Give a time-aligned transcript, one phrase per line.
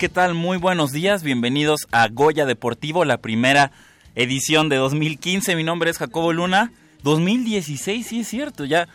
[0.00, 0.32] ¿Qué tal?
[0.32, 3.70] Muy buenos días, bienvenidos a Goya Deportivo, la primera
[4.14, 5.54] edición de 2015.
[5.56, 6.72] Mi nombre es Jacobo Luna.
[7.02, 8.88] 2016, sí es cierto, ya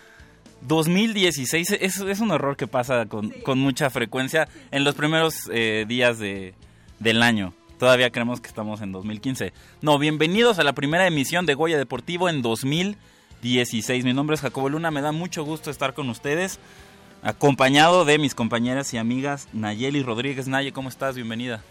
[0.62, 5.86] 2016 es, es un error que pasa con, con mucha frecuencia en los primeros eh,
[5.88, 6.56] días de,
[6.98, 7.54] del año.
[7.78, 9.54] Todavía creemos que estamos en 2015.
[9.84, 14.06] No, bienvenidos a la primera emisión de Goya Deportivo en 2016.
[14.06, 16.60] Mi nombre es Jacobo Luna, me da mucho gusto estar con ustedes
[17.26, 20.48] acompañado de mis compañeras y amigas Nayeli Rodríguez.
[20.48, 21.16] Naye, ¿cómo estás?
[21.16, 21.64] Bienvenida.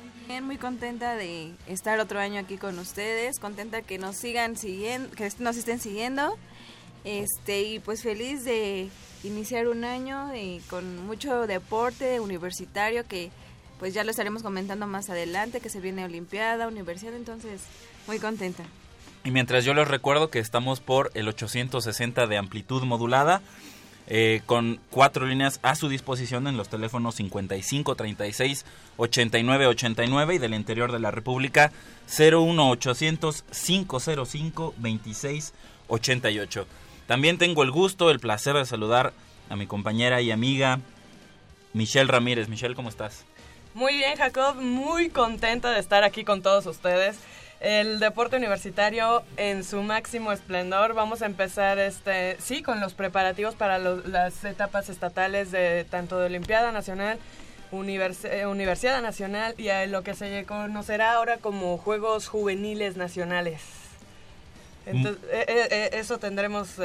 [0.00, 4.56] Muy bien, muy contenta de estar otro año aquí con ustedes, contenta que nos sigan
[4.56, 6.38] siguiendo, que nos estén siguiendo,
[7.02, 8.88] este y pues feliz de
[9.24, 13.30] iniciar un año y con mucho deporte universitario que
[13.80, 17.62] pues ya lo estaremos comentando más adelante, que se viene Olimpiada, Universidad, entonces
[18.06, 18.62] muy contenta.
[19.24, 23.42] Y mientras yo les recuerdo que estamos por el 860 de amplitud modulada,
[24.12, 28.66] eh, con cuatro líneas a su disposición en los teléfonos 55 36
[28.96, 31.70] 89 89 y del interior de la República
[32.18, 35.54] 01 800 505 26
[35.86, 36.66] 88.
[37.06, 39.12] También tengo el gusto, el placer de saludar
[39.48, 40.80] a mi compañera y amiga
[41.72, 42.48] Michelle Ramírez.
[42.48, 43.24] Michelle, ¿cómo estás?
[43.74, 47.16] Muy bien, Jacob, muy contenta de estar aquí con todos ustedes
[47.60, 50.94] el deporte universitario en su máximo esplendor.
[50.94, 56.26] Vamos a empezar, este, sí, con los preparativos para las etapas estatales de tanto de
[56.26, 57.18] Olimpiada Nacional,
[57.72, 63.60] eh, Universidad Nacional y a lo que se conocerá ahora como Juegos Juveniles Nacionales.
[64.86, 65.34] Entonces, mm.
[65.34, 66.76] eh, eh, eso tendremos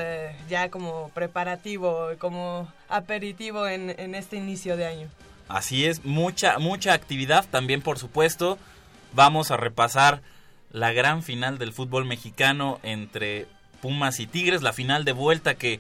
[0.50, 5.08] ya como preparativo, como aperitivo en, en este inicio de año.
[5.47, 8.58] Así es, mucha, mucha actividad también, por supuesto.
[9.14, 10.22] Vamos a repasar
[10.75, 13.47] la gran final del fútbol mexicano entre
[13.81, 15.80] Pumas y Tigres, la final de vuelta que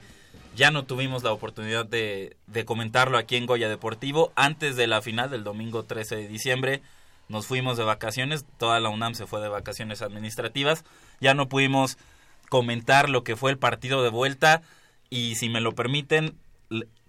[0.55, 4.31] ya no tuvimos la oportunidad de, comentarlo aquí en Goya Deportivo.
[4.37, 6.81] Antes de la final del domingo 13 de diciembre
[7.27, 10.85] nos fuimos de vacaciones, toda la UNAM se fue de vacaciones administrativas,
[11.19, 11.97] ya no pudimos
[12.47, 14.61] comentar lo que fue el partido de vuelta
[15.09, 16.37] y si me lo permiten,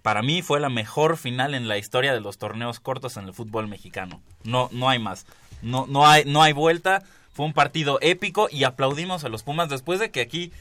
[0.02, 3.32] para mí fue la mejor final en la historia de los torneos cortos en el
[3.32, 4.20] fútbol mexicano.
[4.42, 5.24] No, no hay más.
[5.62, 7.04] No, no hay, no hay vuelta.
[7.36, 10.52] Fue un partido épico y aplaudimos a los Pumas después de que aquí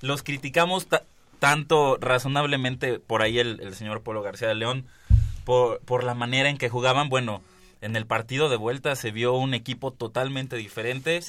[0.00, 0.88] los criticamos
[1.38, 4.84] tanto razonablemente por ahí el, señor Polo García de León
[5.44, 7.08] por, por la manera en que jugaban.
[7.08, 7.40] Bueno,
[7.82, 11.20] en el partido de vuelta se vio un equipo totalmente diferente,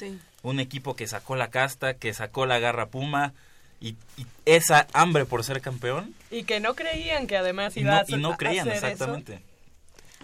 [0.42, 3.32] un equipo que sacó la casta, que sacó la garra Puma.
[3.80, 3.94] Y,
[4.44, 6.14] esa hambre por ser campeón.
[6.32, 9.40] Y que no creían que además iba y no, y no creían, exactamente.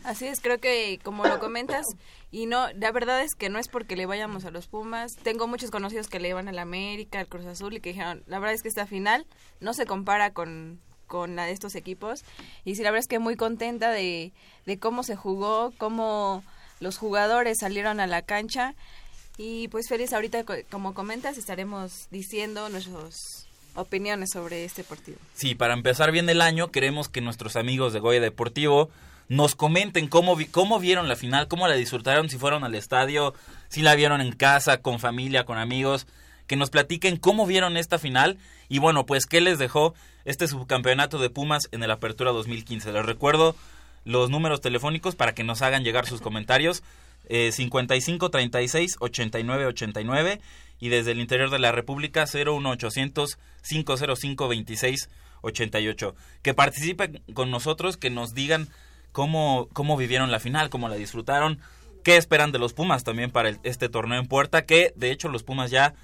[0.05, 1.87] Así es, creo que como lo comentas,
[2.33, 5.13] y no, la verdad es que no es porque le vayamos a los Pumas.
[5.23, 8.39] Tengo muchos conocidos que le van al América, al Cruz Azul y que dijeron, la
[8.39, 9.27] verdad es que esta final
[9.61, 12.25] no se compara con, con la de estos equipos.
[12.65, 14.33] Y sí, la verdad es que muy contenta de,
[14.65, 16.43] de cómo se jugó, cómo
[16.81, 18.75] los jugadores salieron a la cancha.
[19.37, 25.19] Y pues feliz ahorita, como comentas, estaremos diciendo nuestras opiniones sobre este partido.
[25.35, 28.89] Sí, para empezar bien el año, queremos que nuestros amigos de Goya Deportivo
[29.29, 33.35] nos comenten cómo, cómo vieron la final, cómo la disfrutaron, si fueron al estadio,
[33.69, 36.07] si la vieron en casa, con familia, con amigos,
[36.47, 38.39] que nos platiquen cómo vieron esta final
[38.69, 42.93] y bueno, pues qué les dejó este subcampeonato de Pumas en el Apertura 2015.
[42.93, 43.57] Les recuerdo
[44.05, 46.83] los números telefónicos para que nos hagan llegar sus comentarios.
[47.29, 50.41] Eh, 55 36 89 89
[50.81, 56.15] y desde el interior de la República 01800 505 2688.
[56.43, 58.69] Que participen con nosotros, que nos digan
[59.13, 61.59] cómo, cómo vivieron la final, cómo la disfrutaron,
[62.03, 65.43] qué esperan de los Pumas también para este torneo en puerta, que de hecho los
[65.45, 65.95] Pumas ya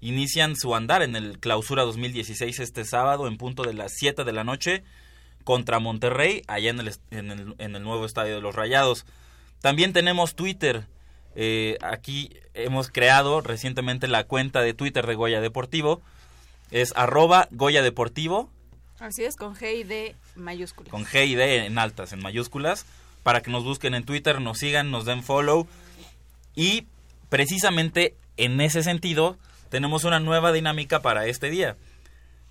[0.00, 4.32] inician su andar en el Clausura 2016 este sábado en punto de las 7 de
[4.32, 4.82] la noche
[5.44, 9.04] contra Monterrey, allá en el, est- en el, en el nuevo estadio de los Rayados.
[9.60, 10.86] También tenemos Twitter.
[11.34, 16.00] eh, aquí hemos creado recientemente la cuenta de Twitter de Goya Deportivo.
[16.70, 18.50] Es arroba Goya Deportivo
[19.00, 20.90] Así es, con G y D mayúsculas.
[20.90, 22.84] con G y D en altas, en mayúsculas,
[23.22, 25.66] para que nos busquen en Twitter, nos sigan, nos den follow.
[26.54, 26.86] Y
[27.30, 29.38] precisamente en ese sentido,
[29.70, 31.76] tenemos una nueva dinámica para este día.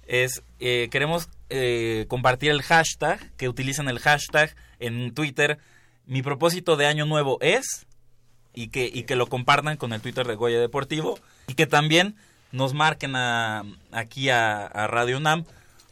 [0.07, 5.59] Es, eh, queremos eh, compartir el hashtag, que utilizan el hashtag en Twitter.
[6.07, 7.85] Mi propósito de año nuevo es,
[8.55, 12.15] y que, y que lo compartan con el Twitter de Goya Deportivo, y que también
[12.51, 15.45] nos marquen aquí a, a Radio UNAM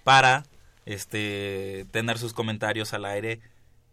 [0.08, 0.46] para
[0.86, 3.42] este tener sus comentarios al aire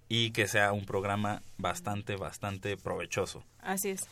[0.08, 3.42] y que sea un programa bastante, bastante provechoso.
[3.60, 4.02] Así es.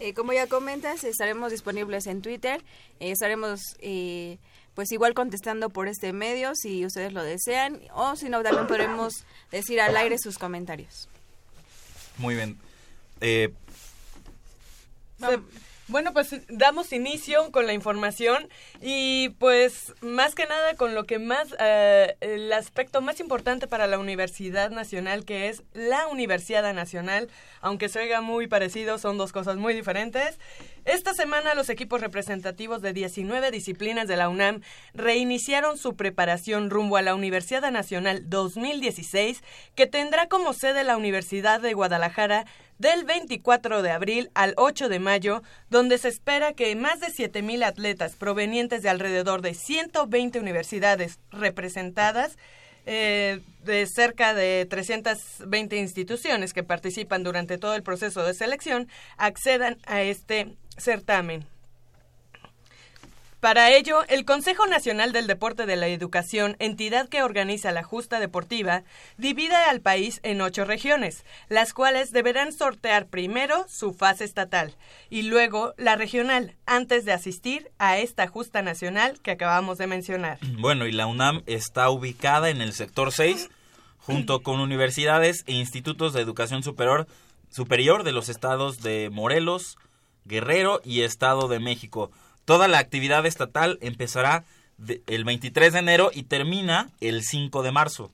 [0.00, 2.64] Eh, como ya comentas, estaremos disponibles en Twitter.
[2.98, 4.38] eh, estaremos, eh,
[4.74, 7.80] pues igual contestando por este medio si ustedes lo desean.
[7.94, 11.08] O si no, también podremos decir al aire sus comentarios.
[12.18, 12.58] Muy bien.
[13.20, 13.52] Eh,
[15.20, 15.38] Se-
[15.92, 18.48] Bueno, pues damos inicio con la información
[18.80, 23.86] y pues más que nada con lo que más, eh, el aspecto más importante para
[23.86, 27.28] la Universidad Nacional, que es la Universidad Nacional,
[27.60, 30.38] aunque se oiga muy parecido, son dos cosas muy diferentes.
[30.86, 34.62] Esta semana los equipos representativos de 19 disciplinas de la UNAM
[34.94, 39.44] reiniciaron su preparación rumbo a la Universidad Nacional 2016,
[39.74, 42.46] que tendrá como sede la Universidad de Guadalajara
[42.82, 47.64] del 24 de abril al 8 de mayo, donde se espera que más de 7.000
[47.64, 52.36] atletas provenientes de alrededor de 120 universidades representadas
[52.84, 59.78] eh, de cerca de 320 instituciones que participan durante todo el proceso de selección accedan
[59.86, 61.51] a este certamen.
[63.42, 68.20] Para ello, el Consejo Nacional del Deporte de la Educación, entidad que organiza la justa
[68.20, 68.84] deportiva,
[69.18, 74.76] divide al país en ocho regiones, las cuales deberán sortear primero su fase estatal
[75.10, 80.38] y luego la regional, antes de asistir a esta justa nacional que acabamos de mencionar.
[80.60, 83.50] bueno, y la UNAM está ubicada en el sector 6,
[83.98, 87.08] junto con universidades e institutos de educación superior,
[87.50, 89.78] superior de los estados de Morelos,
[90.26, 92.12] Guerrero y Estado de México.
[92.44, 94.44] Toda la actividad estatal empezará
[94.78, 98.10] de- el 23 de enero y termina el 5 de marzo.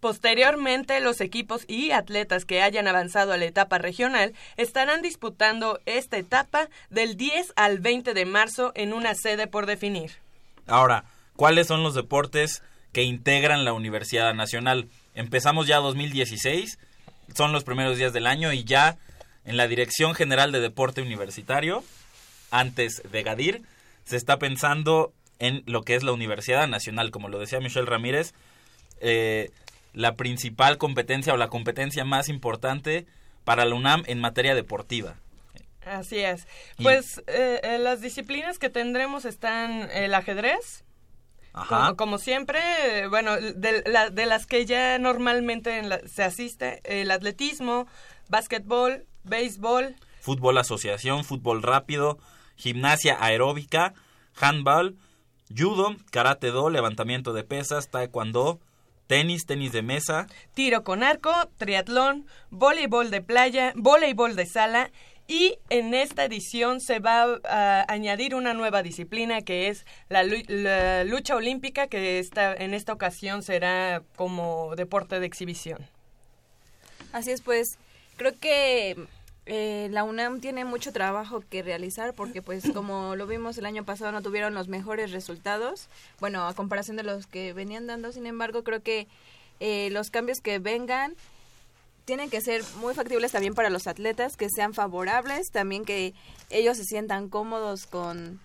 [0.00, 6.18] Posteriormente, los equipos y atletas que hayan avanzado a la etapa regional estarán disputando esta
[6.18, 10.10] etapa del 10 al 20 de marzo en una sede por definir.
[10.66, 11.04] Ahora,
[11.36, 12.62] ¿cuáles son los deportes
[12.92, 14.88] que integran la Universidad Nacional?
[15.14, 16.78] Empezamos ya 2016,
[17.34, 18.98] son los primeros días del año y ya
[19.46, 21.82] en la Dirección General de Deporte Universitario,
[22.58, 23.62] antes de Gadir,
[24.04, 28.32] se está pensando en lo que es la Universidad Nacional, como lo decía Michelle Ramírez,
[29.00, 29.50] eh,
[29.92, 33.06] la principal competencia o la competencia más importante
[33.44, 35.16] para la UNAM en materia deportiva.
[35.84, 36.46] Así es.
[36.82, 40.84] Pues eh, eh, las disciplinas que tendremos están el ajedrez,
[41.68, 42.60] como, como siempre,
[43.10, 47.86] bueno, de, la- de las que ya normalmente en la- se asiste, el atletismo,
[48.28, 52.18] básquetbol, béisbol, fútbol asociación, fútbol rápido,
[52.56, 53.94] gimnasia aeróbica,
[54.40, 54.96] handball,
[55.54, 58.58] judo, karate do, levantamiento de pesas, taekwondo,
[59.06, 64.90] tenis, tenis de mesa, tiro con arco, triatlón, voleibol de playa, voleibol de sala
[65.26, 70.44] y en esta edición se va a añadir una nueva disciplina que es la, lu-
[70.48, 75.78] la lucha olímpica que esta, en esta ocasión será como deporte de exhibición.
[77.12, 77.78] Así es, pues
[78.16, 78.96] creo que
[79.46, 83.84] eh, la UNAM tiene mucho trabajo que realizar porque pues como lo vimos el año
[83.84, 85.88] pasado no tuvieron los mejores resultados,
[86.20, 89.06] bueno, a comparación de los que venían dando, sin embargo creo que
[89.60, 91.14] eh, los cambios que vengan
[92.04, 96.12] tienen que ser muy factibles también para los atletas, que sean favorables, también que
[96.50, 98.40] ellos se sientan cómodos con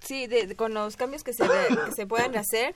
[0.00, 2.74] sí, de- de- con los cambios que se, que se puedan hacer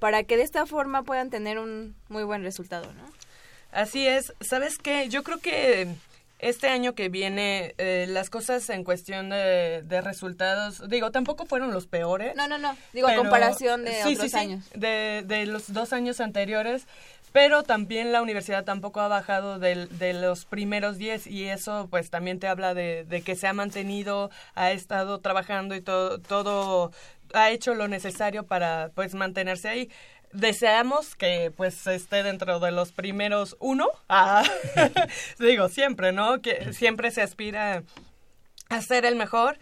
[0.00, 3.04] para que de esta forma puedan tener un muy buen resultado, ¿no?
[3.70, 4.32] Así es.
[4.40, 5.08] ¿Sabes qué?
[5.08, 5.94] Yo creo que
[6.42, 11.72] este año que viene eh, las cosas en cuestión de, de resultados, digo, tampoco fueron
[11.72, 12.36] los peores.
[12.36, 12.76] No, no, no.
[12.92, 14.64] Digo, a comparación de sí, otros sí, sí, años.
[14.74, 16.86] De, de los dos años anteriores.
[17.32, 22.10] pero también la universidad tampoco ha bajado del- de, los primeros 10 y eso pues
[22.10, 26.92] también te habla de, de que se ha mantenido, ha estado trabajando y todo, todo
[27.32, 29.88] ha hecho lo necesario para pues mantenerse ahí.
[30.32, 34.42] Deseamos que pues esté dentro de los primeros uno, Ah,
[35.38, 36.40] digo siempre, ¿no?
[36.40, 37.82] Que siempre se aspira
[38.68, 39.58] a ser el mejor.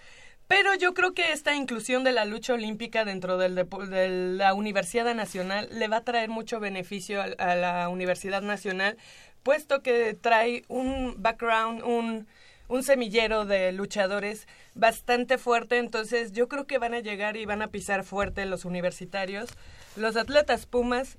[0.51, 5.15] Pero yo creo que esta inclusión de la lucha olímpica dentro del de la Universidad
[5.15, 8.97] Nacional le va a traer mucho beneficio a la Universidad Nacional,
[9.45, 12.27] puesto que trae un background, un,
[12.71, 15.77] un semillero de luchadores bastante fuerte.
[15.77, 19.51] Entonces yo creo que van a llegar y van a pisar fuerte los universitarios,
[19.97, 21.19] los atletas Pumas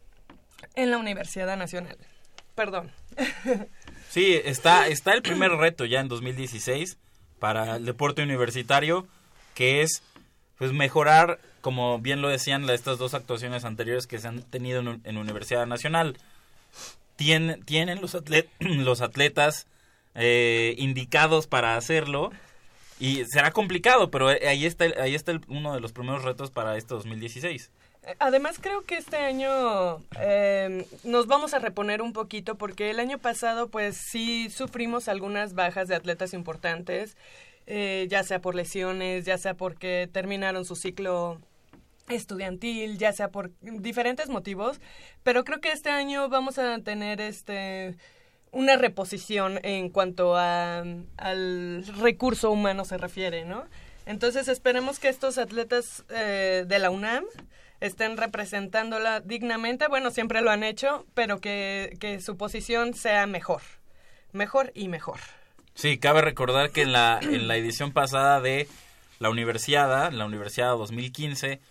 [0.76, 1.98] en la Universidad Nacional.
[2.56, 2.92] Perdón.
[4.10, 6.98] Sí, está, está el primer reto ya en 2016
[7.40, 9.08] para el deporte universitario,
[9.56, 10.04] que es
[10.58, 15.00] pues mejorar, como bien lo decían estas dos actuaciones anteriores que se han tenido en,
[15.06, 16.18] en Universidad Nacional.
[17.18, 19.66] Tien- tienen los, atlet- los atletas
[20.16, 22.32] eh, indicados para hacerlo
[23.00, 26.52] y será complicado, pero eh, ahí está, ahí está el- uno de los primeros retos
[26.52, 27.72] para este 2016.
[28.18, 33.20] Además creo que este año eh, nos vamos a reponer un poquito porque el año
[33.20, 37.16] pasado pues sí sufrimos algunas bajas de atletas importantes,
[37.68, 41.40] eh, ya sea por lesiones, ya sea porque terminaron su ciclo
[42.10, 44.82] estudiantil, ya sea por diferentes motivos,
[45.24, 47.96] pero creo que este año vamos a tener este
[48.52, 50.84] una reposición en cuanto a,
[51.18, 53.66] al recurso humano se refiere, ¿no?
[54.06, 57.24] Entonces esperemos que estos atletas eh, de la UNAM
[57.80, 63.62] estén representándola dignamente, bueno, siempre lo han hecho, pero que, que su posición sea mejor,
[64.34, 65.20] mejor y mejor.
[65.74, 68.68] Sí, cabe recordar que en la, en la edición pasada de
[69.20, 71.62] la Universiada, la Universidad 2015,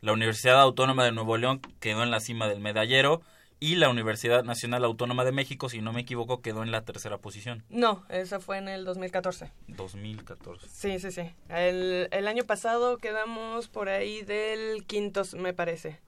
[0.00, 3.20] la Universidad Autónoma de Nuevo León quedó en la cima del medallero
[3.60, 7.18] y la Universidad Nacional Autónoma de México, si no me equivoco, quedó en la tercera
[7.18, 9.50] posición, No, eso fue en el 2014.
[9.68, 10.66] 2014.
[10.68, 11.34] Sí, sí, sí.
[11.48, 15.98] El, el año pasado quedamos por ahí del quinto, me parece.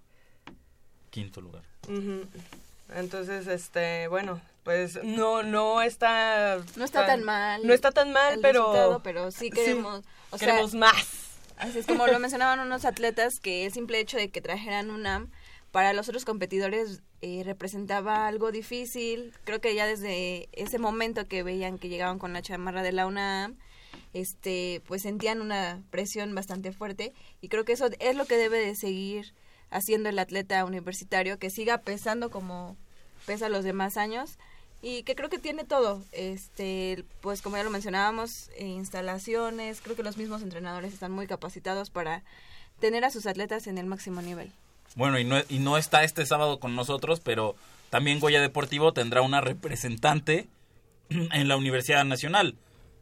[1.10, 1.62] Quinto lugar.
[1.88, 2.26] Ujú.
[2.94, 6.58] Entonces, este, bueno, pues no, no está...
[6.76, 7.66] No está tan mal.
[7.66, 9.00] No está tan mal, pero...
[9.02, 11.06] pero sí queremos, o sea, queremos más.
[11.56, 15.30] Así es como lo mencionaban unos atletas que el simple hecho de que trajeran UNAM
[15.76, 19.34] para los otros competidores eh, representaba algo difícil.
[19.44, 23.06] Creo que ya desde ese momento que veían que llegaban con la chamarra de la
[23.06, 23.58] UNAM,
[24.14, 28.58] este, pues sentían una presión bastante fuerte y creo que eso es lo que debe
[28.58, 29.34] de seguir
[29.68, 32.78] haciendo el atleta universitario, que siga pesando como
[33.26, 34.38] pesa los demás años
[34.80, 39.94] y que creo que tiene todo, este, pues como ya lo mencionábamos, eh, instalaciones, creo
[39.94, 42.24] que los mismos entrenadores están muy capacitados para
[42.80, 44.50] tener a sus atletas en el máximo nivel.
[44.96, 47.54] Bueno, y no, y no está este sábado con nosotros, pero
[47.90, 50.48] también Goya Deportivo tendrá una representante
[51.10, 52.56] en la Universidad Nacional,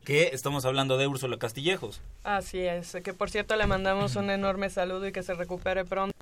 [0.05, 2.03] que estamos hablando de Úrsula Castillejos.
[2.25, 6.17] Así es, que por cierto le mandamos un enorme saludo y que se recupere pronto.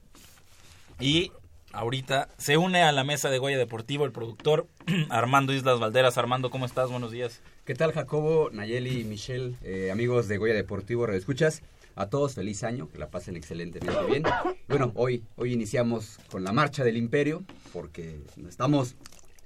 [1.01, 1.33] Y
[1.73, 4.67] ahorita se une a la mesa de Goya Deportivo el productor
[5.09, 6.19] Armando Islas Valderas.
[6.19, 6.91] Armando, ¿cómo estás?
[6.91, 7.41] Buenos días.
[7.65, 11.63] ¿Qué tal Jacobo, Nayeli, Michelle, eh, amigos de Goya Deportivo, Escuchas?
[11.95, 14.23] A todos feliz año, que la pasen excelentemente bien.
[14.69, 18.95] Bueno, hoy, hoy iniciamos con la marcha del imperio, porque estamos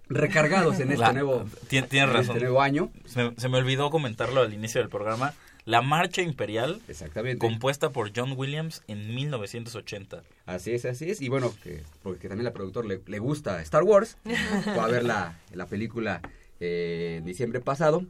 [0.08, 2.36] recargados en este La- nuevo, tien- tienes en razón.
[2.36, 2.90] este nuevo año.
[3.06, 5.34] Se, se me olvidó comentarlo al inicio del programa.
[5.64, 7.38] La Marcha Imperial, Exactamente.
[7.44, 10.22] compuesta por John Williams en 1980.
[10.46, 11.20] Así es, así es.
[11.20, 15.02] Y bueno, que, porque también la productor le, le gusta Star Wars, fue a ver
[15.02, 16.20] la, la película
[16.60, 18.04] eh, en diciembre pasado.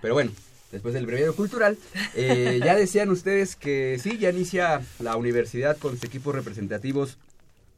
[0.00, 0.30] Pero bueno,
[0.72, 1.78] después del breviario cultural,
[2.14, 7.18] eh, ya decían ustedes que sí, ya inicia la universidad con sus equipos representativos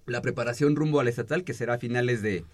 [0.06, 2.44] la preparación rumbo al estatal, que será a finales de,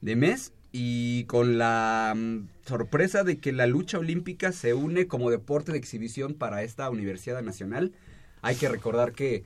[0.00, 0.52] de mes.
[0.74, 5.78] Y con la mm, sorpresa de que la lucha olímpica se une como deporte de
[5.78, 7.92] exhibición para esta Universidad Nacional.
[8.40, 9.44] Hay que recordar que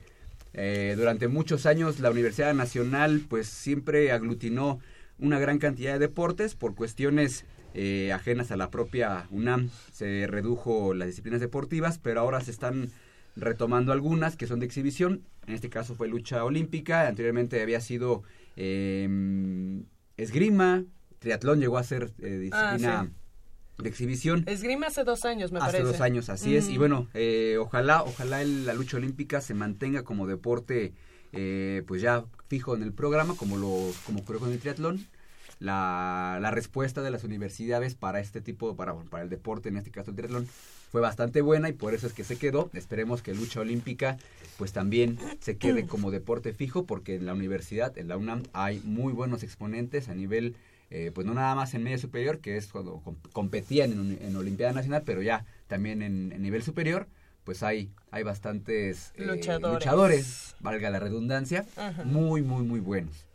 [0.53, 4.79] eh, durante muchos años la Universidad Nacional pues siempre aglutinó
[5.19, 7.43] una gran cantidad de deportes por cuestiones
[7.77, 9.69] eh, ajenas a la propia UNAM.
[9.93, 12.89] Se redujo las disciplinas deportivas, pero ahora se están
[13.35, 15.21] retomando algunas que son de exhibición.
[15.45, 18.23] En este caso fue lucha olímpica, anteriormente había sido
[18.57, 19.07] eh,
[20.17, 20.83] esgrima,
[21.19, 23.07] triatlón llegó a ser eh, disciplina Ah,
[23.83, 24.43] de exhibición.
[24.47, 25.83] Esgrima hace dos años, me Hace parece.
[25.83, 26.67] dos años, así es.
[26.69, 30.93] Y bueno, eh, ojalá, ojalá el- la lucha olímpica se mantenga como deporte,
[31.31, 35.05] eh, pues ya fijo en el programa, como lo, como ocurrió con el triatlón.
[35.59, 39.91] La, la respuesta de las universidades para este tipo, para, para el deporte, en este
[39.91, 40.47] caso el triatlón,
[40.91, 42.69] fue bastante buena y por eso es que se quedó.
[42.73, 44.17] Esperemos que lucha olímpica
[44.57, 48.81] pues también se quede como deporte fijo porque en la universidad, en la UNAM, hay
[48.85, 50.55] muy buenos exponentes a nivel,
[50.89, 54.35] eh, pues no nada más en medio superior, que es cuando com- competían en, en
[54.35, 57.07] Olimpiada Nacional, pero ya también en, en nivel superior,
[57.43, 59.73] pues hay, hay bastantes eh, Luchadores.
[59.73, 61.65] luchadores, valga la redundancia,
[62.03, 63.26] muy, muy, muy buenos.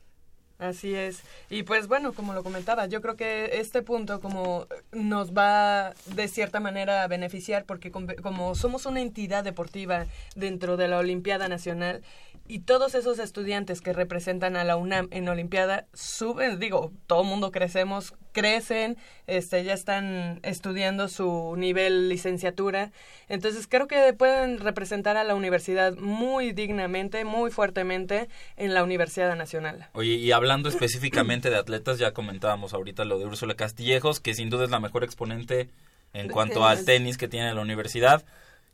[0.63, 1.25] Así es.
[1.51, 6.29] Y pues bueno, como lo comentaba, yo creo que este punto como nos va de
[6.29, 11.49] cierta manera a beneficiar porque com- como somos una entidad deportiva dentro de la Olimpiada
[11.49, 12.03] Nacional
[12.47, 17.53] y todos esos estudiantes que representan a la UNAM en Olimpiada suben, digo, todo mundo
[17.53, 18.97] crecemos, crecen,
[19.27, 22.91] este ya están estudiando su nivel licenciatura.
[23.29, 29.35] Entonces creo que pueden representar a la universidad muy dignamente, muy fuertemente en la Universidad
[29.37, 29.89] Nacional.
[29.93, 34.51] Oye, y hablando específicamente de atletas, ya comentábamos ahorita lo de Úrsula Castillejos, que sin
[34.51, 35.71] duda es la mejor exponente
[36.13, 38.25] en cuanto al tenis que tiene la universidad,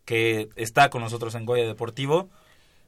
[0.05, 2.29] que está con nosotros en Goya Deportivo.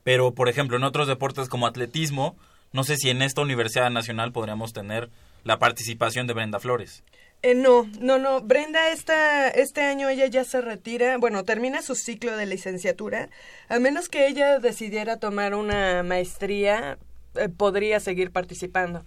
[0.04, 2.36] Pero, por ejemplo, en otros deportes como atletismo,
[2.72, 5.10] no sé si en esta Universidad Nacional podríamos tener
[5.44, 7.02] la participación de Brenda Flores.
[7.42, 8.42] Eh, no, no, no.
[8.42, 13.30] Brenda esta, este año ella ya se retira, bueno, termina su ciclo de licenciatura.
[13.68, 16.98] A menos que ella decidiera tomar una maestría,
[17.34, 19.04] eh, podría seguir participando.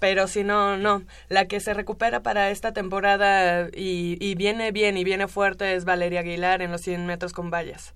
[0.00, 1.04] Pero si no, no.
[1.28, 5.84] La que se recupera para esta temporada y, y viene bien y viene fuerte es
[5.84, 7.94] Valeria Aguilar en los 100 metros con vallas.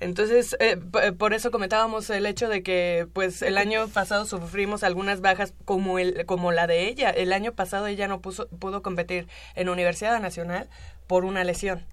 [0.00, 4.82] Entonces, eh, p- por eso comentábamos el hecho de que, pues, el año pasado sufrimos
[4.82, 7.10] algunas bajas como el, como la de ella.
[7.10, 10.68] El año pasado ella no puso, pudo competir en Universidad Nacional
[11.06, 11.84] por una lesión.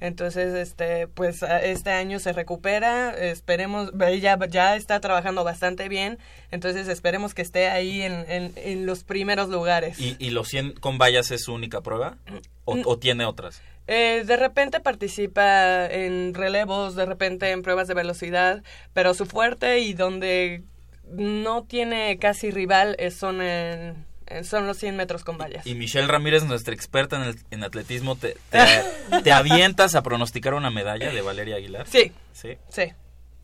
[0.00, 3.10] Entonces, este, pues, este año se recupera.
[3.18, 6.18] Esperemos, ella ya está trabajando bastante bien.
[6.52, 9.98] Entonces, esperemos que esté ahí en, en, en los primeros lugares.
[9.98, 12.16] ¿Y, y los 100 con vallas es su única prueba?
[12.64, 12.82] ¿O, Mm.
[12.84, 13.60] o tiene otras?
[13.88, 19.78] Eh, de repente participa en relevos, de repente en pruebas de velocidad, pero su fuerte
[19.80, 20.62] y donde
[21.10, 25.66] no tiene casi rival es- son, en- en- son los 100 metros con vallas.
[25.66, 28.58] Y Michelle Ramírez, nuestra experta en, el- en atletismo, te, te,
[29.24, 31.86] te avientas a pronosticar una medalla de Valeria Aguilar?
[31.88, 32.58] Sí, Sí.
[32.68, 32.92] sí.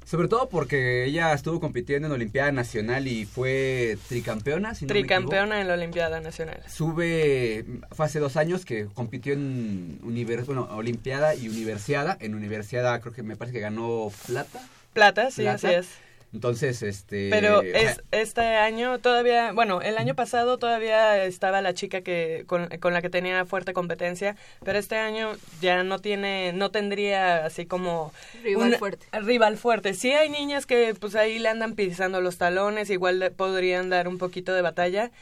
[0.05, 4.89] Sobre todo porque ella estuvo compitiendo en Olimpiada Nacional y fue tricampeona, si no.
[4.89, 6.61] Tricampeona en la Olimpiada Nacional.
[6.69, 12.17] Sube, fue hace dos años que compitió en univers, bueno, Olimpiada y Universiada.
[12.21, 14.61] En Universiada creo que me parece que ganó plata.
[14.93, 15.69] Plata, sí, Plata.
[15.69, 15.89] así es.
[16.35, 17.29] Entonces, este...
[17.31, 22.67] Pero es, este año todavía, bueno, el año pasado todavía estaba la chica que con,
[22.81, 27.67] con la que tenía fuerte competencia, pero este año ya no tiene, no tendría así
[27.67, 29.07] como Rival una- fuerte.
[29.13, 29.95] Rival fuerte.
[29.95, 34.09] Sí hay niñas que pues ahí le andan pisando los talones, igual le- podrían dar
[34.09, 35.13] un poquito de batalla.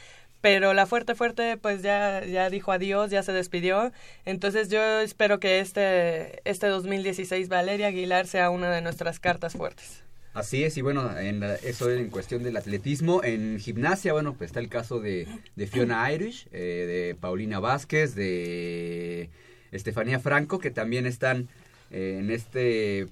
[0.41, 3.93] Pero la fuerte fuerte pues ya ya dijo adiós, ya se despidió.
[4.25, 10.02] Entonces yo espero que este este 2016 Valeria Aguilar sea una de nuestras cartas fuertes.
[10.33, 13.23] Así es, y bueno, en la- eso en cuestión del atletismo.
[13.23, 18.15] En gimnasia, bueno, pues está el caso de, de Fiona Irish, eh, de Paulina Vázquez,
[18.15, 19.29] de
[19.71, 21.49] Estefanía Franco, que también están
[21.91, 23.07] eh, en este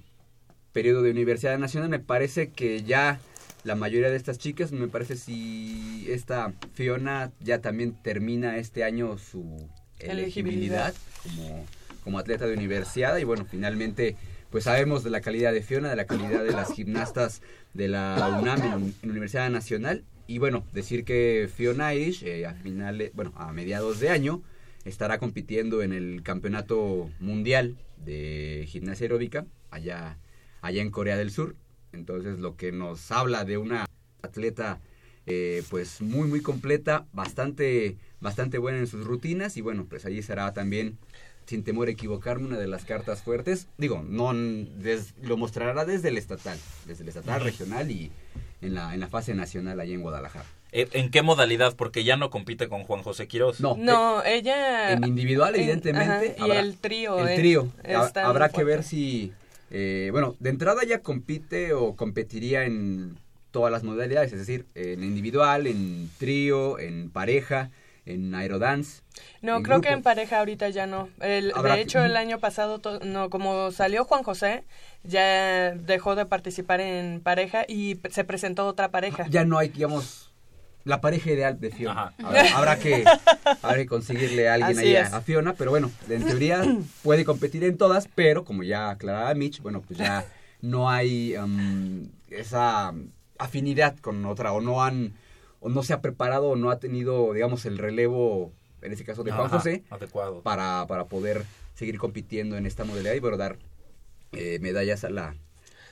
[0.72, 1.88] periodo de Universidad Nacional.
[1.90, 3.20] Me parece que ya
[3.62, 9.16] la mayoría de estas chicas, me parece si esta Fiona ya también termina este año
[9.18, 9.68] su
[10.00, 10.94] elegibilidad Elegibilidad.
[11.22, 11.66] como,
[12.02, 14.16] como atleta de universidad y bueno, finalmente
[14.52, 17.40] pues sabemos de la calidad de Fiona, de la calidad de las gimnastas
[17.72, 22.52] de la UNAM en, en Universidad Nacional y bueno, decir que Fiona Irish eh, a
[22.54, 24.42] finales, bueno, a mediados de año
[24.84, 30.18] estará compitiendo en el Campeonato Mundial de Gimnasia Aeróbica allá
[30.60, 31.56] allá en Corea del Sur.
[31.92, 33.86] Entonces, lo que nos habla de una
[34.22, 34.80] atleta
[35.26, 40.22] eh, pues muy muy completa, bastante bastante buena en sus rutinas y bueno, pues allí
[40.22, 40.98] será también
[41.46, 43.66] sin temor a equivocarme una de las cartas fuertes.
[43.78, 48.10] Digo, no des- lo mostrará desde el estatal, desde el estatal regional y
[48.60, 50.44] en la en la fase nacional allá en Guadalajara.
[50.70, 51.74] Eh, ¿En qué modalidad?
[51.76, 53.60] Porque ya no compite con Juan José Quirós.
[53.60, 54.92] No, No, ella...
[54.92, 56.36] en individual, en- evidentemente.
[56.38, 57.68] ajá, y el trío, El eh, trío.
[57.94, 59.32] Ha- habrá que ver si.
[59.70, 63.18] eh, bueno, de entrada ya compite o competiría en
[63.50, 67.70] todas las modalidades, es decir, en individual, en trío, en pareja,
[68.06, 69.02] en aerodance.
[69.42, 71.08] No, en creo que en pareja ahorita ya no.
[71.20, 74.64] El- de que- hecho, el año pasado, to- no, como salió Juan José,
[75.04, 79.26] ya dejó de participar en pareja y se presentó otra pareja.
[79.28, 80.32] Ya no hay, digamos,
[80.84, 82.00] la pareja ideal de Fiona.
[82.02, 82.14] Ajá.
[82.24, 83.04] Habrá, habrá que,
[83.62, 85.12] habrá que conseguirle a alguien Así ahí a, es.
[85.12, 86.62] a Fiona, pero bueno, en teoría
[87.04, 90.24] puede competir en todas, pero como ya aclaraba Mitch, bueno, pues ya
[90.60, 92.92] no hay um, esa
[93.38, 95.12] afinidad con otra, o no han,
[95.62, 99.22] o no se ha preparado, o no ha tenido, digamos, el relevo, en este caso
[99.22, 100.42] de Juan Ajá, José, Adecuado.
[100.42, 101.44] para, para poder
[101.74, 103.56] seguir compitiendo en esta modalidad y bueno, dar
[104.32, 105.36] eh, medallas a la,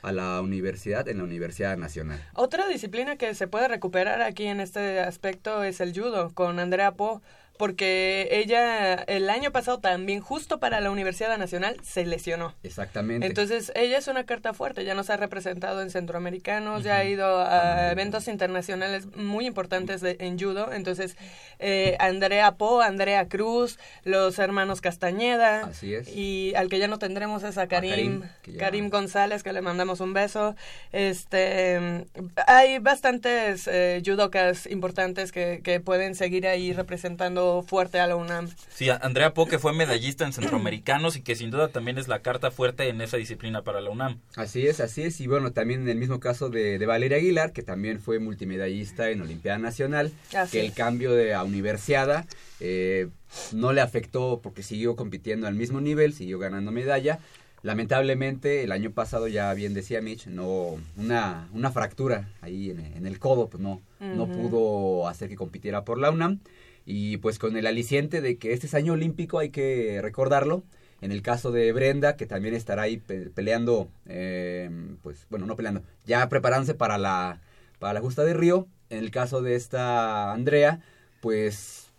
[0.03, 2.21] a la universidad, en la Universidad Nacional.
[2.35, 6.93] Otra disciplina que se puede recuperar aquí en este aspecto es el judo, con Andrea
[6.93, 7.23] Po
[7.61, 12.55] porque ella el año pasado también justo para la Universidad Nacional se lesionó.
[12.63, 13.27] Exactamente.
[13.27, 17.39] Entonces ella es una carta fuerte, ya nos ha representado en centroamericanos, ya ha ido
[17.39, 20.73] a eventos internacionales muy importantes de, en judo.
[20.73, 21.19] Entonces
[21.59, 25.67] eh, Andrea Po, Andrea Cruz, los hermanos Castañeda.
[25.67, 26.09] Así es.
[26.09, 28.23] Y al que ya no tendremos es a Karim,
[28.59, 30.57] Karim, González, que le mandamos un beso.
[30.93, 32.07] Este,
[32.47, 38.49] hay bastantes eh, judocas importantes que, que pueden seguir ahí representando fuerte a la UNAM.
[38.73, 42.51] Sí, Andrea Poque fue medallista en Centroamericanos y que sin duda también es la carta
[42.51, 44.21] fuerte en esa disciplina para la UNAM.
[44.37, 45.21] Así es, así es.
[45.21, 49.23] Y bueno, también en el mismo caso de, Valeria Aguilar, que también fue multimedallista en
[49.23, 50.13] Olimpiada Nacional,
[50.51, 52.27] que el cambio de a universidad
[52.61, 53.09] eh,
[53.53, 57.19] no le afectó porque siguió compitiendo al mismo nivel, siguió ganando medalla.
[57.63, 63.19] Lamentablemente, el año pasado, ya bien decía Mitch, no, una, una fractura ahí en, el
[63.19, 66.41] codo, pues no, no pudo hacer que compitiera por la UNAM
[66.87, 70.65] y pues con el aliciente de que este es año olímpico hay que recordarlo.
[71.01, 75.83] En el caso de Brenda, que también estará ahí peleando, em, pues bueno, no peleando,
[76.05, 77.41] ya preparándose para la,
[77.79, 78.69] para la justa de Río.
[78.91, 80.81] En el caso de esta Andrea,
[81.23, 81.91] pues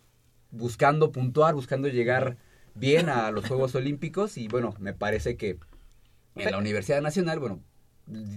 [0.51, 2.37] buscando puntuar, buscando llegar
[2.75, 5.57] bien a los Juegos Olímpicos y bueno, me parece que
[6.35, 7.59] en la Universidad Nacional, bueno,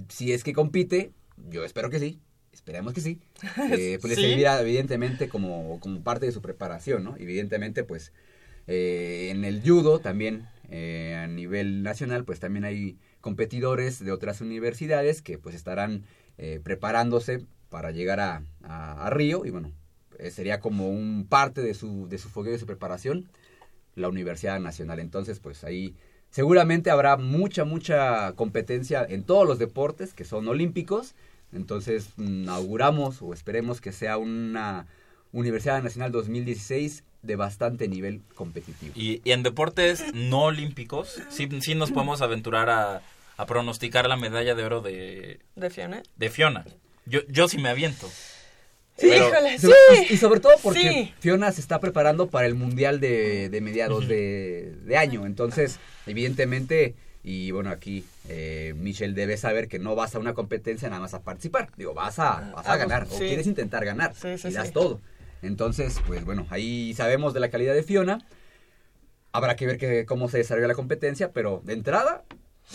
[0.08, 1.12] si es que compite,
[1.50, 2.20] yo espero que sí,
[2.54, 3.20] Esperemos que sí.
[3.72, 7.16] Eh, pues le servirá evidentemente como, como parte de su preparación, ¿no?
[7.18, 8.12] Evidentemente, pues
[8.66, 14.40] eh, en el judo también eh, a nivel nacional, pues también hay competidores de otras
[14.40, 16.04] universidades que pues estarán
[16.64, 19.70] preparándose para llegar a, a, Río y bueno,
[20.30, 23.28] sería como un parte de su, de su fogueo de su preparación
[23.94, 24.98] la Universidad Nacional.
[24.98, 25.94] Entonces, pues ahí
[26.30, 31.14] seguramente habrá mucha, mucha competencia en todos los deportes que son olímpicos
[31.54, 32.08] entonces,
[32.48, 34.86] auguramos o esperemos que sea una
[35.32, 38.92] Universidad Nacional 2016 de bastante nivel competitivo.
[38.94, 43.02] Y, en deportes no olímpicos, sí, sí nos podemos aventurar a,
[43.46, 45.40] pronosticar la medalla de oro de...
[45.56, 46.02] ¿De Fiona?
[46.16, 46.64] De Fiona.
[47.04, 48.08] Yo, yo sí me aviento.
[48.96, 49.68] Sí, híjole, sí.
[50.10, 54.96] Y sobre todo porque Fiona se está preparando para el Mundial de, mediados de, de,
[54.96, 55.26] año.
[55.26, 60.90] Entonces, evidentemente, y bueno, aquí eh, Michelle debe saber que no vas a una competencia
[60.90, 61.70] nada más a participar.
[61.74, 65.00] Digo, vas a, ah, vas a ah, ganar o quieres intentar ganar y das todo.
[65.40, 68.18] Entonces, pues bueno, ahí sabemos de la calidad de Fiona.
[69.32, 72.24] Habrá que ver que, cómo se desarrolla la competencia, pero de entrada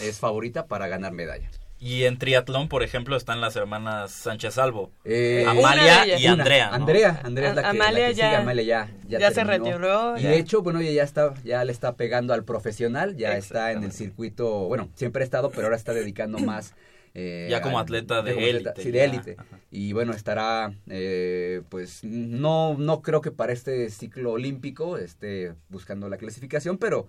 [0.01, 1.59] es favorita para ganar medallas.
[1.81, 4.91] Y en triatlón, por ejemplo, están las hermanas Sánchez Salvo.
[5.05, 6.69] Eh, Amalia y Andrea.
[6.73, 10.17] Andrea, Andrea es la que, Amalia ya, Amalia ya, ya, se retiró.
[10.17, 13.71] Y de hecho, bueno, ella ya está, ya le está pegando al profesional, ya está
[13.71, 16.73] en el circuito, bueno, siempre ha estado, pero ahora está dedicando más.
[17.15, 18.81] Eh, ya como atleta de élite.
[18.81, 19.37] Sí, de élite.
[19.71, 26.07] Y bueno, estará, eh, pues, no, no creo que para este ciclo olímpico esté buscando
[26.07, 27.07] la clasificación, pero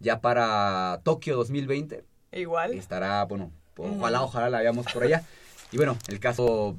[0.00, 2.02] ya para Tokio 2020.
[2.32, 2.74] Igual.
[2.74, 5.24] Estará, bueno, Ojalá, ojalá la veamos por allá.
[5.72, 6.76] Y bueno, el caso,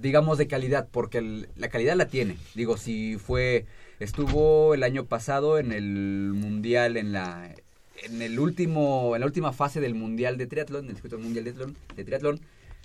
[0.00, 2.36] digamos, de calidad, porque la calidad la tiene.
[2.54, 3.66] Digo, si fue,
[4.00, 7.54] estuvo el año pasado en el mundial, en la,
[8.02, 11.52] en el último, en la última fase del mundial de triatlón, del circuito mundial de
[11.52, 12.40] triatlón, de triatlón,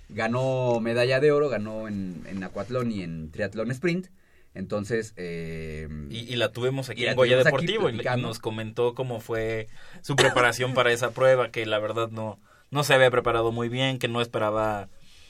[0.08, 4.08] ganó medalla de oro, ganó en, en acuatlón y en triatlón sprint.
[4.54, 5.14] Entonces...
[5.16, 9.68] Eh, y, la tuvimos aquí en Goya Deportivo y nos comentó cómo fue
[10.02, 12.38] su preparación para esa prueba, que la verdad no,
[12.70, 14.88] no se había preparado muy bien, que no esperaba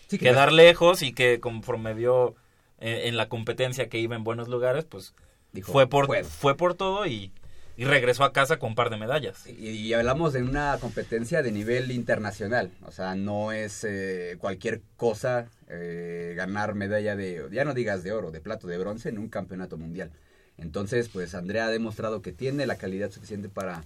[0.08, 2.34] quedar lejos y que conforme vio
[2.80, 5.14] eh, en, la competencia que iba en buenos lugares, pues
[5.62, 7.32] fue por fue por todo y,
[7.76, 9.46] regresó a casa con un par de medallas.
[9.46, 15.46] Y, hablamos de una competencia de nivel internacional, o sea, no es eh, cualquier cosa
[15.68, 19.30] eh, ganar medalla de, ya no digas de oro, de plato, de bronce en un
[19.30, 20.10] campeonato mundial.
[20.58, 23.82] Entonces, pues Andrea ha demostrado que tiene la calidad suficiente para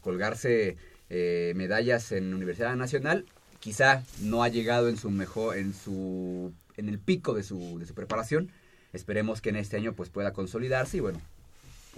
[0.00, 0.76] colgarse
[1.10, 3.24] eh, medallas en Universidad Nacional.
[3.60, 7.86] Quizá no ha llegado en su mejor, en su, en el pico de su, de
[7.86, 8.50] su preparación.
[8.92, 11.20] Esperemos que en este año pues pueda consolidarse y bueno,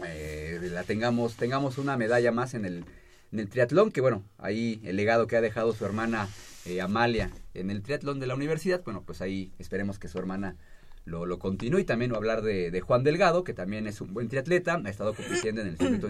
[0.04, 2.84] eh, la tengamos, tengamos una medalla más en el,
[3.32, 6.28] en el triatlón, que bueno, ahí el legado que ha dejado su hermana
[6.64, 10.56] eh, Amalia en el triatlón de la universidad, bueno, pues ahí esperemos que su hermana
[11.04, 11.80] lo, lo continúe.
[11.80, 15.14] Y también hablar de, de, Juan Delgado, que también es un buen triatleta, ha estado
[15.14, 16.08] compitiendo en el circuito,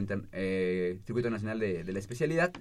[1.04, 2.52] circuito nacional de, de, la especialidad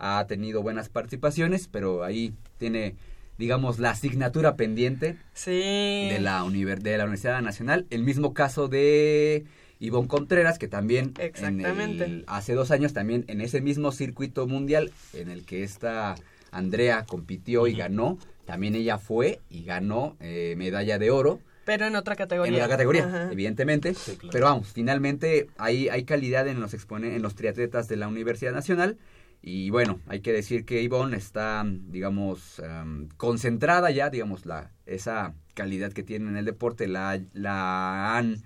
[0.00, 2.96] ha tenido buenas participaciones, pero ahí tiene,
[3.38, 5.50] digamos, la asignatura pendiente sí.
[5.50, 7.86] de, la de la Universidad Nacional.
[7.90, 9.44] El mismo caso de
[9.78, 12.04] Ivonne Contreras, que también en Exactamente.
[12.04, 16.16] el- hace dos años también en ese mismo circuito mundial en el que esta
[16.50, 21.94] Andrea compitió y ganó, también ella fue y ganó eh, medalla de oro Pero en
[21.94, 22.52] otra categoría.
[22.52, 23.28] en la categoría, Ajá.
[23.32, 23.94] evidentemente.
[23.94, 24.32] Sí, claro.
[24.32, 28.52] Pero vamos, finalmente hay, hay calidad en los expone en los triatletas de la Universidad
[28.52, 28.96] Nacional.
[29.42, 35.34] Y bueno, hay que decir que Ivonne está, digamos, em, concentrada ya, digamos, la, esa
[35.54, 38.42] calidad que tiene en el deporte la, la han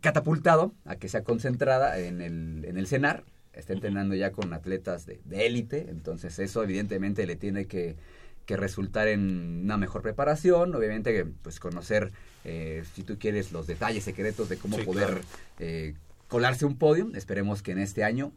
[0.00, 3.24] catapultado a que sea concentrada en el, en el CENAR.
[3.52, 7.96] Está entrenando ya con atletas de élite, entonces eso evidentemente le tiene que,
[8.44, 12.12] que resultar en una mejor preparación, obviamente pues conocer,
[12.44, 15.20] eh, si tú quieres, los detalles secretos de cómo Sí, poder claro.
[15.58, 15.94] eh,
[16.28, 17.10] colarse un podio.
[17.14, 18.30] Esperemos que en este año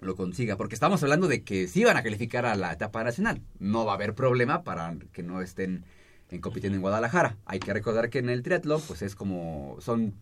[0.00, 3.42] lo consiga, porque estamos hablando de que sí van a calificar a la etapa nacional.
[3.58, 5.84] No va a haber problema para que no estén
[6.30, 7.36] en compitiendo en Guadalajara.
[7.46, 10.14] Hay que recordar que en el triatlón, pues es como son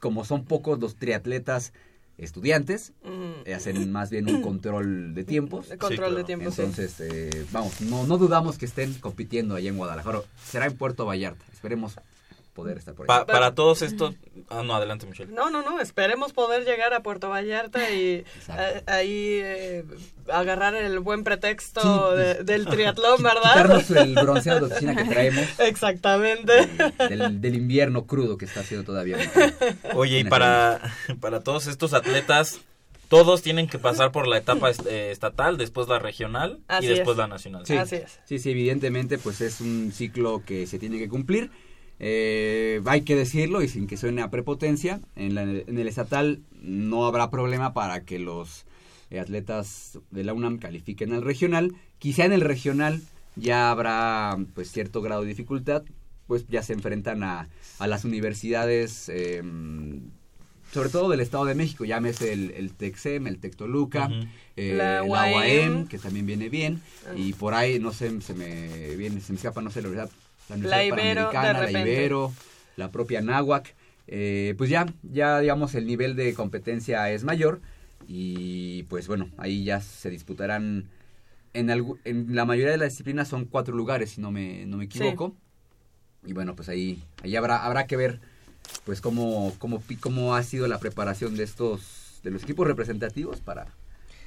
[0.00, 1.72] como son pocos los triatletas
[2.18, 2.92] estudiantes,
[3.44, 5.70] eh, hacen más bien un control de tiempos.
[5.70, 6.16] El control claro.
[6.16, 6.62] de tiempo, sí.
[6.62, 10.22] Entonces, eh, vamos, no, no dudamos que estén compitiendo allá en Guadalajara.
[10.44, 11.44] Será en Puerto Vallarta.
[11.52, 11.96] Esperemos
[12.52, 13.26] poder estar por Pa- allá.
[13.26, 14.14] para todos estos...
[14.50, 15.32] Ah, no, adelante, Michelle.
[15.32, 19.84] No, no, no, esperemos poder llegar a Puerto Vallarta y eh, ahí eh,
[20.30, 21.80] agarrar el buen pretexto
[22.12, 23.52] Sí, de- del triatlón, ¿verdad?
[23.54, 26.52] Quitarnos el bronceado de oficina que traemos Exactamente.
[26.60, 29.16] eh, del, del invierno crudo que está haciendo todavía.
[29.94, 30.80] Oye, y para,
[31.20, 32.60] para todos estos atletas,
[33.08, 37.14] todos tienen que pasar por la etapa eh, estatal, después la regional Así y después
[37.14, 37.18] es.
[37.18, 37.66] la nacional.
[37.66, 37.76] Sí.
[37.76, 38.20] Así es.
[38.26, 41.50] Sí, sí, evidentemente, pues es un ciclo que se tiene que cumplir.
[42.00, 46.40] Eh, hay que decirlo y sin que suene a prepotencia, en, la- en el estatal
[46.60, 48.64] no habrá problema para que los
[49.10, 51.74] eh, atletas de la UNAM califiquen al regional.
[51.98, 53.02] Quizá en el regional
[53.36, 55.82] ya habrá pues cierto grado de dificultad,
[56.26, 59.42] pues ya se enfrentan a, a las universidades, eh,
[60.72, 64.26] sobre todo del Estado de México, llámese el, el TEXEM, el TECTOLUCA, Ujú.
[64.56, 65.32] eh, La la UAM.
[65.34, 67.12] UAM, que también viene bien, Ah.
[67.16, 70.10] y por ahí, no sé, se me viene, se me escapa, no sé, la verdad,
[70.56, 71.80] la La Universidad Ibero, de Panamericana, la.
[71.80, 72.32] Ibero,
[72.76, 73.74] la propia Náhuac,
[74.08, 77.60] eh, pues ya, ya digamos el nivel de competencia es mayor
[78.08, 80.88] y pues bueno, ahí ya se disputarán,
[81.54, 84.84] en, en la mayoría de las disciplinas son cuatro lugares, si no me, no me
[84.84, 85.34] equivoco,
[86.24, 88.20] y bueno, pues ahí, ahí habrá, habrá que ver
[88.84, 93.66] pues cómo, cómo, cómo ha sido la preparación de estos, de los equipos representativos para,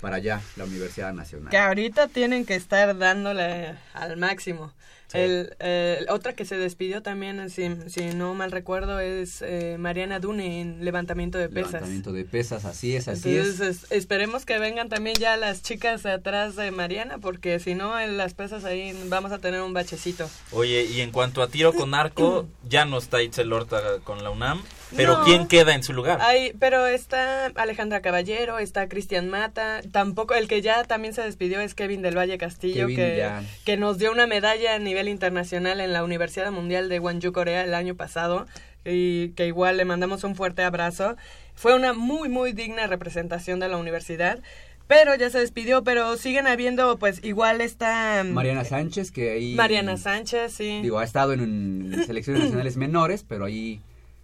[0.01, 1.49] para allá, la Universidad Nacional.
[1.49, 4.71] Que ahorita tienen que estar dándole al máximo.
[5.15, 5.21] Sí.
[5.21, 10.19] El, eh, otra que se despidió también, si, si no mal recuerdo, es eh, Mariana
[10.19, 11.71] Dune en levantamiento de pesas.
[11.73, 13.83] Levantamiento de pesas, así es, así Entonces, es.
[13.83, 17.99] es- esperemos que vengan también ya las chicas de atrás de Mariana, porque si no,
[17.99, 20.29] en las pesas ahí vamos a tener un bachecito.
[20.51, 24.29] Oye, y en cuanto a tiro con arco, ya no está Itzel Horta con la
[24.29, 24.61] UNAM,
[24.95, 25.23] pero No.
[25.25, 26.19] ¿quién queda en su lugar?
[26.21, 31.59] Ay, pero está Alejandra Caballero, está Cristian Mata, tampoco, el que ya también se despidió
[31.61, 33.43] es Kevin del Valle Castillo, Kevin que, ya.
[33.65, 37.63] que nos dio una medalla a nivel internacional en la Universidad Mundial de Gwangju, Corea,
[37.63, 38.47] el año pasado,
[38.83, 41.15] y que igual le mandamos un fuerte abrazo.
[41.55, 44.39] Fue una muy, muy digna representación de la universidad.
[44.87, 48.23] Pero ya se despidió, pero siguen habiendo, pues igual está...
[48.23, 49.55] mm, Mariana Sánchez, que ahí...
[49.55, 50.79] Mariana Sánchez, sí.
[50.83, 53.81] Digo, ha estado en, en selecciones nacionales menores, pero ahí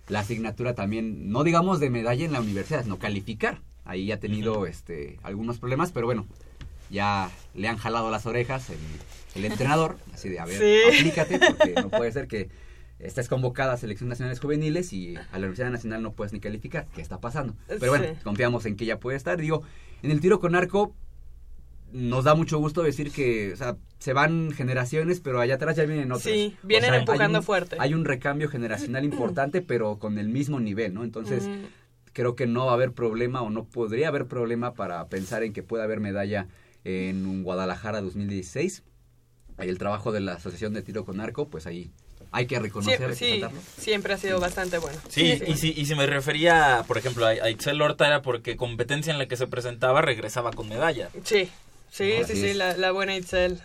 [0.08, 3.60] la asignatura también, no digamos de medalla en la universidad, no calificar.
[3.86, 6.28] Ahí ha tenido este algunos problemas, pero bueno,
[6.90, 8.78] ya le han jalado las orejas el,
[9.36, 10.98] el entrenador, así de, a ver, Sí.
[11.00, 12.50] aplícate, porque no puede ser que
[13.00, 16.88] estés convocada a selecciones nacionales juveniles y a la Universidad Nacional no puedes ni calificar.
[16.94, 17.56] ¿Qué está pasando?
[17.68, 18.20] Pero bueno, Sí.
[18.24, 19.40] confiamos en que ella puede estar.
[19.42, 19.64] Digo,
[20.04, 20.94] en el tiro con arco
[21.92, 25.84] nos da mucho gusto decir que, o sea, se van generaciones, pero allá atrás ya
[25.86, 26.24] vienen otras.
[26.24, 27.76] Sí, O vienen hay empujando un- fuerte.
[27.80, 31.04] Hay un recambio generacional importante, pero con el mismo nivel, ¿no?
[31.04, 31.66] Entonces, Mm.
[32.14, 35.52] creo que no va a haber problema o no podría haber problema para pensar en
[35.54, 36.48] que pueda haber medalla
[36.86, 38.84] en un Guadalajara 2016.
[39.62, 41.92] Ahí el trabajo de la Asociación de Tiro con Arco, pues ahí
[42.32, 43.42] hay que reconocer, sí,
[43.78, 44.98] siempre ha sido bastante bueno.
[45.10, 48.56] Sí, y si, y si me refería, por ejemplo, a, a Itzel Horta era porque
[48.58, 51.10] competencia en la que se presentaba regresaba con medalla.
[51.26, 51.50] Sí,
[51.92, 52.56] sí, Así sí, sí, es.
[52.56, 53.60] la, la buena Itzel.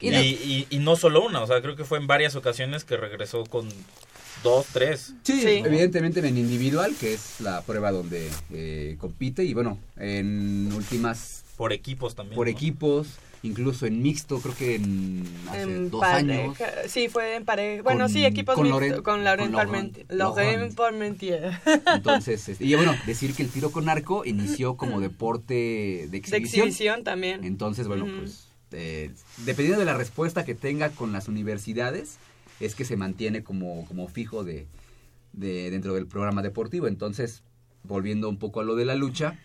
[0.00, 2.36] Y, Y de- y, y no solo una, o sea, creo que fue en varias
[2.36, 3.68] ocasiones que regresó con
[4.44, 5.14] dos, tres.
[5.24, 5.62] Sí, Sí.
[5.64, 11.72] evidentemente en individual, que es la prueba donde eh, compite, y bueno, en últimas Por
[11.72, 12.36] equipos también.
[12.36, 12.52] por ¿no?
[12.52, 13.08] equipos,
[13.42, 16.56] incluso en mixto, creo que en hace En dos pareja, años.
[16.88, 17.82] Sí, fue en pareja.
[17.82, 20.06] Bueno, Con- sí, equipos con Loren- con Lauren Parmentier.
[20.08, 21.58] Laurent- Lauren Parmentier.
[21.94, 26.16] Entonces, este, y bueno, decir que el tiro con arco inició como deporte de De
[26.18, 26.68] exhibición.
[26.68, 27.42] exhibición también.
[27.44, 29.10] Entonces, bueno, pues eh,
[29.46, 32.18] dependiendo de la respuesta que tenga con las universidades,
[32.60, 34.66] es que se mantiene como, como fijo de,
[35.32, 36.86] de dentro del programa deportivo.
[36.88, 37.42] Entonces,
[37.84, 39.38] volviendo un poco a lo de la lucha,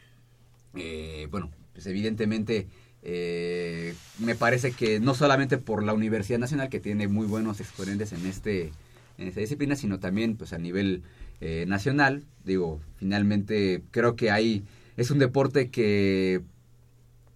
[0.76, 2.68] eh, bueno, pues evidentemente
[3.08, 8.12] eh, me parece que no solamente por la Universidad Nacional, que tiene muy buenos exponentes
[8.14, 8.72] en, este,
[9.20, 11.04] en esta disciplina, sino también pues a nivel
[11.40, 14.64] eh, nacional, digo, finalmente creo que hay,
[14.98, 16.42] es un deporte que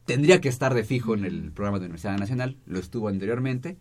[0.05, 3.77] tendría que estar de fijo en el programa de Universidad Nacional, lo estuvo anteriormente,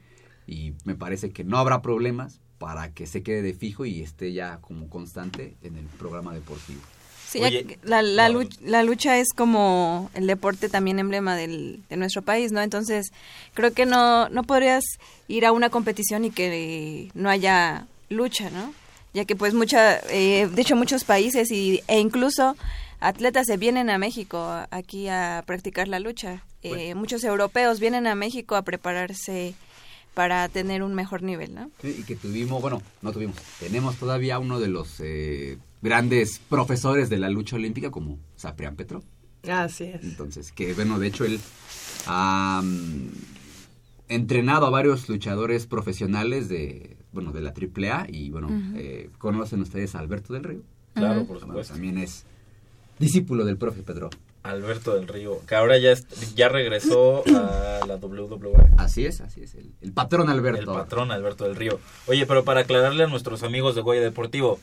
[0.46, 4.35] y me parece que no habrá problemas para que se quede de fijo y esté
[4.35, 6.83] ya como constante en el programa deportivo.
[7.31, 8.41] Sí, Oye, la, la, no.
[8.41, 12.62] luch- la lucha es como el deporte también emblema del, de nuestro país, ¿no?
[12.62, 13.12] Entonces,
[13.53, 14.83] creo que no, no podrías
[15.29, 18.73] ir a una competición y que no haya lucha, ¿no?
[19.12, 22.57] Ya que pues mucha, eh, de hecho muchos países y, e incluso
[23.01, 26.43] atletas se vienen a México aquí a practicar la lucha.
[26.62, 29.55] Eh, muchos europeos vienen a México a prepararse
[30.14, 31.71] para tener un mejor nivel, ¿no?
[31.83, 37.09] Sí, y que tuvimos, bueno, no tuvimos, tenemos todavía uno de los eh, grandes profesores
[37.11, 39.03] de la lucha olímpica como Saprián Petro.
[39.49, 40.03] Así es.
[40.03, 41.38] Entonces, que bueno, de hecho él
[42.07, 42.62] ha
[44.09, 49.95] entrenado a varios luchadores profesionales de, bueno, de la AAA y bueno, eh, conocen ustedes
[49.95, 50.62] a Alberto del Río.
[50.95, 51.75] Claro, por Bueno, supuesto.
[51.75, 52.25] también es
[52.99, 54.11] discípulo del profe Pedro.
[54.43, 55.93] Alberto del Río, que ahora ya,
[56.35, 58.71] ya regresó a la WWE.
[58.79, 60.61] Así es, así es, el, el patrón Alberto.
[60.61, 61.79] El patrón Alberto del Río.
[62.07, 64.59] Oye, pero para aclararle a nuestros amigos de Goya Deportivo,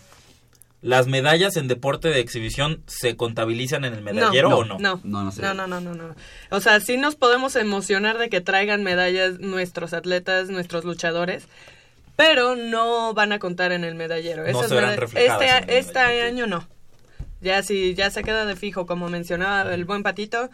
[0.85, 4.77] ¿las medallas en deporte de exhibición se contabilizan en el medallero no, o no?
[4.79, 5.41] No, No, no sé.
[5.41, 6.15] no, no, no, no, no.
[6.51, 11.47] O sea, sí nos podemos emocionar de que traigan medallas nuestros atletas, nuestros luchadores,
[12.15, 14.43] pero no van a contar en el medallero.
[14.43, 16.67] No Esas se verán reflejadas Este, en el este medallero, año no.
[17.41, 20.49] Ya si ya se queda de fijo, como mencionaba el buen Patito,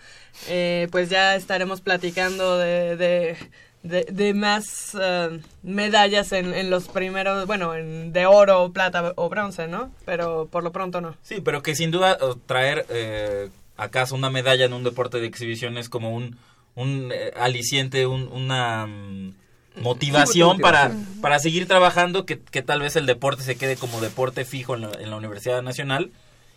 [0.47, 3.37] eh, pues ya estaremos platicando de, de,
[3.83, 9.29] de, de más eh, medallas en, en los primeros, bueno, en, de oro, plata o
[9.29, 9.91] bronce, ¿no?
[10.05, 11.15] Pero por lo pronto no.
[11.23, 15.77] Sí, pero que sin duda traer eh, acaso una medalla en un deporte de exhibición
[15.77, 16.37] es como un,
[16.75, 19.33] un eh, aliciente, un- una mm,
[19.81, 20.91] motivación Sí, para,
[21.21, 24.81] para seguir trabajando, que, que tal vez el deporte se quede como deporte fijo en
[24.81, 26.11] la, en la Universidad Nacional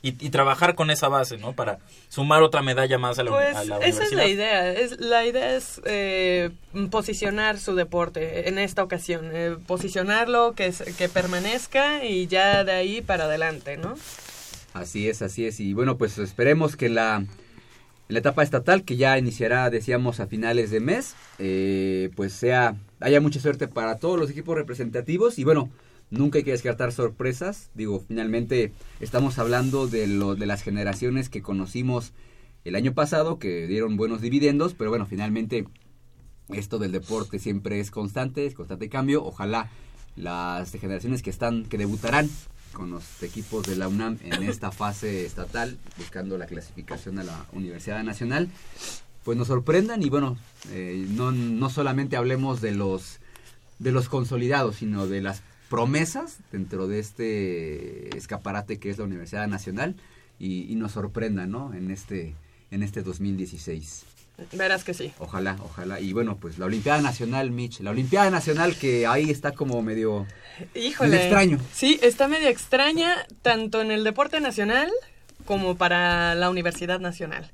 [0.04, 1.54] y, y trabajar con esa base, ¿no?
[1.54, 4.16] Para sumar otra medalla más a la, Pues a la esa es universidad.
[4.18, 4.72] la idea.
[4.72, 6.50] Es, la idea es eh,
[6.90, 9.30] posicionar su deporte en esta ocasión.
[9.32, 13.94] eh, posicionarlo, que, que permanezca y ya de ahí para adelante, ¿no?
[14.74, 15.60] Así es, así es.
[15.60, 17.24] Y bueno, pues esperemos que la,
[18.08, 23.20] la etapa estatal, que ya iniciará, decíamos, a finales de mes, eh, pues sea, haya
[23.20, 25.38] mucha suerte para todos los equipos representativos.
[25.38, 25.70] Y bueno,
[26.16, 27.70] nunca hay que descartar sorpresas.
[27.74, 32.12] Digo, finalmente estamos hablando de, lo, de las generaciones que conocimos
[32.64, 35.66] el año pasado, que dieron buenos dividendos, pero bueno, finalmente
[36.48, 39.24] esto del deporte siempre es constante, es constante cambio.
[39.24, 39.70] Ojalá
[40.16, 42.30] las generaciones que están, que debutarán
[42.72, 47.46] con los equipos de la UNAM en esta fase estatal, buscando la clasificación a la
[47.52, 48.48] Universidad Nacional,
[49.24, 50.36] pues nos sorprendan y bueno,
[50.70, 53.20] eh, no, no solamente hablemos de los
[53.78, 55.42] de los consolidados, sino de las
[55.74, 59.96] promesas dentro de este escaparate que es la Universidad Nacional
[60.38, 61.74] y, y nos sorprendan, ¿no?
[61.74, 62.36] En este
[62.70, 64.04] en este 2016.
[64.52, 65.12] Verás que sí.
[65.18, 65.98] Ojalá, ojalá.
[65.98, 67.80] Y bueno, pues la Olimpiada Nacional, Mitch.
[67.80, 70.28] La Olimpiada Nacional que ahí está como medio...
[70.76, 71.10] Híjole.
[71.10, 71.58] Medio extraño.
[71.72, 74.92] Sí, está medio extraña tanto en el deporte nacional
[75.44, 77.50] como para la Universidad Nacional.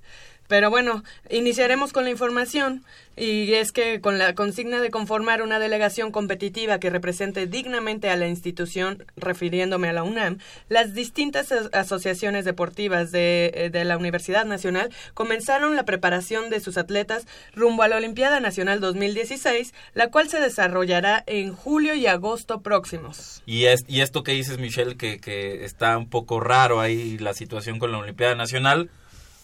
[0.50, 2.84] Pero bueno, iniciaremos con la información
[3.16, 8.16] y es que con la consigna de conformar una delegación competitiva que represente dignamente a
[8.16, 13.96] la institución, refiriéndome a la UNAM, las distintas as- asociaciones deportivas de, eh, de la
[13.96, 20.08] Universidad Nacional comenzaron la preparación de sus atletas rumbo a la Olimpiada Nacional 2016, la
[20.10, 23.42] cual se desarrollará en julio y agosto próximos.
[23.46, 27.34] Y, es, y esto que dices, Michelle, que, que está un poco raro ahí la
[27.34, 28.90] situación con la Olimpiada Nacional,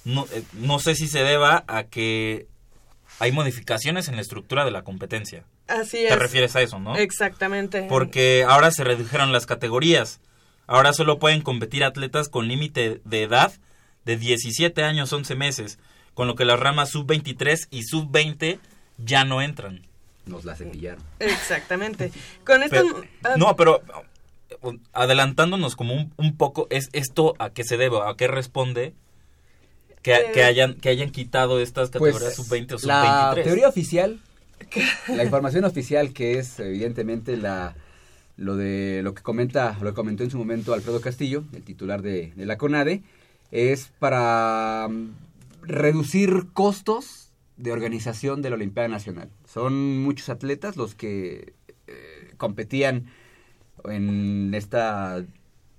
[0.07, 2.47] no, eh, no sé si se deba a que
[3.19, 5.45] hay modificaciones en la estructura de la competencia.
[5.69, 6.19] Así Te es.
[6.19, 6.97] refieres a eso, ¿no?
[6.97, 7.87] Exactamente.
[7.89, 10.21] Porque ahora se redujeron las categorías.
[10.69, 13.53] Ahora solo pueden competir atletas con límite de edad
[14.05, 15.79] de 17 años 11 meses,
[16.15, 18.59] con lo que las ramas sub-23 y sub-20
[18.99, 19.87] ya no entran.
[20.25, 21.03] Nos la cepillaron.
[21.19, 22.13] Exactamente.
[22.45, 22.77] Con esto...
[23.23, 23.83] Pero- no, pero
[24.63, 27.99] uh, adelantándonos como un, un poco, ¿es esto a qué se debe?
[28.05, 28.95] ¿A qué responde?
[30.07, 33.43] Que, Eh, que hayan, que hayan quitado estas categorías sub-20 o Pues, la sub-23.
[33.43, 34.21] teoría oficial,
[35.09, 37.75] la información oficial que es evidentemente la
[38.37, 42.03] lo de lo que comenta, lo que comentó en su momento Alfredo Castillo, el titular
[42.03, 43.03] de, de la CONADE,
[43.51, 45.11] es para mm,
[45.63, 49.29] reducir costos de organización de la Olimpiada Nacional.
[49.53, 51.55] Son muchos atletas los que
[51.89, 53.07] eh, competían
[53.89, 55.25] en esta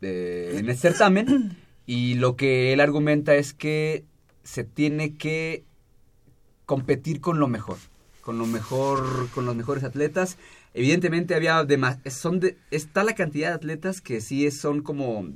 [0.01, 1.55] eh, en este certamen
[1.85, 4.03] Y lo que él argumenta es que
[4.47, 5.65] se tiene que
[6.65, 7.77] competir con lo mejor,
[8.21, 10.37] con lo mejor, con los mejores atletas.
[10.73, 15.27] Evidentemente había demás, son de, está la cantidad de atletas que sí son como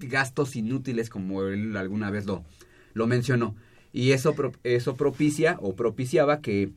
[0.00, 2.44] gastos inútiles, como él alguna vez lo,
[2.92, 3.56] lo mencionó.
[3.90, 4.34] Y eso,
[4.64, 6.72] eso propicia o propiciaba que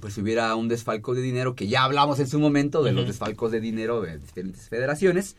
[0.00, 3.52] pues hubiera un desfalco de dinero, que ya hablamos en su momento de los desfalcos
[3.52, 5.34] de dinero de diferentes federaciones.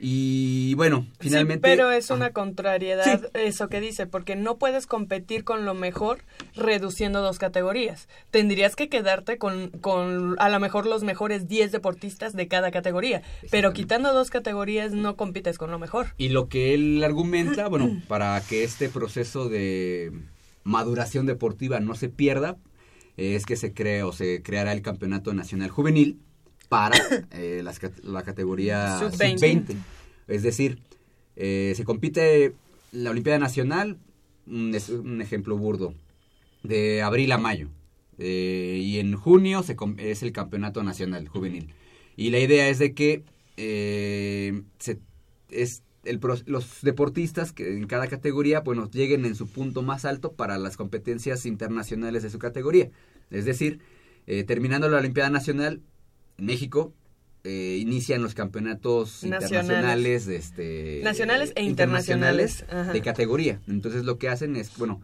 [0.00, 1.60] Y bueno, Sí, finalmente...
[1.66, 3.26] pero es una contrariedad Sí.
[3.34, 6.18] eso que dice, porque no puedes competir con lo mejor
[6.54, 8.08] reduciendo dos categorías.
[8.30, 13.22] Tendrías que quedarte con, con a lo mejor los mejores 10 deportistas de cada categoría,
[13.50, 16.08] pero quitando dos categorías no compites con lo mejor.
[16.18, 20.12] Y lo que él argumenta, bueno, para que este proceso de
[20.64, 22.56] maduración deportiva no se pierda,
[23.16, 26.18] es que se cree o se creará el Campeonato Nacional Juvenil
[26.68, 26.98] para
[27.30, 29.38] eh, las la categoría Sub-20.
[29.38, 29.76] sub-20.
[30.28, 30.78] Es decir,
[31.36, 32.54] eh, se compite
[32.92, 33.98] la Olimpiada Nacional,
[34.46, 35.94] un, es un ejemplo burdo,
[36.62, 37.68] de abril a mayo.
[38.18, 41.72] Eh, y en junio se es el Campeonato Nacional Juvenil.
[42.16, 43.24] Y la idea es de que
[43.56, 44.98] eh, se,
[45.50, 50.32] es el los deportistas que en cada categoría bueno, lleguen en su punto más alto
[50.32, 52.90] para las competencias internacionales de su categoría.
[53.30, 53.80] Es decir,
[54.26, 55.80] eh, terminando la Olimpiada Nacional,
[56.38, 56.92] en México
[57.44, 59.50] eh, inician los campeonatos Nacionales.
[59.50, 63.60] internacionales de este Nacionales e internacionales, de categoría.
[63.68, 65.02] Entonces lo que hacen es, bueno,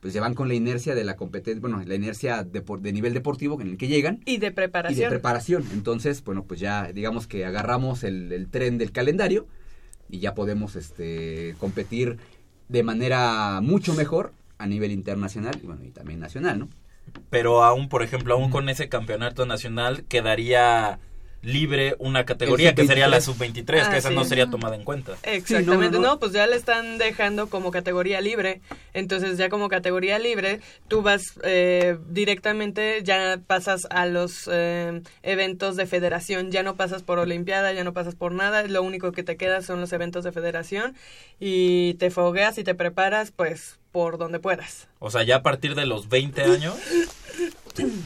[0.00, 3.14] pues se van con la inercia de la competencia, bueno, la inercia de, de nivel
[3.14, 5.00] deportivo en el que llegan Y de y preparación.
[5.04, 5.64] de preparación.
[5.72, 9.46] Entonces, bueno, pues ya digamos que agarramos el, el tren del calendario
[10.10, 12.18] y ya podemos este competir
[12.68, 16.68] de manera mucho mejor a nivel internacional y bueno, y también nacional, ¿no?
[17.30, 20.98] Pero aún, por ejemplo, aún con ese campeonato nacional quedaría
[21.42, 23.46] libre una categoría que sería la sub-23.
[23.64, 24.14] sub-23, Ah, que esa sí.
[24.14, 25.16] no sería tomada en cuenta.
[25.22, 26.18] Exactamente, no, no, no.
[26.20, 28.60] pues ya le están dejando como categoría libre.
[28.92, 35.76] Entonces ya como categoría libre, tú vas eh, directamente, ya pasas a los eh, eventos
[35.76, 39.22] de federación, ya no pasas por Olimpiada, ya no pasas por nada, lo único que
[39.22, 40.94] te queda son los eventos de federación
[41.38, 44.88] y te fogueas y te preparas pues por donde puedas.
[44.98, 46.74] O sea, ya a partir de los 20 años,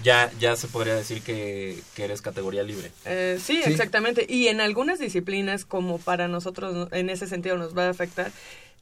[0.02, 2.90] ya, ya se podría decir que, que eres categoría libre.
[3.04, 3.70] Eh, sí, Sí.
[3.70, 4.26] exactamente.
[4.28, 8.30] Y en algunas disciplinas, como para nosotros en ese sentido nos va a afectar,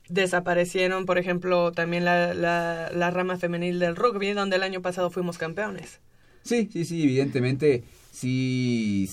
[0.08, 5.10] desaparecieron, por ejemplo, también la, la, la rama femenil del rugby, donde el año pasado
[5.10, 6.00] fuimos campeones.
[6.44, 9.08] Sí, sí, sí, evidentemente, sí,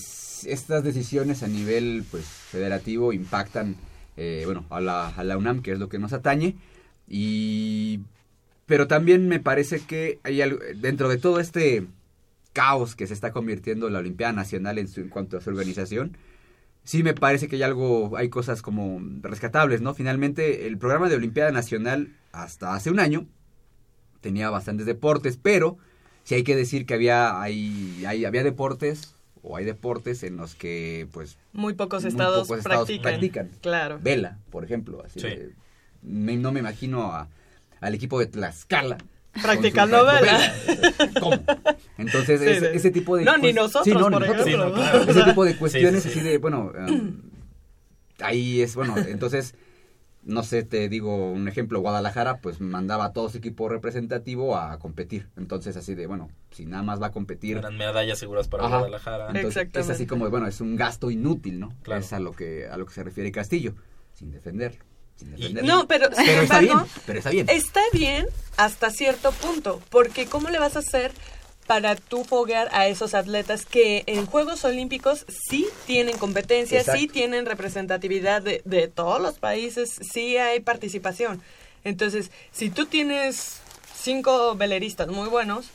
[0.46, 3.76] estas decisiones a nivel pues federativo impactan,
[4.16, 6.56] eh, bueno, a la, a la UNAM, que es lo que nos atañe,
[7.08, 8.00] y,
[8.70, 11.86] pero también me parece que hay algo, dentro de todo este
[12.52, 16.16] caos que se está convirtiendo la Olimpiada Nacional en, su- en cuanto a su organización,
[16.84, 19.92] sí me parece que hay algo, hay cosas como rescatables, ¿no?
[19.92, 23.26] Finalmente, el programa de Olimpiada Nacional hasta hace un año
[24.20, 25.76] tenía bastantes deportes, pero
[26.22, 30.54] sí hay que decir que había, hay, hay- había deportes o hay deportes en los
[30.54, 33.02] que, pues, Muy pocos Muy estados, pocos estados practican.
[33.48, 33.50] practican.
[33.62, 33.98] Claro.
[34.00, 35.26] vela, por ejemplo, así Sí.
[35.26, 35.50] de-
[36.02, 37.28] me- no me imagino a-
[37.80, 38.98] al equipo de Tlaxcala.
[39.42, 40.52] Practicando vela.
[41.20, 41.36] ¿Cómo?
[41.98, 43.24] Entonces, Sí, ese, de- ese tipo de...
[43.24, 44.46] No, ni nosotros, Sí, no, por nosotros.
[44.46, 44.66] ejemplo.
[44.66, 45.02] Sí, no, claro.
[45.10, 46.18] Ese tipo de cuestiones sí, sí.
[46.18, 47.20] así de, bueno, um,
[48.20, 49.54] ahí es, bueno, entonces,
[50.24, 54.78] no sé, te digo un ejemplo, Guadalajara pues mandaba a todo su equipo representativo a
[54.80, 55.28] competir.
[55.36, 57.56] Entonces, así de, bueno, si nada más va a competir...
[57.58, 58.78] Eran medallas seguras para Ajá.
[58.78, 59.28] Guadalajara.
[59.32, 61.72] Entonces, es así como, bueno, es un gasto inútil, ¿no?
[61.82, 62.00] Claro.
[62.00, 63.74] Es a lo que a lo que se refiere Castillo,
[64.12, 64.84] sin defenderlo.
[65.62, 67.48] No, pero sin está bien, pero está bien.
[67.48, 71.12] Está bien hasta cierto punto, porque ¿cómo le vas a hacer
[71.66, 77.46] para tú foguear a esos atletas que en Juegos Olímpicos sí tienen competencia, sí tienen
[77.46, 81.40] representatividad de, de todos los países, sí hay participación?
[81.84, 83.60] Entonces, si tú tienes
[83.94, 85.66] cinco veleristas muy buenos,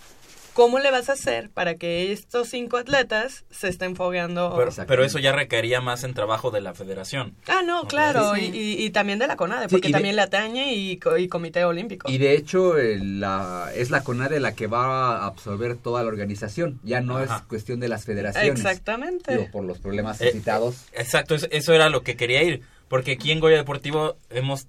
[0.56, 4.58] ¿cómo le vas a hacer para que estos cinco atletas se estén fogueando?
[4.88, 7.36] Pero, eso ya requería más en trabajo de la federación.
[7.48, 8.50] ah, no, claro, Sí.
[8.54, 10.98] y, y- y también de la CONADE, Sí, porque y de- también la atañe y,
[10.98, 12.10] co- y Comité Olímpico.
[12.10, 16.80] Y de hecho, la, es la CONADE la que va a absorber toda la organización.
[16.84, 17.36] Ya no Ajá.
[17.38, 18.52] es cuestión de las federaciones.
[18.60, 19.32] Exactamente.
[19.34, 20.86] Digo, por los problemas Eh, citados.
[20.94, 22.62] Exacto, eso, eso era lo que quería ir.
[22.88, 24.68] Porque aquí en Goya Deportivo hemos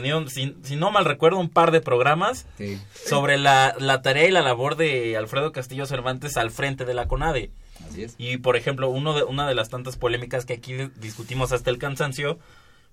[0.00, 4.26] tenido, si, si no mal recuerdo, un par de programas Sí, sobre la, la tarea
[4.28, 7.50] y la labor de Alfredo Castillo Cervantes al frente de la CONADE.
[7.88, 8.14] así es.
[8.18, 11.78] Y por ejemplo, uno de, una de las tantas polémicas que aquí discutimos hasta el
[11.78, 12.38] cansancio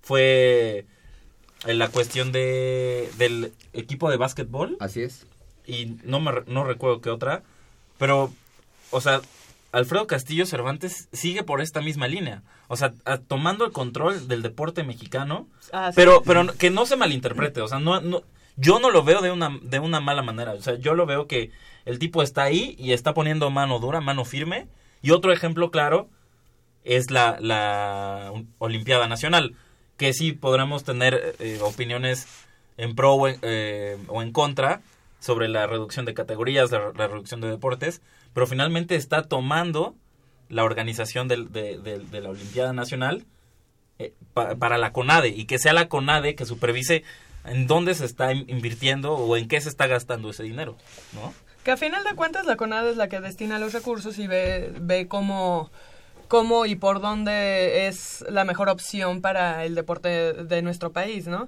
[0.01, 0.85] fue
[1.65, 5.25] en la cuestión de, del equipo de básquetbol Así es.
[5.65, 7.43] y no me no recuerdo qué otra,
[7.97, 8.33] pero
[8.91, 9.21] o sea,
[9.73, 12.41] Alfredo Castillo Cervantes sigue por esta misma línea.
[12.69, 15.95] O sea, a- tomando el control del deporte mexicano, Ah, sí.
[15.97, 17.59] pero, pero que no se malinterprete.
[17.61, 18.21] O sea, no, no,
[18.55, 20.53] yo no lo veo de una, de una mala manera.
[20.53, 21.51] O sea, yo lo veo que
[21.85, 24.67] el tipo está ahí y está poniendo mano dura, mano firme.
[25.01, 26.07] Y otro ejemplo claro
[26.85, 29.55] es la, la Olimpiada Nacional,
[29.97, 32.27] que sí podremos tener eh, opiniones
[32.77, 34.81] en pro o en, eh, o en contra
[35.19, 38.01] sobre la reducción de categorías, la, la reducción de deportes,
[38.33, 39.95] pero finalmente está tomando
[40.49, 43.25] la organización del- de, de- de la Olimpiada Nacional
[43.99, 47.03] eh, pa- para la CONADE y que sea la CONADE que supervise
[47.45, 50.77] en dónde se está in- invirtiendo o en qué se está gastando ese dinero,
[51.13, 51.33] ¿no?
[51.63, 54.73] Que a final de cuentas la CONAD es la que destina los recursos y ve,
[54.81, 55.71] ve cómo,
[56.27, 61.47] cómo y por dónde es la mejor opción para el deporte de nuestro país, ¿no?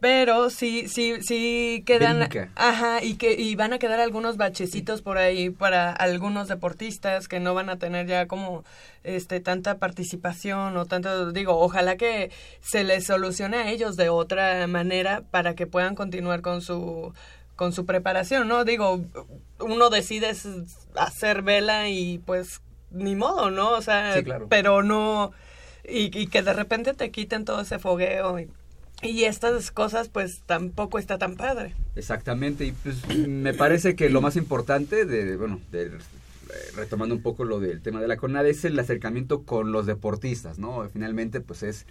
[0.00, 5.18] Pero sí, sí, sí quedan, ajá, y que y van a quedar algunos bachecitos por
[5.18, 8.62] ahí para algunos deportistas que no van a tener ya como
[9.02, 12.30] este tanta participación o tanto digo, ojalá que
[12.60, 17.12] se les solucione a ellos de otra manera para que puedan continuar con su
[17.56, 18.64] con su preparación, ¿no?
[18.64, 19.00] Digo,
[19.58, 20.32] uno decide
[20.94, 22.60] hacer vela y pues
[22.92, 23.70] ni modo, ¿no?
[23.72, 24.46] O sea, Sí, claro.
[24.48, 25.32] pero no
[25.88, 28.48] y, y que de repente te quiten todo ese fogueo y,
[29.02, 31.74] y estas cosas pues tampoco está tan padre.
[31.96, 32.96] Exactamente, y pues
[33.28, 35.90] me parece que lo más importante de, bueno, de, eh,
[36.76, 40.58] retomando un poco lo del tema de la CONADE, es el acercamiento con los deportistas,
[40.58, 40.88] ¿no?
[40.92, 41.86] Finalmente, pues es,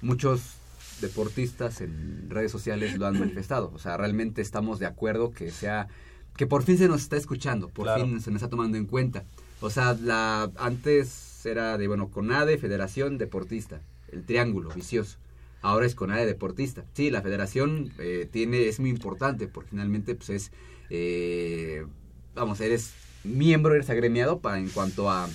[0.00, 0.54] muchos
[1.00, 5.88] deportistas en redes sociales lo han manifestado, o sea, realmente estamos de acuerdo que sea,
[6.36, 8.04] que por fin se nos está escuchando, por Claro.
[8.04, 9.24] fin se nos está tomando en cuenta.
[9.60, 13.80] O sea, la, antes era de, bueno, CONADE, Federación Deportista,
[14.12, 15.18] el triángulo vicioso.
[15.62, 16.84] Ahora es CONADE Deportista.
[16.92, 20.52] Sí, la federación eh, tiene es muy importante porque finalmente pues es,
[20.90, 21.86] eh,
[22.34, 22.92] vamos, eres
[23.24, 25.28] miembro, eres agremiado para en cuanto a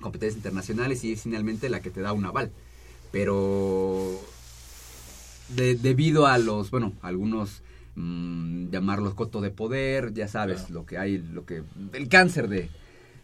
[0.00, 2.50] competencias internacionales y es finalmente la que te da un aval.
[3.12, 4.20] Pero
[5.54, 7.62] de- debido a los, bueno, algunos
[7.94, 10.74] mm, llamarlos coto de poder, ya sabes, Claro.
[10.74, 12.68] lo que hay, lo que el cáncer de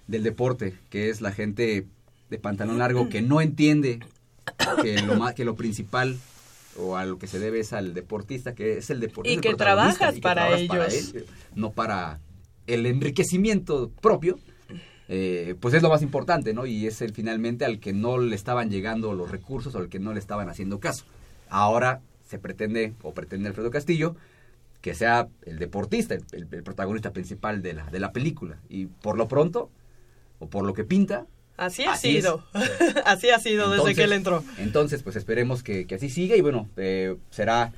[0.06, 1.86] del deporte, que es la gente
[2.30, 4.00] de pantalón largo que no entiende
[4.82, 6.16] que lo más que lo principal
[6.78, 9.38] o a lo que se debe es al deportista, que es el deportista.
[9.38, 11.14] Y que trabajas y que para trabajas ellos.
[11.14, 12.20] él, no para
[12.66, 14.38] el enriquecimiento propio.
[15.12, 16.66] eh, pues es lo más importante, ¿no?
[16.66, 19.98] Y es el finalmente al que no le estaban llegando los recursos o al que
[19.98, 21.04] no le estaban haciendo caso.
[21.48, 24.14] Ahora se pretende, o pretende Alfredo Castillo,
[24.80, 28.58] que sea el deportista, el, el- el protagonista principal de la, de la película.
[28.68, 29.68] Y por lo pronto,
[30.38, 31.26] o por lo que pinta,
[31.61, 32.24] Así ha Así es.
[32.24, 32.42] sido.
[33.04, 34.42] Así ha sido desde que él entró.
[34.56, 37.74] Entonces, pues esperemos que, que así siga y bueno, eh, será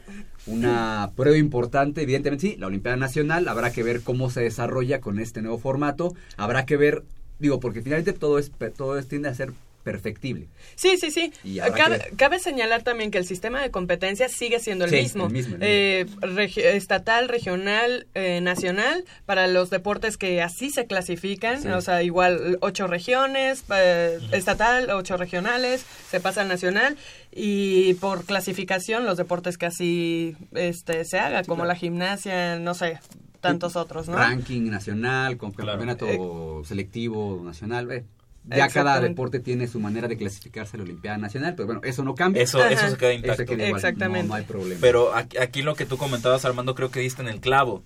[0.47, 5.19] una prueba importante, evidentemente sí, la Olimpiada Nacional, habrá que ver cómo se desarrolla con
[5.19, 7.03] este nuevo formato, habrá que ver,
[7.41, 9.53] digo, porque finalmente todo es todo es, tiende a ser
[9.83, 10.49] perfectible.
[10.77, 11.33] Sí, sí, sí.
[11.77, 15.27] Cabe, que cabe señalar también que el sistema de competencia sigue siendo el Sí, mismo.
[15.27, 20.87] el mismo, el Eh, regi- estatal, regional, eh, nacional, para los deportes que así se
[20.87, 21.69] clasifican, Sí.
[21.69, 26.97] o sea, igual ocho regiones, eh, estatal, ocho regionales, se pasa al nacional
[27.33, 31.69] y por clasificación los deportes que así este, se haga, como claro.
[31.69, 33.01] la gimnasia, no sé,
[33.41, 34.17] tantos otros, ¿no?
[34.17, 35.73] Ranking nacional, con Claro.
[35.79, 38.05] campeonato selectivo nacional, eh,
[38.45, 42.03] Ya cada deporte tiene su manera de clasificarse a la Olimpiada Nacional, pero bueno, eso
[42.03, 42.43] no cambia.
[42.43, 42.71] Eso, Ajá.
[42.73, 43.45] eso se queda Eso intacto.
[43.47, 44.23] queda igual, Exactamente.
[44.23, 44.81] No, no hay problema.
[44.81, 47.83] Pero aquí, aquí lo que tú comentabas, Armando, creo que diste en el clavo.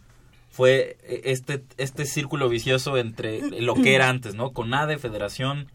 [0.50, 4.52] Fue este, este círculo vicioso entre lo que era antes, ¿no?
[4.52, 5.70] CONADE, Federación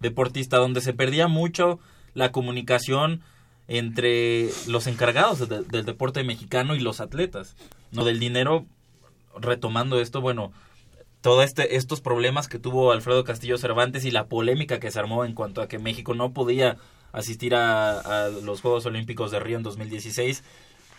[0.00, 1.78] Deportista, donde se perdía mucho
[2.14, 3.20] la comunicación
[3.68, 7.54] entre los encargados de- del deporte mexicano y los atletas.
[7.90, 8.64] No del dinero,
[9.38, 10.52] retomando esto, bueno,
[11.22, 15.24] todos este, estos problemas que tuvo Alfredo Castillo Cervantes y la polémica que se armó
[15.24, 16.76] en cuanto a que México no podía
[17.12, 20.42] asistir a, a los Juegos Olímpicos de Río en 2016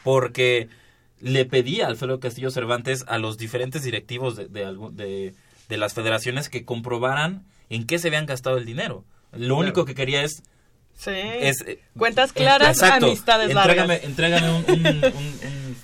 [0.04, 0.70] porque
[1.20, 5.34] le pedía a Alfredo Castillo Cervantes a los diferentes directivos de, de, de-
[5.70, 9.06] de las federaciones que comprobaran en qué se habían gastado el dinero.
[9.32, 10.44] Lo único que quería es...
[10.96, 11.12] Sí.
[11.16, 14.04] es eh, Cuentas claras, exacto, amistades entrégame, largas.
[14.10, 15.76] entrégame un, un, un- un-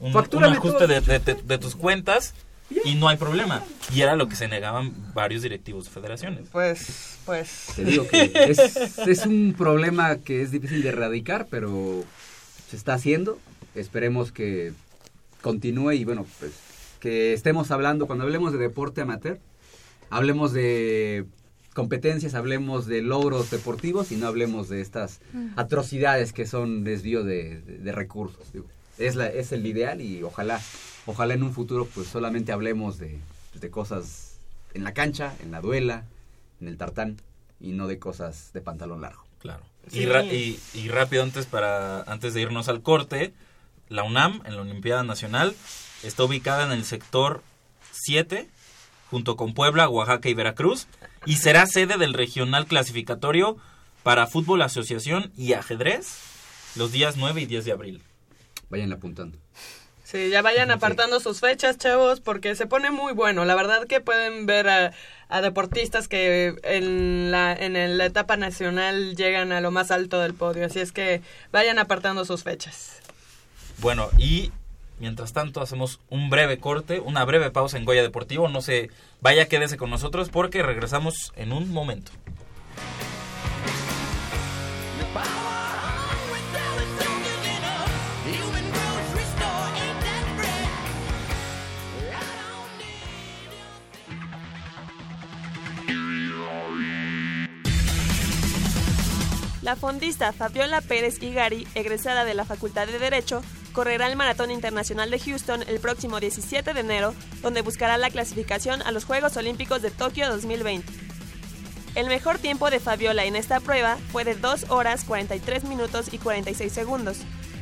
[0.00, 0.88] un- Factúrame un ajuste todo.
[0.88, 2.34] de, de- de- de tus cuentas
[2.84, 3.64] y no hay problema.
[3.94, 6.48] Y era lo que se negaban varios directivos de federaciones.
[6.52, 7.66] Pues, pues.
[7.76, 12.04] Te digo que es, es un problema que es difícil de erradicar, pero
[12.70, 13.38] se está haciendo.
[13.74, 14.72] Esperemos que
[15.42, 16.52] continúe y bueno, pues
[17.00, 19.38] que estemos hablando, cuando hablemos de deporte amateur,
[20.10, 21.24] hablemos de
[21.74, 25.20] competencias, hablemos de logros deportivos y no hablemos de estas
[25.54, 28.52] atrocidades que son desvío de, de- de recursos.
[28.52, 28.66] digo.
[28.98, 30.60] Es, la, es el ideal y ojalá,
[31.08, 33.18] ojalá en un futuro pues solamente hablemos de,
[33.54, 34.38] de cosas
[34.74, 36.04] en la cancha, en la duela,
[36.60, 37.16] en el tartán
[37.60, 39.24] y no de cosas de pantalón largo.
[39.40, 39.62] Claro.
[39.90, 40.00] Sí.
[40.00, 43.32] Y, ra- y- y rápido antes para antes de irnos al corte,
[43.88, 45.54] la UNAM en la Olimpiada Nacional
[46.02, 47.42] está ubicada en el sector
[47.92, 48.48] 7
[49.10, 50.86] junto con Puebla, Oaxaca y Veracruz
[51.24, 53.56] y será sede del regional clasificatorio
[54.02, 56.18] para fútbol asociación y ajedrez
[56.76, 58.02] los días 9 y 10 de abril.
[58.68, 59.38] Vayan apuntando.
[60.10, 60.72] Sí, ya vayan Sí.
[60.72, 63.44] apartando sus fechas, chavos, porque se pone muy bueno.
[63.44, 64.92] La verdad que pueden ver a,
[65.28, 70.32] a deportistas que en la, en la etapa nacional llegan a lo más alto del
[70.32, 70.64] podio.
[70.64, 71.20] Así es que
[71.52, 73.02] vayan apartando sus fechas.
[73.80, 74.50] Bueno, y
[74.98, 78.48] mientras tanto hacemos un breve corte, una breve pausa en Goya Deportivo.
[78.48, 78.88] No se
[79.20, 82.12] vaya, quédese con nosotros porque regresamos en un momento.
[99.68, 103.42] La fondista Fabiola Pérez Igari, egresada de la Facultad de Derecho,
[103.74, 107.12] correrá el Maratón Internacional de Houston el próximo 17 de enero,
[107.42, 110.90] donde buscará la clasificación a los Juegos Olímpicos de Tokio 2020.
[111.96, 116.16] El mejor tiempo de Fabiola en esta prueba fue de 2 horas 43 minutos y
[116.16, 117.18] 46 segundos,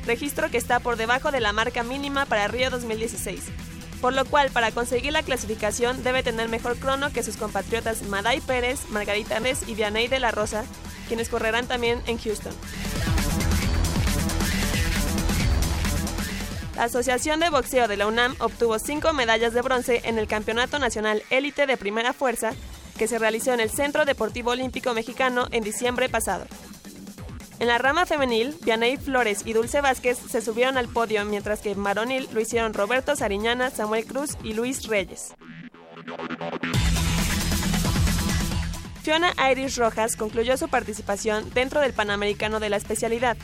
[0.07, 3.47] registro que está por debajo de la marca mínima para Río 2016,
[4.01, 8.41] por lo cual para conseguir la clasificación debe tener mejor crono que sus compatriotas Maday
[8.43, 10.65] Pérez, Margarita Nes y Vianey de la Rosa,
[11.07, 12.53] quienes correrán también en Houston.
[16.77, 20.79] La Asociación de Boxeo de la UNAM obtuvo cinco medallas de bronce en el Campeonato
[20.79, 22.53] Nacional Élite de Primera Fuerza
[22.99, 26.47] que se realizó en el Centro Deportivo Olímpico Mexicano en diciembre pasado.
[27.59, 31.71] En la rama femenil, Vianey Flores y Dulce Vázquez se subieron al podio, mientras que
[31.71, 35.35] en varonil lo hicieron Roberto Sariñana, Samuel Cruz y Luis Reyes.
[39.07, 43.37] Fiona Iris Rojas concluyó su participación dentro del Panamericano de la especialidad,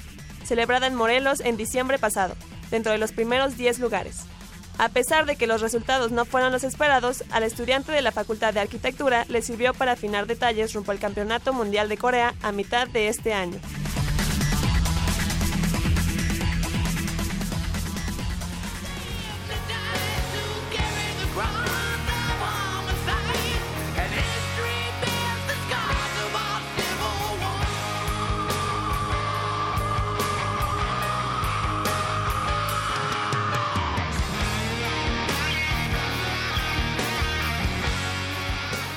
[0.43, 2.35] celebrada en Morelos en diciembre pasado,
[2.73, 4.23] dentro de los primeros 10 lugares.
[4.79, 8.53] A pesar de que los resultados no fueron los esperados, al estudiante de la Facultad
[8.53, 12.89] de Arquitectura le sirvió para afinar detalles rumbo al Campeonato Mundial de Corea a mitad
[12.89, 13.61] de este año.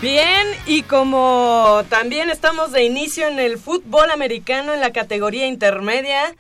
[0.06, 6.36] Bien, y como también estamos de inicio en el fútbol americano en la categoría intermedia,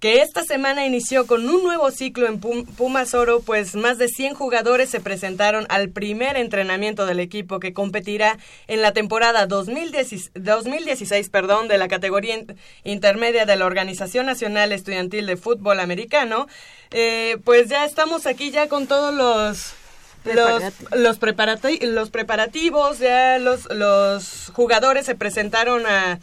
[0.00, 4.08] que esta semana inició con un nuevo ciclo en Pum- Pumas Oro, pues más de
[4.08, 8.36] 100 jugadores se presentaron al primer entrenamiento del equipo que competirá
[8.66, 12.54] en la temporada 2016, 2016 perdón, de la categoría in-
[12.84, 16.48] intermedia de la Organización Nacional Estudiantil de Fútbol Americano.
[16.90, 19.72] Eh, pues ya estamos aquí ya con todos los...
[20.34, 20.62] Los,
[20.92, 26.18] los, preparati- los preparativos, ya los, los jugadores se presentaron a,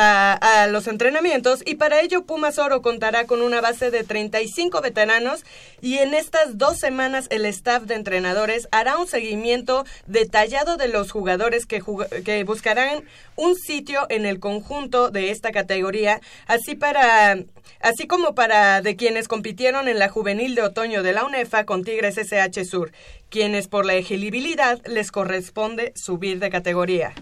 [0.00, 5.44] a, los entrenamientos y para ello Pumas Oro contará con una base de 35 veteranos
[5.80, 11.10] y en estas dos semanas el staff de entrenadores hará un seguimiento detallado de los
[11.10, 13.02] jugadores que, jug- que buscarán
[13.34, 17.36] un sitio en el conjunto de esta categoría, así para
[17.80, 21.84] así como para de quienes compitieron en la juvenil de otoño de la UNEFA con
[21.84, 22.92] Tigres SH Sur,
[23.30, 27.12] quienes por la elegibilidad les corresponde subir de categoría.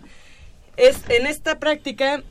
[0.76, 2.22] Es en esta práctica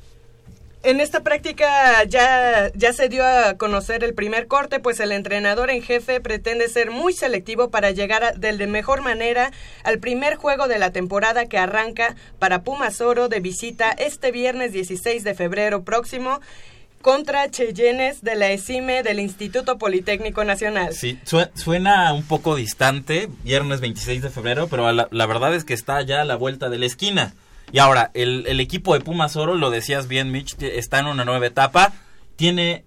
[0.86, 5.69] en esta práctica ya, ya se dio a conocer el primer corte, pues el entrenador
[5.69, 9.51] en jefe pretende ser muy selectivo para llegar a- de la mejor manera
[9.83, 14.71] al primer juego de la temporada que arranca para Pumas Oro de visita este viernes
[14.71, 16.39] 16 de febrero próximo
[17.01, 20.91] contra Cheyennes de la ESIME del Instituto Politécnico Nacional.
[20.93, 25.65] Sí, sue- suena un poco distante, viernes 26 de febrero, pero la, la verdad es
[25.65, 27.33] que está ya a la vuelta de la esquina.
[27.72, 31.26] Y ahora, el, el equipo de Pumas Oro, lo decías bien, Mitch, está en una
[31.26, 31.93] nueva etapa.
[32.36, 32.86] Tiene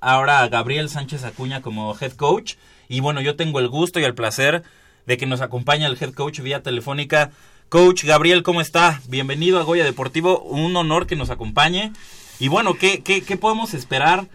[0.00, 2.54] ahora a Gabriel Sánchez Acuña como head coach.
[2.88, 4.62] Y bueno, yo tengo el gusto y el placer
[5.06, 7.30] de que nos acompañe el head coach vía telefónica.
[7.68, 9.00] Coach Gabriel, ¿cómo está?
[9.08, 10.40] Bienvenido a Goya Deportivo.
[10.40, 11.92] Un honor que nos acompañe.
[12.38, 14.26] Y bueno, ¿qué, qué, qué podemos esperar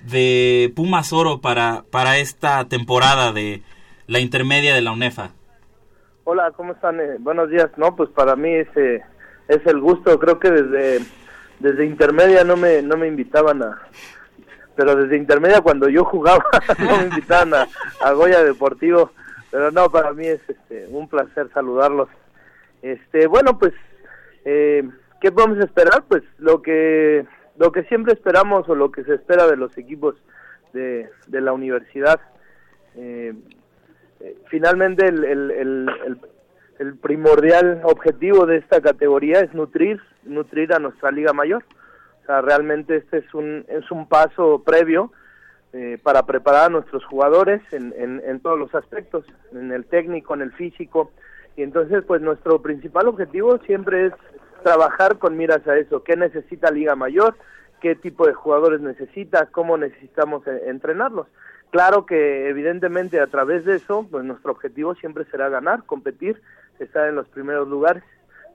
[0.00, 3.62] de Pumas Oro para, para esta temporada de
[4.06, 5.32] la intermedia de la UNEFA?
[6.24, 6.98] Hola, ¿cómo están?
[7.00, 7.70] Eh, buenos días.
[7.76, 9.02] No, pues para mí es, eh,
[9.50, 10.18] es el gusto.
[10.18, 11.04] Creo que desde,
[11.58, 13.82] desde intermedia no me, no me invitaban a...
[14.76, 16.44] Pero desde intermedia cuando yo jugaba
[16.78, 17.68] no me invitaban a,
[18.00, 19.10] a Goya Deportivo.
[19.50, 22.08] Pero no, para mí es este, un placer saludarlos.
[22.82, 23.74] Este, bueno, pues
[24.44, 24.88] eh,
[25.20, 26.04] ¿qué podemos esperar?
[26.08, 27.26] Pues lo que,
[27.58, 30.16] lo que siempre esperamos o lo que se espera de los equipos
[30.72, 32.20] de, de la universidad.
[32.96, 33.34] Eh,
[34.20, 36.20] eh, finalmente el, el, el,
[36.80, 41.64] el, primordial objetivo de esta categoría es nutrir, nutrir a nuestra liga mayor.
[42.22, 45.12] O sea, realmente este es un, es un paso previo
[45.72, 50.34] eh, para preparar a nuestros jugadores en, en, en todos los aspectos, en el técnico,
[50.34, 51.12] en el físico.
[51.56, 54.12] Y entonces, pues nuestro principal objetivo siempre es
[54.62, 57.34] trabajar con miras a eso, qué necesita Liga Mayor,
[57.80, 61.26] qué tipo de jugadores necesita, cómo necesitamos eh, entrenarlos.
[61.70, 66.40] Claro que evidentemente a través de eso, pues nuestro objetivo siempre será ganar, competir,
[66.80, 68.02] estar en los primeros lugares.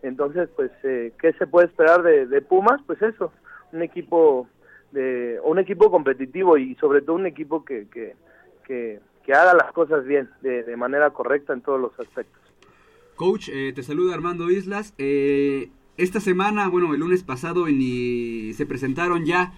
[0.04, 2.82] Entonces, pues, eh, ¿qué se puede esperar de, de, Pumas?
[2.86, 3.32] Pues eso,
[3.72, 4.48] un equipo
[4.92, 8.16] de, un equipo competitivo y sobre todo un equipo que, que,
[8.66, 12.42] que, haga las cosas bien, de, de, manera correcta en todos los aspectos.
[13.16, 14.94] Coach, eh, te saluda Armando Islas.
[14.98, 19.54] Eh, esta semana, bueno, el lunes pasado en, se presentaron ya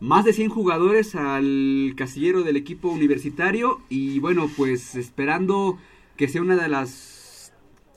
[0.00, 5.78] más de 100 jugadores al casillero del equipo universitario y bueno, pues esperando
[6.16, 7.21] que sea una de las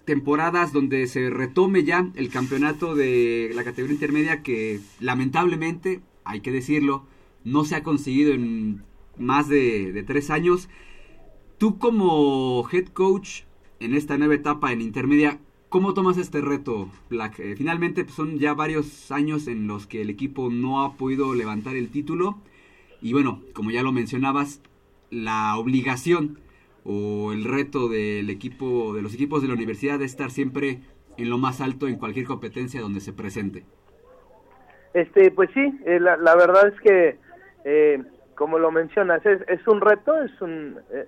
[0.05, 6.51] temporadas donde se retome ya el campeonato de la categoría intermedia que lamentablemente, hay que
[6.51, 7.05] decirlo,
[7.43, 8.83] no se ha conseguido en
[9.17, 10.69] más de, tres años.
[11.57, 13.41] Tú como head coach
[13.79, 17.39] en esta nueva etapa en intermedia, ¿Cómo tomas este reto, Black?
[17.39, 21.33] Eh, finalmente pues, son ya varios años en los que el equipo no ha podido
[21.33, 22.37] levantar el título.
[23.01, 24.61] Y bueno, como ya lo mencionabas,
[25.09, 26.39] la obligación
[26.85, 30.81] o el reto del equipo, de los equipos de la universidad de estar siempre
[31.17, 33.63] en lo más alto en cualquier competencia donde se presente.
[34.93, 37.17] Este, pues sí, eh, la, la, verdad es que,
[37.65, 38.03] eh,
[38.35, 41.07] como lo mencionas, es, es, un reto, es un eh,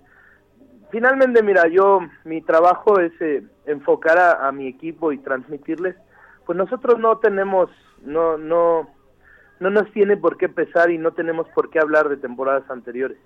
[0.91, 5.95] finalmente, mira, yo, mi trabajo es eh, enfocar a, a, mi equipo y transmitirles,
[6.45, 7.69] pues nosotros no tenemos,
[8.03, 8.89] no, no,
[9.59, 13.17] no nos tiene por qué pesar y no tenemos por qué hablar de temporadas anteriores.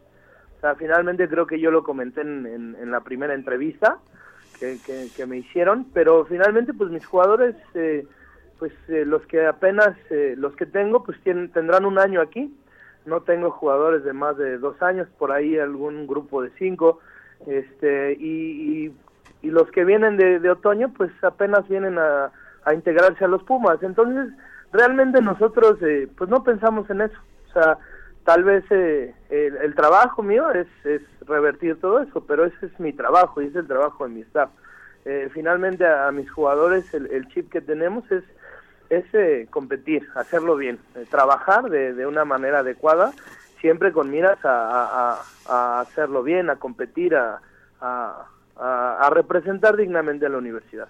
[0.61, 2.45] O sea, finalmente creo que yo lo comenté en,
[2.79, 3.97] en, la primera entrevista
[4.59, 8.05] que, que, que, me hicieron, pero finalmente, pues mis jugadores, eh,
[8.59, 12.55] pues eh, los que apenas, eh, los que tengo, pues tienen, tendrán un año aquí.
[13.07, 16.99] No tengo jugadores de más de dos años, por ahí algún grupo de cinco
[17.47, 18.95] este y, y,
[19.41, 22.31] y, los que vienen de, de, otoño pues apenas vienen a,
[22.65, 24.31] a, integrarse a los Pumas entonces
[24.71, 27.17] realmente nosotros eh, pues no pensamos en eso
[27.49, 27.77] o sea
[28.31, 32.79] tal vez eh, el, el, trabajo mío es, es revertir todo eso pero ese es
[32.79, 34.49] mi trabajo y es el trabajo de mi staff
[35.03, 38.23] eh, finalmente a, mis jugadores el, chip que tenemos es
[38.89, 43.11] es eh, competir hacerlo bien eh, trabajar de, una manera adecuada
[43.59, 47.41] siempre con miras a hacerlo bien, a competir, a,
[47.79, 50.87] a, representar dignamente a la universidad.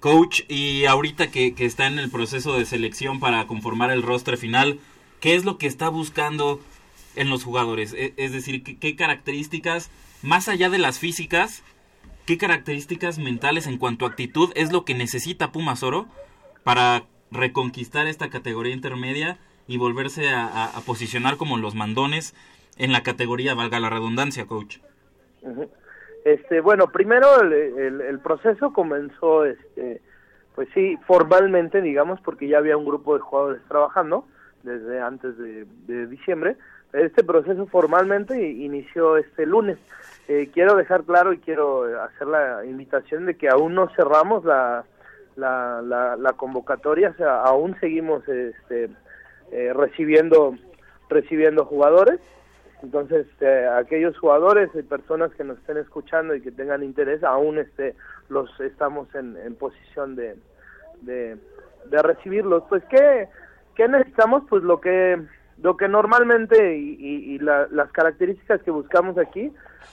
[0.00, 4.38] Coach, y ahorita que, que, está en el proceso de selección para conformar el roster
[4.38, 4.78] final,
[5.20, 6.60] ¿qué es lo que está buscando
[7.16, 7.94] en los jugadores?
[7.96, 9.90] Es, es decir, ¿qué, ¿qué, características,
[10.22, 11.62] más allá de las físicas,
[12.26, 16.06] qué características mentales en cuanto a actitud es lo que necesita Pumas Oro
[16.64, 22.34] para reconquistar esta categoría intermedia y volverse a, posicionar como los mandones
[22.78, 24.78] en la categoría, valga la redundancia, coach.
[26.24, 30.00] Este, bueno, primero el, el, el, proceso comenzó, este,
[30.54, 34.24] pues sí, formalmente, digamos, porque ya había un grupo de jugadores trabajando
[34.62, 36.56] desde antes de, de diciembre.
[36.92, 39.78] Este proceso formalmente inició este lunes.
[40.26, 44.84] Eh, quiero dejar claro y quiero hacer la invitación de que aún no cerramos la,
[45.36, 48.90] la, la, la convocatoria, o sea, aún seguimos este,
[49.52, 50.54] eh, recibiendo
[51.08, 52.20] recibiendo jugadores
[52.82, 57.58] entonces eh, aquellos jugadores y personas que nos estén escuchando y que tengan interés aún
[57.58, 57.94] este
[58.28, 60.36] los estamos en, en posición de,
[61.00, 61.38] de,
[61.86, 63.28] de recibirlos pues qué
[63.78, 65.22] qué necesitamos pues lo que
[65.62, 69.50] lo que normalmente y, y, la, las características que buscamos aquí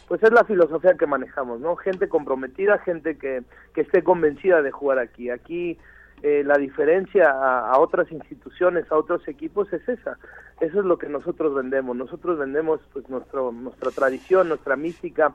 [0.10, 4.72] pues es la filosofía que manejamos no gente comprometida gente que que esté convencida de
[4.72, 5.78] jugar aquí aquí
[6.24, 10.18] eh, la diferencia a, otras instituciones, a otros equipos es esa.
[10.60, 11.96] Eso es lo que nosotros vendemos.
[11.96, 15.34] Nosotros vendemos pues nuestro nuestra tradición, nuestra mística,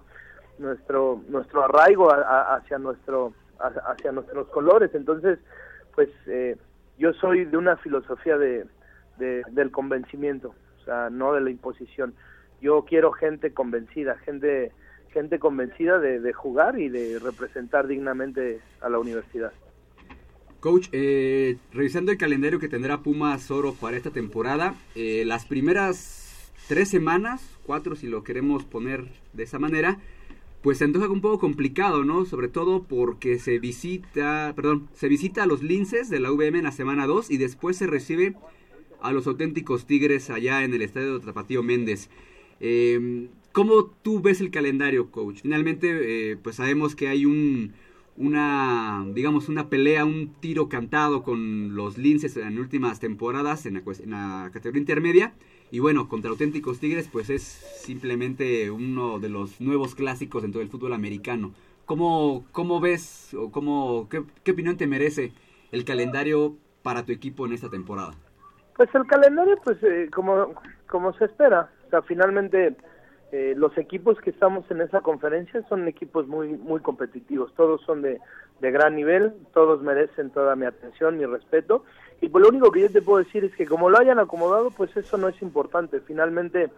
[0.58, 4.90] nuestro nuestro arraigo a, hacia nuestro hacia nuestros colores.
[4.94, 5.38] Entonces,
[5.94, 6.56] pues eh,
[7.00, 8.66] yo soy de una filosofía de,
[9.18, 12.14] de, del convencimiento, o sea, no de la imposición.
[12.60, 14.72] Yo quiero gente convencida, gente
[15.12, 19.52] gente convencida de, de jugar y de representar dignamente a la universidad.
[20.60, 26.52] Coach, eh, revisando el calendario que tendrá Pumas Oro para esta temporada, eh, las primeras
[26.68, 29.98] tres semanas, cuatro si lo queremos poner de esa manera,
[30.62, 32.24] pues se antoja un poco complicado, ¿no?
[32.24, 36.64] Sobre todo porque se visita, perdón, se visita a los linces de la VM en
[36.64, 38.34] la semana 2 y después se recibe
[39.00, 42.10] a los auténticos Tigres allá en el estadio de Tapatío Méndez.
[42.60, 45.40] Eh, ¿Cómo tú ves el calendario, coach?
[45.42, 47.72] Finalmente, eh, pues sabemos que hay un,
[48.16, 53.82] una, digamos, una pelea, un tiro cantado con los linces en últimas temporadas en la,
[54.02, 55.34] en la categoría intermedia.
[55.70, 60.68] Y bueno, contra auténticos Tigres, pues es simplemente uno de los nuevos clásicos dentro del
[60.68, 61.52] fútbol americano.
[61.86, 65.32] ¿Cómo, cómo ves o cómo, qué, opinión te merece
[65.70, 68.12] el calendario para tu equipo en esta temporada?
[68.76, 70.54] Pues el calendario, pues eh, como,
[70.88, 71.70] como se espera.
[71.86, 72.76] O sea, finalmente
[73.30, 77.54] eh, los equipos que estamos en esa conferencia son equipos muy muy competitivos.
[77.54, 78.18] Todos son de,
[78.60, 81.84] de gran nivel, todos merecen toda mi atención, mi respeto.
[82.20, 84.70] Y pues lo único que yo te puedo decir es que como lo hayan acomodado,
[84.70, 86.00] pues eso no es importante.
[86.00, 86.70] Finalmente,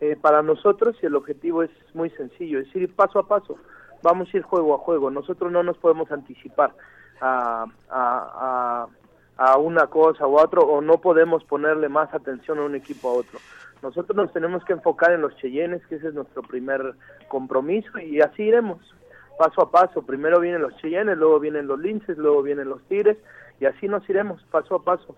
[0.00, 3.56] eh, para nosotros, y el objetivo es muy sencillo, es ir paso a paso.
[4.02, 5.10] Vamos a ir juego a juego.
[5.10, 6.72] Nosotros no nos podemos anticipar
[7.20, 8.86] a, a,
[9.38, 13.08] a, a una cosa u otro, o no podemos ponerle más atención a un equipo
[13.08, 13.38] a otro.
[13.82, 16.94] Nosotros nos tenemos que enfocar en los Cheyennes, que ese es nuestro primer
[17.28, 18.78] compromiso, y así iremos,
[19.38, 20.02] paso a paso.
[20.02, 23.16] Primero vienen los Cheyennes, luego vienen los Linces, luego vienen los Tigres,
[23.60, 25.14] y así nos iremos paso a paso.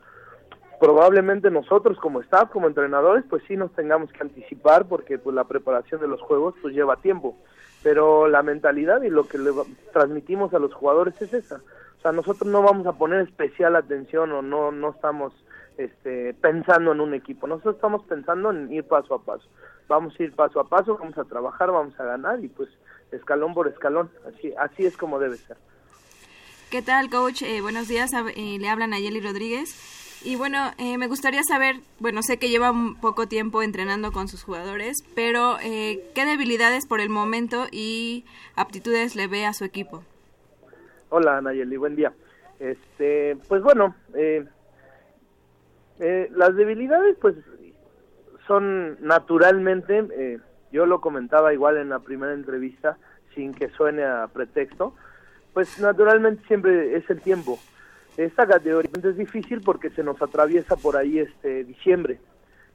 [0.80, 5.44] Probablemente nosotros como staff, como entrenadores, pues sí nos tengamos que anticipar porque pues la
[5.44, 7.36] preparación de los juegos pues lleva tiempo,
[7.84, 9.52] pero la mentalidad y lo que le
[9.92, 11.60] transmitimos a los jugadores es esa.
[11.98, 15.32] O sea, nosotros no vamos a poner especial atención o no no estamos
[15.78, 17.46] este, pensando en un equipo.
[17.46, 19.46] Nosotros estamos pensando en ir paso a paso.
[19.86, 22.68] Vamos a ir paso a paso, vamos a trabajar, vamos a ganar y pues
[23.12, 24.10] escalón por escalón.
[24.26, 25.56] Así así es como debe ser.
[26.72, 27.42] ¿Qué tal, coach?
[27.42, 28.12] Eh, buenos días.
[28.14, 30.22] Eh, le hablan a Yeli Rodríguez.
[30.24, 34.26] Y bueno, eh, me gustaría saber, bueno, sé que lleva un poco tiempo entrenando con
[34.26, 38.24] sus jugadores, pero eh, ¿qué debilidades por el momento y
[38.56, 40.02] aptitudes le ve a su equipo?
[41.10, 42.14] Hola, Nayeli, buen día.
[42.58, 43.94] Este, pues bueno,
[45.98, 47.34] las debilidades, pues,
[48.46, 50.40] son naturalmente,
[50.72, 52.96] yo lo comentaba igual en la primera entrevista,
[53.34, 54.94] sin que suene a pretexto,
[55.52, 57.58] pues naturalmente siempre es el tiempo.
[58.16, 62.20] Esta categoría es difícil porque se nos atraviesa por ahí este diciembre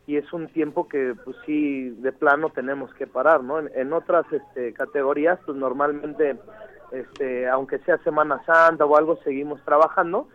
[0.08, 3.60] y es un tiempo que pues sí de plano tenemos que parar, ¿no?
[3.60, 6.38] En, otras este, categorías pues normalmente
[6.92, 10.30] este aunque sea Semana Santa o algo seguimos trabajando,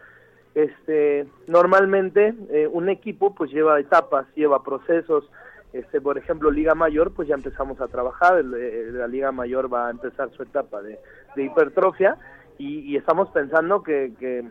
[0.55, 5.25] este normalmente eh, un equipo pues lleva etapas, lleva procesos,
[5.73, 9.73] este por ejemplo Liga Mayor pues ya empezamos a trabajar, el, el, la Liga Mayor
[9.73, 10.99] va a empezar su etapa de,
[11.37, 12.17] hipertrofia
[12.59, 14.45] y, y, estamos pensando que, que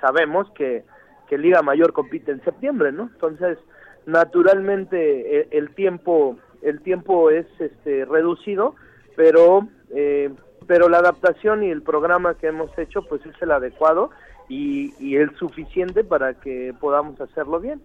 [0.00, 0.84] sabemos que,
[1.28, 3.04] que Liga Mayor compite en septiembre, ¿no?
[3.04, 3.58] Entonces
[4.04, 8.74] naturalmente el, el tiempo el tiempo es este reducido,
[9.16, 10.30] pero eh,
[10.66, 14.10] pero la adaptación y el programa que hemos hecho pues es el adecuado
[14.48, 17.80] y, y el suficiente para que podamos hacerlo bien.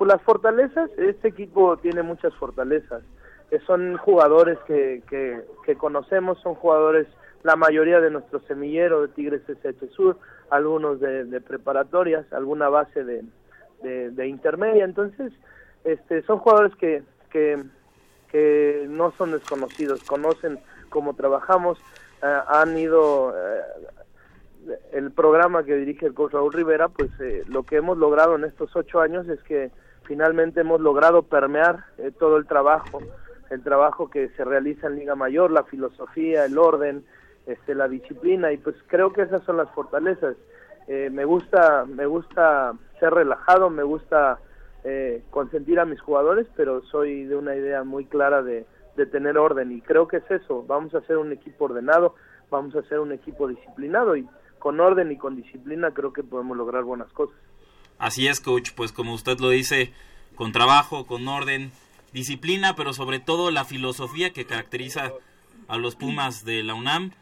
[0.00, 3.02] Pues las fortalezas, este equipo tiene muchas fortalezas.
[3.50, 7.06] Eh, son jugadores que, que, conocemos, son jugadores,
[7.42, 10.16] la mayoría de nuestro semillero de Tigres SH Sur,
[10.48, 13.22] algunos de, de preparatorias, alguna base de,
[13.82, 14.86] de, intermedia.
[14.86, 15.34] Entonces,
[15.84, 17.62] este, son jugadores que, que,
[18.32, 21.78] que no son desconocidos, conocen cómo trabajamos,
[22.22, 23.34] uh, han ido uh,
[24.92, 28.44] el programa que dirige el coach Raúl Rivera, pues eh, lo que hemos logrado en
[28.44, 29.70] estos ocho años es que
[30.10, 32.98] finalmente hemos logrado permear eh, todo el trabajo,
[33.48, 37.04] el trabajo que se realiza en Liga Mayor, la filosofía, el orden,
[37.46, 40.34] este, la disciplina y pues creo que esas son las fortalezas.
[40.88, 44.40] Eh, me gusta, me gusta ser relajado, me gusta
[44.82, 49.38] eh, consentir a mis jugadores, pero soy de una idea muy clara de, de tener
[49.38, 50.64] orden y creo que es eso.
[50.66, 52.16] Vamos a ser un equipo ordenado,
[52.50, 56.56] vamos a ser un equipo disciplinado y con orden y con disciplina creo que podemos
[56.56, 57.38] lograr buenas cosas.
[58.00, 59.92] Así es, coach, pues como usted lo dice,
[60.34, 61.70] con trabajo, con orden,
[62.12, 65.12] disciplina, pero sobre todo la filosofía que caracteriza
[65.68, 67.12] a los Pumas de la UNAM.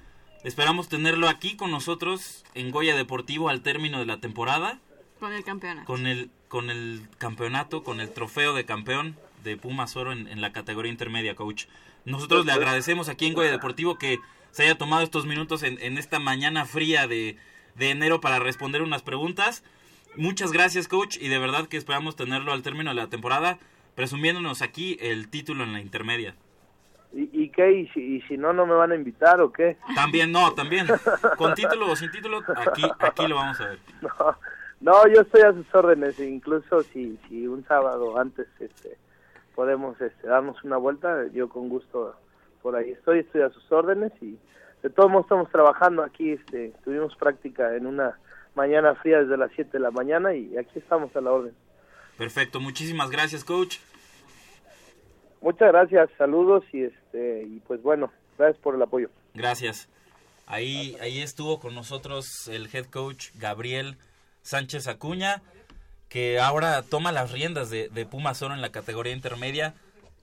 [0.45, 4.79] Esperamos tenerlo aquí con nosotros en Goya Deportivo al término de la temporada.
[5.19, 5.85] Con el campeonato.
[5.85, 10.41] Con el, con el campeonato, con el trofeo de campeón de Pumas Oro en, en
[10.41, 11.67] la categoría intermedia, coach.
[12.05, 14.21] Nosotros le agradecemos aquí en Goya Deportivo que
[14.53, 17.37] se haya tomado estos minutos en, en esta mañana fría de,
[17.75, 19.63] de, enero para responder unas preguntas.
[20.19, 23.57] Muchas gracias, coach, y de verdad que esperamos tenerlo al término de la temporada,
[23.95, 26.35] presumiéndonos aquí el título en la intermedia.
[27.13, 27.71] ¿Y, y qué?
[27.71, 29.77] ¿Y si, ¿Y si, no, no me van a invitar o qué?
[29.95, 30.89] También no, también.
[31.37, 33.79] Con título o sin título, aquí, aquí lo vamos a ver.
[34.81, 38.99] No, no yo estoy a sus órdenes, incluso si, si un sábado antes este,
[39.55, 42.17] podemos este, darnos una vuelta, yo con gusto
[42.61, 44.37] por ahí estoy, estoy a sus órdenes y
[44.83, 48.19] de todos modos estamos trabajando aquí, este, tuvimos práctica en una
[48.55, 51.55] mañana fría desde las 7 de la mañana y aquí estamos a la orden.
[52.17, 53.77] Perfecto, muchísimas gracias, coach.
[55.41, 59.09] Muchas gracias, saludos y este y pues bueno, gracias por el apoyo.
[59.35, 59.89] Gracias.
[60.47, 63.97] Ahí ahí estuvo con nosotros el head coach Gabriel
[64.43, 65.43] Sánchez Acuña,
[66.09, 69.75] que ahora toma las riendas de, de Pumas Oro en la categoría intermedia,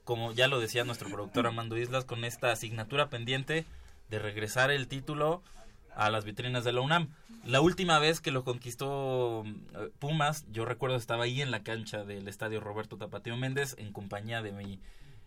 [0.04, 3.64] como ya lo decía nuestro productor Armando Islas, con esta asignatura pendiente
[4.10, 5.42] de regresar el título
[5.96, 7.08] a las vitrinas de la UNAM.
[7.44, 12.04] La última vez que lo conquistó eh, Pumas, yo recuerdo estaba ahí en la cancha
[12.04, 14.78] del estadio Roberto Tapatío Méndez en compañía de mi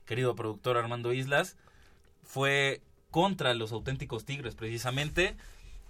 [0.05, 1.57] querido productor Armando Islas,
[2.23, 5.35] fue contra los auténticos Tigres precisamente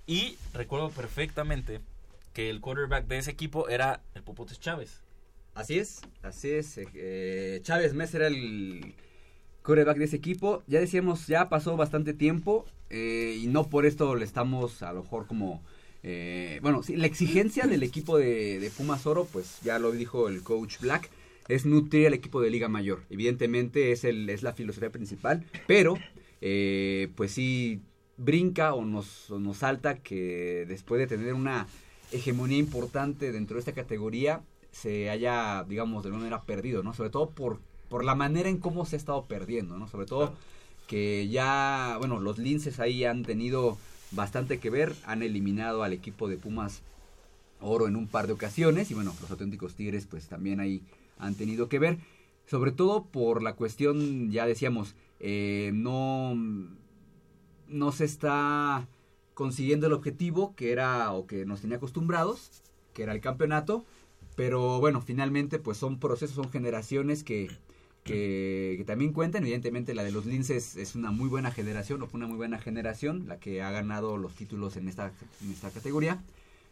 [0.07, 1.81] y recuerdo perfectamente
[2.33, 5.01] que el quarterback de ese equipo era el Popotes Chávez.
[5.55, 6.77] Así es, así es.
[6.77, 8.95] eh, Chávez Mesa era el
[9.69, 10.63] quarterback de ese equipo.
[10.65, 15.03] Ya decíamos, ya pasó bastante tiempo eh, y no por esto le estamos a lo
[15.03, 15.61] mejor como...
[16.01, 20.27] eh, bueno, sí, la exigencia del equipo de, de Pumas Oro, pues ya lo dijo
[20.27, 21.11] el coach Black,
[21.47, 23.03] es nutrir al equipo de Liga Mayor.
[23.11, 25.97] Evidentemente es, el, es la filosofía principal, pero
[26.41, 27.81] eh, pues sí
[28.17, 31.67] brinca o nos, nos salta que después de tener una
[32.11, 34.41] hegemonía importante dentro de esta categoría
[34.71, 36.93] se haya, digamos, de alguna manera perdido, ¿no?
[36.93, 37.59] Sobre todo por,
[37.89, 39.87] por la manera en cómo se ha estado perdiendo, ¿no?
[39.87, 40.33] Sobre todo
[40.87, 43.77] que ya, bueno, los linces ahí han tenido
[44.11, 46.81] bastante que ver, han eliminado al equipo de Pumas
[47.61, 50.81] Oro en un par de ocasiones y bueno, los auténticos Tigres pues también ahí
[51.17, 51.99] han tenido que ver,
[52.47, 56.35] sobre todo por la cuestión, ya decíamos, eh, no,
[57.67, 58.87] no se está
[59.33, 62.63] consiguiendo el objetivo que era o que nos tenía acostumbrados,
[62.93, 63.85] que era el campeonato,
[64.35, 67.49] pero bueno, finalmente pues son procesos, son generaciones que,
[68.09, 72.17] que, también cuentan, evidentemente la de los linces es una muy buena generación, o fue
[72.17, 75.11] una muy buena generación, la que ha ganado los títulos en esta,
[75.43, 76.21] en esta categoría,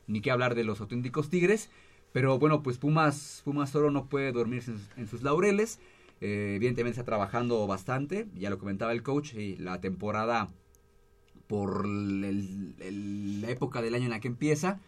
[0.08, 1.70] ni que hablar de los auténticos tigres,
[2.12, 5.80] pero bueno, pues Pumas, Pumas solo no puede dormirse en sus, laureles,
[6.22, 10.50] eh, evidentemente está trabajando bastante, ya lo comentaba el coach, y la temporada
[11.48, 14.80] por la época del año en la que empieza,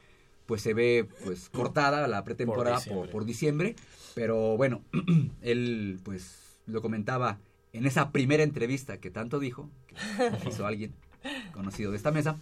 [0.49, 3.75] pues se ve pues cortada la pretemporada por, por diciembre.
[4.15, 4.81] Pero bueno,
[5.43, 7.37] él pues lo comentaba
[7.71, 9.69] en esa primera entrevista que tanto dijo,
[10.41, 10.95] que hizo alguien
[11.53, 12.35] conocido de esta mesa,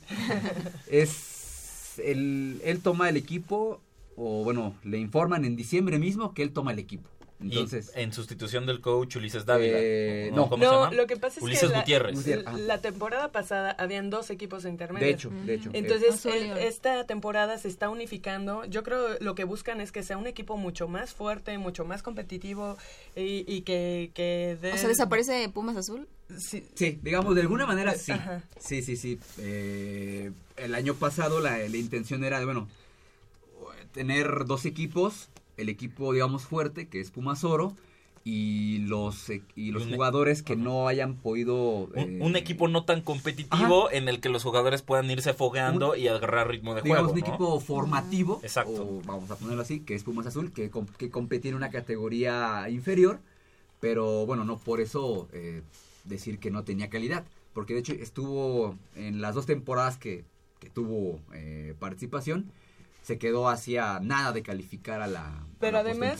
[0.90, 3.82] es el, él toma el equipo,
[4.16, 7.10] o bueno, le informan en diciembre mismo que él toma el equipo.
[7.40, 9.78] Entonces, y en sustitución del coach Ulises Dávila.
[9.80, 10.50] Eh, ¿o no.
[10.50, 10.92] ¿cómo se llama?
[10.92, 12.16] lo que pasa es Ulises que la, Gutiérrez.
[12.16, 12.58] Gutiérrez, ajá.
[12.58, 15.08] la temporada pasada habían dos equipos intermedios.
[15.08, 15.70] de hecho, de hecho.
[15.74, 16.58] Entonces, el- León.
[16.58, 18.66] esta temporada se está unificando.
[18.66, 22.02] Yo creo lo que buscan es que sea un equipo mucho más fuerte, mucho más
[22.02, 22.76] competitivo
[23.16, 26.08] y, y que, que dé- O sea, desaparece Pumas Azul.
[26.38, 28.12] Sí, Sí, digamos, de alguna manera sí.
[28.14, 28.42] Ajá.
[28.60, 29.20] Sí, sí, sí.
[29.38, 32.68] Eh, el año pasado la, la intención era, bueno,
[33.94, 35.30] tener dos equipos.
[35.58, 37.74] El equipo, digamos, fuerte, que es Pumas Oro,
[38.24, 41.56] y los, eh, y los Un- jugadores que no hayan podido...
[41.86, 45.96] Un, eh, un equipo no tan competitivo en el que los jugadores puedan irse fogueando
[45.96, 47.14] y agarrar ritmo de digamos, juego.
[47.14, 47.26] un ¿no?
[47.28, 48.84] equipo formativo, Exacto.
[48.84, 52.68] o vamos a ponerlo así, que es Pumas Azul, que, que competía en una categoría
[52.70, 53.20] inferior,
[53.80, 55.62] pero bueno, no por eso eh,
[56.04, 60.26] decir que no tenía calidad, porque de hecho estuvo en las dos temporadas que,
[60.60, 62.52] que tuvo eh, participación,
[63.08, 66.20] se quedó hacia nada de calificar a la, a Pero la además,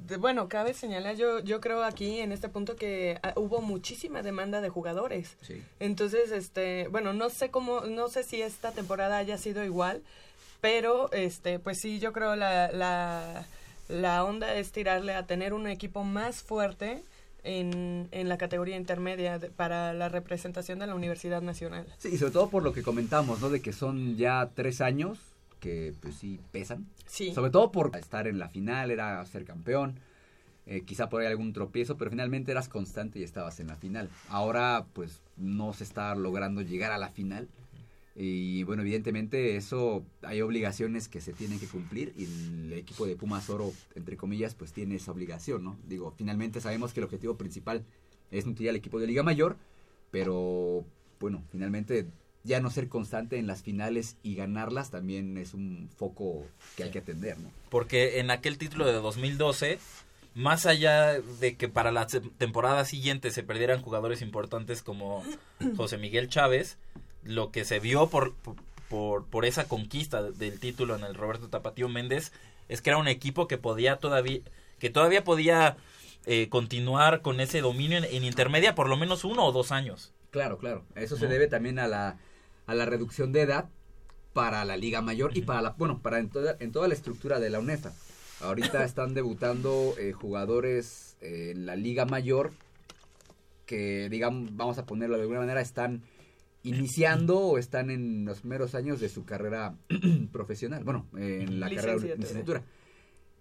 [0.00, 4.20] de- bueno, cabe señalar, yo, yo creo aquí en este punto que ah, hubo muchísima
[4.22, 5.36] demanda de jugadores.
[5.42, 5.62] Sí.
[5.78, 10.02] Entonces, este, bueno, no sé cómo, no sé si esta temporada haya sido igual,
[10.60, 13.46] pero, este, pues sí, yo creo la, la,
[13.88, 17.00] la onda es tirarle a tener un equipo más fuerte
[17.44, 21.86] en, en la categoría intermedia de- para la representación de la Universidad Nacional.
[21.98, 23.50] Sí, y sobre todo por lo que comentamos, ¿no?
[23.50, 25.20] De que son ya tres años
[25.60, 26.86] que pues sí pesan.
[27.06, 27.32] Sí.
[27.34, 30.00] Sobre todo por estar en la final, era ser campeón.
[30.66, 34.10] eh, quizá por ahí algún tropiezo, pero finalmente eras constante y estabas en la final.
[34.28, 37.48] Ahora, pues, no se está logrando llegar a la final.
[38.14, 43.16] Y bueno, evidentemente eso hay obligaciones que se tienen que cumplir y el equipo de
[43.16, 45.78] Pumas Oro, entre comillas, pues tiene esa obligación, ¿no?
[45.86, 47.84] Digo, finalmente sabemos que el objetivo principal
[48.32, 49.56] es nutrir al equipo de Liga Mayor,
[50.10, 50.84] pero
[51.20, 52.06] bueno, finalmente
[52.48, 56.46] ya no ser constante en las finales y ganarlas también es un foco
[56.76, 57.50] que hay que atender, ¿no?
[57.68, 59.78] Porque en aquel título de 2012,
[60.34, 62.06] más allá de que para la
[62.38, 65.22] temporada siguiente se perdieran jugadores importantes como
[65.76, 66.78] José Miguel Chávez,
[67.22, 68.34] lo que se vio por,
[68.88, 72.32] por, por esa conquista del título en el Roberto Tapatío Méndez
[72.68, 74.40] es que era un equipo que podía todavía,
[74.78, 75.76] que todavía podía
[76.24, 80.14] eh, continuar con ese dominio en, en intermedia por lo menos uno o dos años.
[80.30, 80.84] Claro, claro.
[80.94, 82.18] Eso se debe también a la,
[82.68, 83.68] a la reducción de edad
[84.32, 87.40] para la Liga Mayor y para la, bueno, para en toda, en toda la estructura
[87.40, 87.92] de la UNEFA.
[88.40, 92.52] Ahorita están debutando eh, jugadores eh, en la Liga Mayor
[93.66, 96.02] que, digamos, vamos a ponerlo de alguna manera, están
[96.62, 99.74] iniciando o están en los primeros años de su carrera
[100.32, 102.62] profesional, bueno, en la carrera de Licenciatura.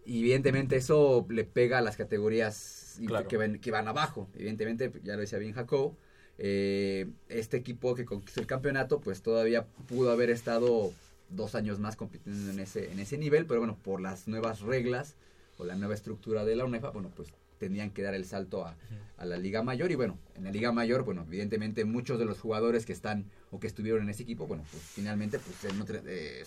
[0.05, 3.27] Y evidentemente eso le pega a las categorías Claro.
[3.27, 4.27] que, ven- que van abajo.
[4.33, 5.93] Evidentemente, ya lo decía bien Jacob,
[6.37, 10.91] eh, este equipo que conquistó el campeonato, pues todavía pudo haber estado
[11.29, 15.15] dos años más compitiendo en ese, en ese nivel, pero bueno, por las nuevas reglas
[15.57, 18.75] o la nueva estructura de la UNEFA, bueno, pues tenían que dar el salto a,
[19.17, 22.39] a la Liga Mayor y bueno, en la Liga Mayor, bueno, evidentemente muchos de los
[22.39, 25.65] jugadores que están o que estuvieron en ese equipo, bueno, pues finalmente pues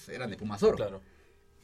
[0.09, 1.01] eran de Pumas Oro Claro.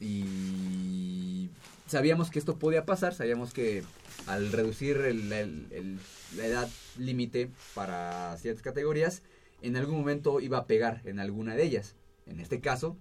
[0.01, 1.49] y
[1.87, 3.83] sabíamos que esto podía pasar, sabíamos que
[4.25, 5.99] al reducir el- el- el-
[6.35, 9.23] la edad límite para ciertas categorías,
[9.61, 11.95] en algún momento iba a pegar en alguna de ellas.
[12.25, 12.97] En este caso,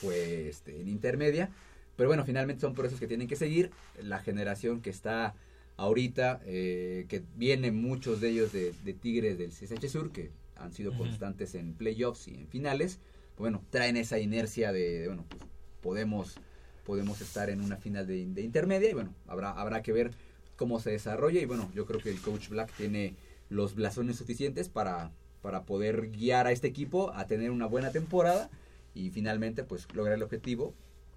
[0.00, 1.50] fue este, en intermedia,
[1.96, 3.70] pero bueno, finalmente son procesos que tienen que seguir.
[4.02, 5.34] La generación que está
[5.76, 10.72] ahorita, eh, que vienen muchos de ellos de, de Tigres del CSH Sur, que han
[10.72, 13.00] sido constantes en playoffs y en finales,
[13.38, 15.42] bueno, traen esa inercia de, de, bueno, pues,
[15.80, 16.36] podemos,
[16.84, 20.12] podemos estar en una final de, de intermedia y bueno, habrá, habrá que ver
[20.56, 23.14] cómo se desarrolla y bueno, yo creo que el coach Black tiene
[23.50, 25.10] los blasones suficientes para,
[25.42, 28.50] para poder guiar a este equipo a tener una buena temporada
[28.94, 30.74] y finalmente pues lograr el objetivo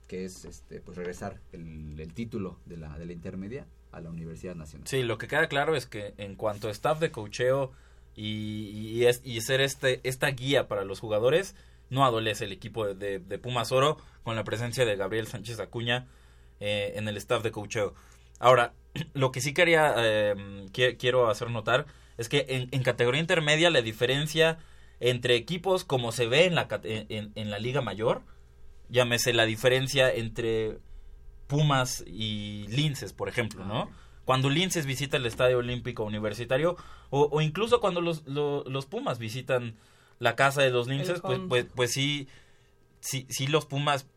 [0.07, 4.09] que es este pues regresar el, el título de la, de la intermedia a la
[4.09, 4.87] Universidad Nacional.
[4.87, 7.71] Sí, lo que queda claro es que en cuanto a staff de cocheo
[8.15, 11.55] y, y, ser este esta guía para los jugadores,
[11.89, 15.59] no adolece el equipo de, de- de Pumas Oro con la presencia de Gabriel Sánchez
[15.59, 16.07] Acuña
[16.59, 17.93] eh, en el staff de cocheo.
[18.39, 18.73] Ahora,
[19.13, 20.35] lo que sí quería eh,
[20.73, 21.85] qui- quiero hacer notar
[22.17, 24.57] es que en, en categoría intermedia la diferencia
[24.99, 28.21] entre equipos como se ve en la, en, en la Liga Mayor,
[28.89, 30.79] llámese la diferencia entre
[31.47, 33.89] Pumas y Linces, por ejemplo, ¿no?
[34.25, 36.75] Cuando Linces visita el Estadio Olímpico Universitario
[37.09, 39.75] o, o incluso cuando los, lo- los Pumas visitan
[40.19, 42.27] la casa de los Linces, pues, pues, pues sí,
[42.99, 44.07] sí, sí los Pumas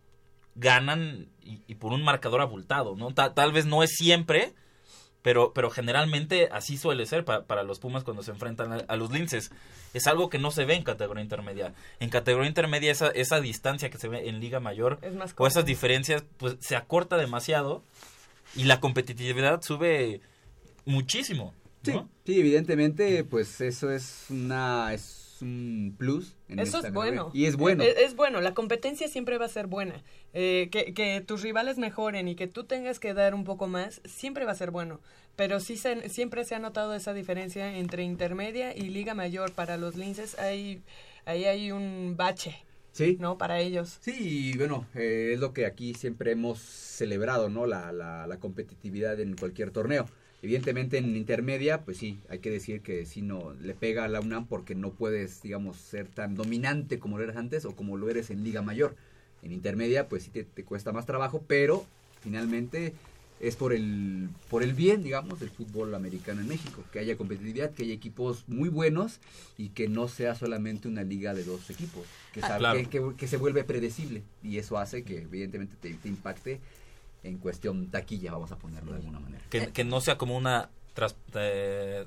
[0.56, 3.12] ganan y, y por un marcador abultado, ¿no?
[3.14, 4.52] Ta- tal vez no es siempre,
[5.22, 8.96] pero, pero generalmente así suele ser pa- para los Pumas cuando se enfrentan a, a
[8.96, 9.50] los Linces.
[9.94, 11.74] Es algo que no se ve en categoría intermedia.
[11.98, 15.46] En categoría intermedia esa, esa distancia que se ve en Liga Mayor Es más o
[15.46, 17.82] esas diferencias pues se acorta demasiado
[18.56, 20.20] y la competitividad sube
[20.84, 21.54] muchísimo.
[21.82, 21.92] Sí,
[22.26, 26.36] sí, evidentemente pues eso es una es un plus.
[26.48, 27.30] en Eso esta es bueno.
[27.34, 27.82] Y es bueno.
[27.82, 30.02] Es, es bueno, la competencia siempre va a ser buena.
[30.32, 34.00] Eh, que, que tus rivales mejoren y que tú tengas que dar un poco más,
[34.04, 35.00] siempre va a ser bueno.
[35.36, 39.52] Pero sí se, siempre se ha notado esa diferencia entre intermedia y liga mayor.
[39.52, 40.82] Para los linces hay,
[41.24, 43.38] ahí hay un bache, sí, ¿no?
[43.38, 43.98] Para ellos.
[44.00, 47.66] Sí, y bueno, eh, es lo que aquí siempre hemos celebrado, ¿no?
[47.66, 50.06] La, la, la competitividad en cualquier torneo.
[50.42, 54.20] Evidentemente en intermedia, pues sí, hay que decir que sí no le pega a la
[54.20, 58.08] UNAM porque no puedes, digamos, ser tan dominante como lo eres antes o como lo
[58.08, 58.96] eres en Liga Mayor.
[59.42, 61.84] En intermedia, pues sí te, te cuesta más trabajo, pero
[62.22, 62.94] finalmente
[63.38, 66.84] es por el, por el bien, digamos, del fútbol americano en México.
[66.92, 69.18] Que haya competitividad, que haya equipos muy buenos
[69.56, 72.06] y que no sea solamente una liga de dos equipos.
[72.32, 72.78] Que, Ah, sabe- claro.
[72.78, 76.60] que, que- que se vuelve predecible y eso hace que evidentemente te, te impacte
[77.22, 79.42] en cuestión taquilla, vamos a ponerlo de alguna manera.
[79.50, 82.06] Que, que no sea como una, tras- eh,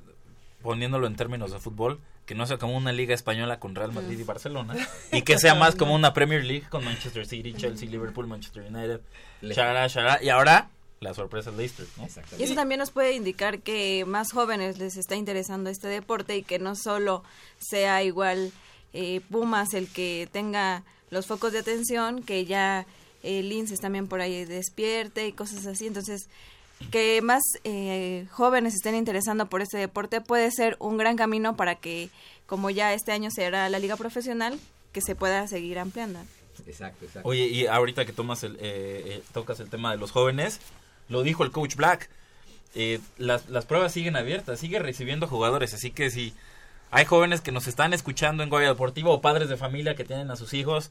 [0.62, 4.18] poniéndolo en términos de fútbol, que no sea como una liga española con Real Madrid
[4.18, 4.74] y Barcelona,
[5.12, 9.00] y que sea más como una Premier League con Manchester City, Chelsea, Liverpool, Manchester United,
[9.42, 12.06] Le- chará, chará, y ahora la sorpresa es Leicester, ¿no?
[12.38, 16.42] Y eso también nos puede indicar que más jóvenes les está interesando este deporte y
[16.42, 17.22] que no solo
[17.58, 18.52] sea igual
[18.94, 22.86] eh, Pumas el que tenga los focos de atención, que ya
[23.24, 25.86] eh, Linces también por ahí despierte y cosas así.
[25.86, 26.28] Entonces,
[26.90, 31.74] que más eh, jóvenes estén interesando por este deporte puede ser un gran camino para
[31.76, 32.10] que,
[32.46, 34.58] como ya este año será la liga profesional,
[34.92, 36.20] que se pueda seguir ampliando.
[36.66, 37.28] Exacto, exacto.
[37.28, 40.60] Oye, y ahorita que tomas el, eh, eh, tocas el tema de los jóvenes,
[41.08, 42.08] lo dijo el coach Black,
[42.74, 46.32] eh, las, las pruebas siguen abiertas, sigue recibiendo jugadores, así que si
[46.90, 50.30] hay jóvenes que nos están escuchando en Goya Deportivo o padres de familia que tienen
[50.30, 50.90] a sus hijos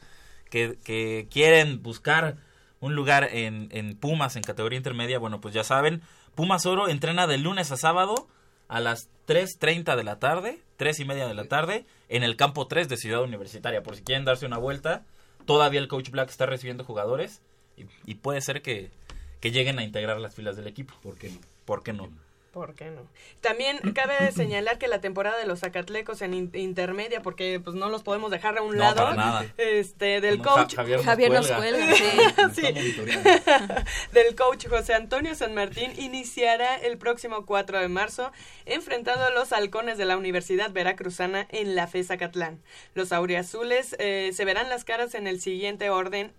[0.50, 2.38] que, que quieren buscar
[2.80, 6.02] un lugar en, en Pumas en categoría intermedia, bueno, pues ya saben,
[6.36, 8.28] Pumas Oro entrena de lunes a sábado
[8.68, 12.68] a las 3.30 de la tarde, 3 y media de la tarde, en el campo
[12.68, 15.06] 3 de Ciudad Universitaria, por si quieren darse una vuelta,
[15.46, 17.42] todavía el coach Black está recibiendo jugadores
[17.78, 18.92] y, y puede ser que,
[19.40, 20.94] que lleguen a integrar las filas del equipo.
[21.02, 21.40] ¿Por qué no?
[21.66, 22.10] ¿Por qué no?
[22.54, 23.02] ¿Por qué no?
[23.42, 27.90] También cabe señalar que la temporada de los Zacatlecos en in- intermedia, porque pues no
[27.90, 29.46] los podemos dejar a un No, lado, para nada.
[29.58, 31.96] este, del coach, Javier nos Javier nos cuelga.
[31.98, 32.62] cuelga, sí.
[34.14, 38.32] Del coach José Antonio San Martín iniciará el próximo 4 de marzo
[38.66, 42.62] enfrentando a los halcones de la Universidad Veracruzana en la FE Zacatlán.
[42.94, 46.32] Los auriazules eh, se verán las caras en el siguiente orden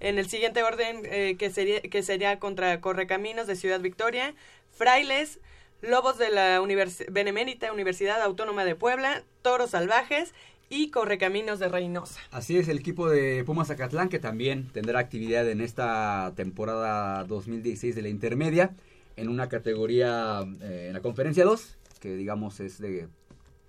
[0.00, 4.34] en el siguiente orden eh, que sería que sería contra Correcaminos de Ciudad Victoria,
[4.76, 5.38] Frailes,
[5.82, 10.32] Lobos de la Univers- Benemérita Universidad Autónoma de Puebla, Toros Salvajes
[10.70, 12.20] y Correcaminos de Reynosa.
[12.30, 17.96] Así es, el equipo de Pumas Zacatlán que también tendrá actividad en esta temporada 2016
[17.96, 18.70] de la intermedia
[19.16, 23.08] en una categoría eh, en la conferencia 2, que digamos es de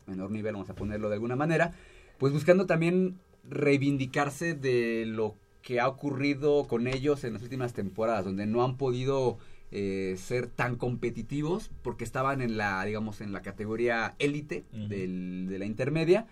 [0.06, 1.74] menor nivel, vamos a ponerlo de alguna manera,
[2.20, 3.18] pues buscando también
[3.50, 8.78] reivindicarse de lo que ha ocurrido con ellos en las últimas temporadas, donde no han
[8.78, 9.40] podido
[9.76, 15.60] eh, ser tan competitivos porque estaban en la, digamos, en la categoría élite del- de
[15.60, 16.28] la intermedia.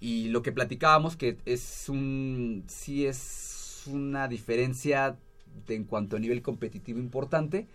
[0.00, 5.16] Y lo que platicábamos que es un sí es una diferencia
[5.66, 7.66] de- en cuanto a nivel competitivo importante.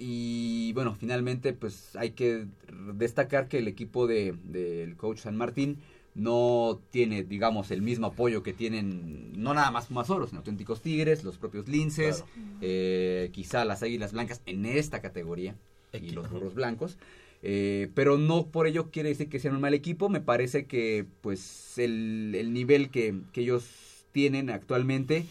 [0.00, 2.46] Y bueno finalmente pues hay que
[2.94, 5.78] destacar que el equipo de del coach San Martín
[6.18, 10.82] no tiene digamos el mismo apoyo que tienen no nada más Pumas Oro sino auténticos
[10.82, 12.24] Tigres los propios Linces
[12.60, 15.54] eh, quizá las Águilas Blancas en esta categoría
[15.92, 16.98] y los burros blancos.
[17.42, 20.08] Eh, pero no por ello quiere decir que sea un mal equipo.
[20.08, 25.24] Me parece que pues el, el nivel que, que ellos tienen actualmente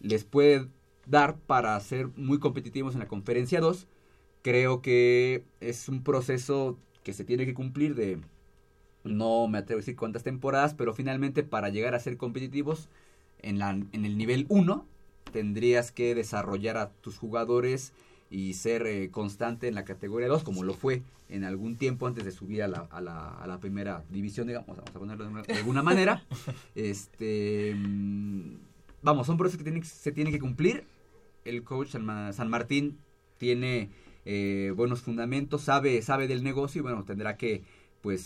[0.00, 0.68] les puede
[1.06, 3.86] dar para ser muy competitivos en la conferencia 2
[4.42, 8.18] creo que es un proceso que se tiene que cumplir de
[9.04, 12.88] no me atrevo a decir cuántas temporadas pero finalmente para llegar a ser competitivos
[13.42, 14.84] en, la, en el nivel 1
[15.32, 17.92] tendrías que desarrollar a tus jugadores
[18.30, 22.24] y ser eh, constante en la categoría 2, como lo fue en algún tiempo antes
[22.24, 25.30] de subir a la, a la, a la primera división, digamos, vamos a ponerlo de,
[25.30, 26.24] una- de alguna manera.
[26.74, 28.54] este mm,
[29.02, 30.84] Vamos, son procesos que tienen, se tienen que cumplir.
[31.44, 32.98] El coach San Martín
[33.38, 33.90] tiene
[34.24, 37.62] eh, buenos fundamentos, sabe, sabe del negocio y bueno, tendrá que
[38.02, 38.22] pues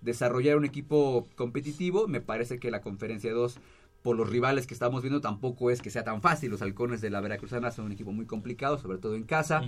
[0.00, 2.08] desarrollar un equipo competitivo.
[2.08, 3.58] Me parece que la conferencia 2
[4.02, 6.50] por los rivales que estamos viendo tampoco es que sea tan fácil.
[6.50, 9.62] Los halcones de la Veracruzana son un equipo muy complicado, sobre todo en casa.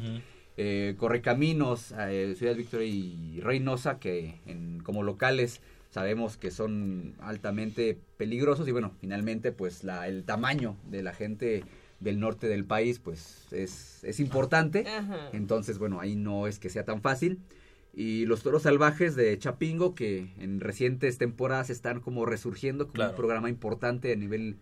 [0.57, 7.99] Eh, Correcaminos, eh, Ciudad Victoria y Reynosa, que en, como locales sabemos que son altamente
[8.17, 11.65] peligrosos y bueno, finalmente pues la, el tamaño de la gente
[11.99, 14.85] del norte del país pues es, es importante.
[15.33, 17.41] Entonces, bueno, ahí no es que sea tan fácil.
[17.93, 23.11] Y los toros salvajes de Chapingo, que en recientes temporadas están como resurgiendo como Claro.
[23.11, 24.57] un programa importante a nivel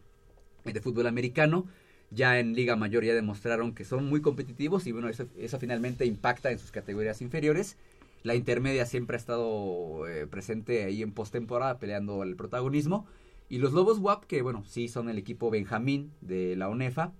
[0.64, 1.66] de fútbol americano.
[2.10, 6.06] Ya en Liga Mayor ya demostraron que son muy competitivos y bueno, eso, eso finalmente
[6.06, 7.76] impacta en sus categorías inferiores.
[8.22, 13.06] La intermedia siempre ha estado eh, presente ahí en postemporada peleando el protagonismo.
[13.50, 17.12] Y los Lobos WAP, que bueno, sí son el equipo Benjamín de la UNEFA,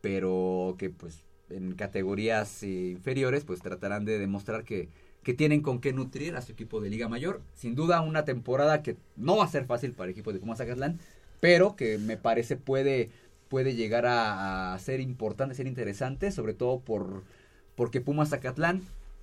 [0.00, 4.88] pero que pues en categorías eh, inferiores pues tratarán de demostrar que,
[5.22, 7.42] que tienen con qué nutrir a su equipo de Liga Mayor.
[7.54, 10.58] Sin duda una temporada que no va a ser fácil para el equipo de Pumas
[10.58, 10.98] Zacatlán,
[11.40, 13.10] pero que me parece puede,
[13.48, 17.22] puede llegar a, a ser importante, ser interesante, sobre todo por
[17.74, 18.82] porque Pumas Zacatlán,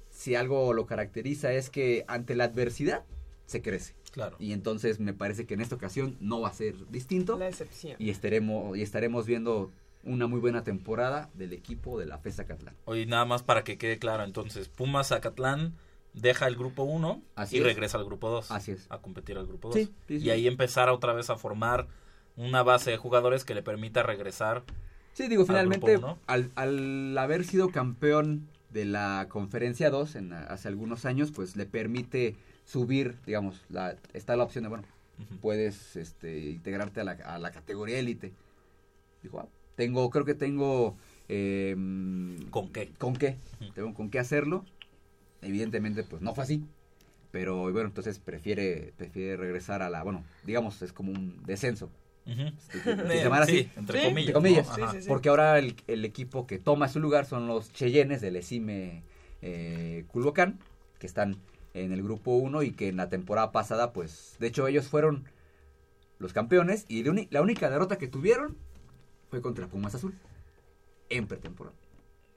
[0.09, 3.03] si algo lo caracteriza es que ante la adversidad
[3.45, 3.93] se crece.
[4.11, 4.35] Claro.
[4.39, 7.95] Y entonces me parece que en esta ocasión no va a ser distinto La excepción.
[7.99, 9.71] y estaremos y estaremos viendo
[10.03, 12.73] una muy buena temporada del equipo de la FESA Catlán.
[12.85, 15.73] Oye, nada más para que quede claro, entonces, Pumas Zacatlán
[16.21, 17.65] deja el grupo 1 Así y es.
[17.65, 18.51] regresa al grupo 2.
[18.51, 18.85] Así es.
[18.89, 19.75] A competir al grupo 2.
[19.77, 20.25] Sí, sí, sí.
[20.25, 21.87] Y ahí empezar otra vez a formar
[22.35, 24.63] una base de jugadores que le permita regresar.
[25.13, 26.19] Sí, digo, Al finalmente, grupo uno.
[26.27, 31.65] al, al haber sido campeón de la conferencia 2 en, hace algunos años, pues le
[31.65, 32.35] permite
[32.65, 34.83] subir, digamos, la, está la opción de, bueno,
[35.41, 38.33] puedes este, integrarte a la, a la categoría élite.
[39.23, 40.95] Dijo, ah, tengo, creo que tengo...
[41.29, 41.75] eh,
[42.51, 42.91] ¿Con qué?
[42.99, 43.37] ¿Con qué?
[43.73, 44.65] Tengo con qué hacerlo.
[45.41, 46.63] Evidentemente, pues no fue así.
[47.31, 51.89] Pero bueno, entonces prefiere, prefiere regresar a la, bueno, digamos, es como un descenso.
[52.25, 53.79] Este, se llamará sí, así.
[53.79, 54.27] entre Sí, comillas.
[54.27, 54.67] entre comillas.
[54.69, 54.75] ¿no?
[54.75, 54.91] Sí, Ajá.
[54.93, 55.07] sí, sí.
[55.07, 59.03] Porque ahora el, el equipo que toma su lugar son los Cheyennes del Esime
[59.41, 60.59] eh, Culhuacán,
[60.99, 61.37] que están
[61.73, 65.25] en el grupo 1 y que en la temporada pasada, pues, de hecho ellos fueron
[66.19, 68.57] los campeones y la única derrota que tuvieron
[69.29, 70.15] fue contra Pumas Azul
[71.09, 71.75] en pretemporada.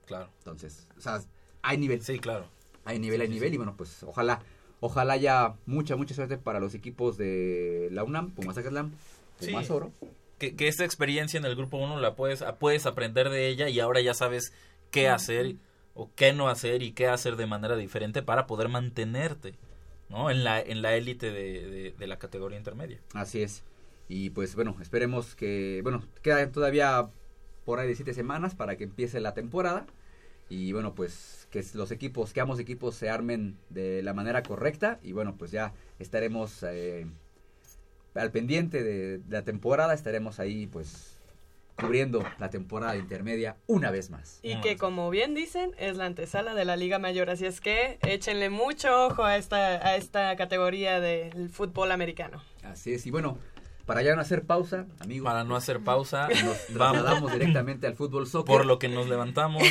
[0.06, 0.28] Claro.
[0.38, 1.20] Entonces, o sea,
[1.62, 2.46] hay nivel, Sí, claro.
[2.84, 3.54] Hay nivel, hay sí, nivel sí.
[3.54, 4.40] y bueno, pues ojalá,
[4.80, 8.92] ojalá haya mucha, mucha suerte para los equipos de la UNAM, Pumas Zacatlán,
[9.38, 9.72] Pumas Sí.
[9.72, 9.92] Oro.
[10.38, 13.78] Que, que esta experiencia en el grupo 1 la puedes, puedes aprender de ella y
[13.80, 14.52] ahora ya sabes
[14.90, 15.56] qué hacer
[15.94, 19.54] o qué no hacer y qué hacer de manera diferente para poder mantenerte,
[20.08, 20.30] ¿no?
[20.30, 23.00] En la en la élite de, de la categoría intermedia.
[23.12, 23.64] Así es.
[24.08, 27.10] Y pues bueno, esperemos que, bueno, queda todavía
[27.64, 29.86] por ahí de siete semanas para que empiece la temporada.
[30.50, 34.98] Y bueno, pues que los equipos, que ambos equipos se armen de la manera correcta.
[35.02, 37.06] Y bueno, pues ya estaremos eh,
[38.14, 41.20] al pendiente de, la temporada, estaremos ahí pues
[41.76, 44.40] cubriendo la temporada intermedia una vez más.
[44.42, 47.98] Y que como bien dicen, es la antesala de la Liga Mayor, así es que
[48.02, 52.42] échenle mucho ojo a esta, a esta categoría del fútbol americano.
[52.64, 53.38] Así es, y bueno,
[53.90, 55.24] para ya no hacer pausa, amigos.
[55.24, 58.46] Para no hacer pausa, nos trasladamos directamente al fútbol soccer.
[58.46, 59.64] Por lo que nos levantamos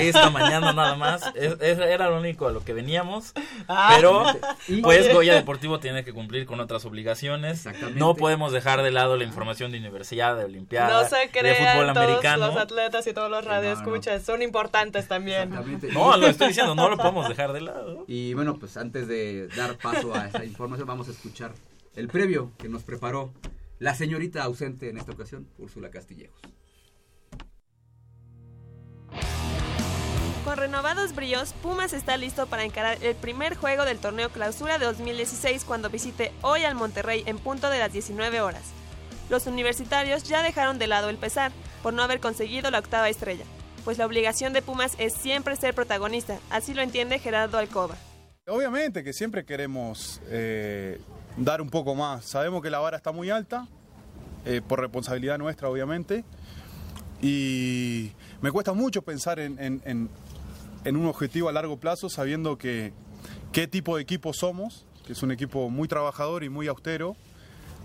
[0.00, 1.20] esta mañana nada más.
[1.36, 3.34] era lo único a lo que veníamos.
[3.68, 3.92] Ah.
[3.94, 4.24] Pero,
[4.82, 7.68] pues, Goya Deportivo tiene que cumplir con otras obligaciones.
[7.94, 11.92] No podemos dejar de lado la información de universidad, de olimpiada, no se de fútbol
[11.92, 12.46] todos americano.
[12.46, 15.50] Los atletas y todos los radioescuchas son importantes también.
[15.92, 18.06] No, lo estoy diciendo, no lo podemos dejar de lado.
[18.06, 21.52] Y bueno, pues antes de dar paso a esta información, vamos a escuchar
[21.98, 23.32] el previo que nos preparó
[23.78, 26.40] la señorita ausente en esta ocasión, Úrsula Castillejos.
[30.44, 34.86] Con renovados brillos, Pumas está listo para encarar el primer juego del torneo Clausura de
[34.86, 38.62] 2016 cuando visite hoy al Monterrey en punto de las 19 horas.
[39.28, 41.52] Los universitarios ya dejaron de lado el pesar
[41.82, 43.44] por no haber conseguido la octava estrella,
[43.84, 47.96] pues la obligación de Pumas es siempre ser protagonista, así lo entiende Gerardo Alcoba.
[48.46, 50.98] Obviamente que siempre queremos eh,
[51.38, 52.24] dar un poco más.
[52.24, 53.66] Sabemos que la vara está muy alta,
[54.44, 56.24] eh, por responsabilidad nuestra obviamente,
[57.20, 60.08] y me cuesta mucho pensar en,
[60.84, 62.92] un objetivo a largo plazo sabiendo que
[63.52, 67.16] qué tipo de equipo somos, que es un equipo muy trabajador y muy austero.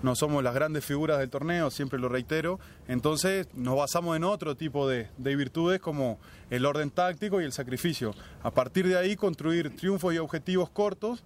[0.03, 2.59] No somos las grandes figuras del torneo, siempre lo reitero.
[2.89, 6.19] Entonces nos basamos en otro tipo de, de virtudes como
[6.49, 8.13] el orden táctico y el sacrificio.
[8.43, 11.23] A partir de ahí construir triunfos y objetivos cortos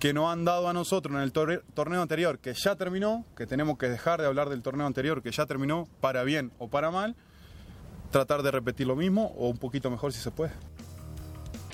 [0.00, 3.76] que nos han dado a nosotros en el torneo anterior, que ya terminó, que tenemos
[3.76, 7.14] que dejar de hablar del torneo anterior, que ya terminó, para bien o para mal,
[8.10, 10.52] tratar de repetir lo mismo o un poquito mejor si se puede.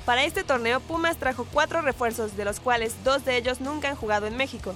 [0.05, 3.97] Para este torneo, Pumas trajo cuatro refuerzos, de los cuales dos de ellos nunca han
[3.97, 4.75] jugado en México.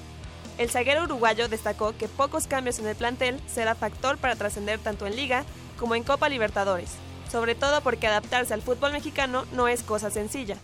[0.56, 5.08] El zaguero uruguayo destacó que pocos cambios en el plantel será factor para trascender tanto
[5.08, 5.44] en Liga
[5.76, 6.90] como en Copa Libertadores,
[7.28, 10.56] sobre todo porque adaptarse al fútbol mexicano no es cosa sencilla.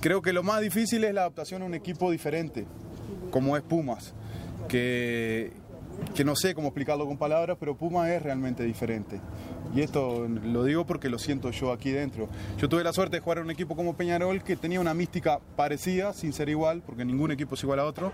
[0.00, 2.66] Creo que lo más difícil es la adaptación a un equipo diferente,
[3.30, 4.14] como es Pumas,
[4.68, 5.52] que,
[6.14, 9.20] que no sé cómo explicarlo con palabras, pero Pumas es realmente diferente.
[9.74, 12.28] Y esto lo digo porque lo siento yo aquí dentro.
[12.58, 15.40] Yo tuve la suerte de jugar en un equipo como Peñarol que tenía una mística
[15.56, 18.12] parecida, sin ser igual, porque ningún equipo es igual a otro.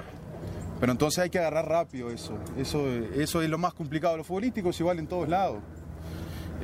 [0.80, 2.36] Pero entonces hay que agarrar rápido eso.
[2.58, 4.16] Eso, eso es lo más complicado.
[4.16, 5.62] Los futbolísticos igual en todos lados.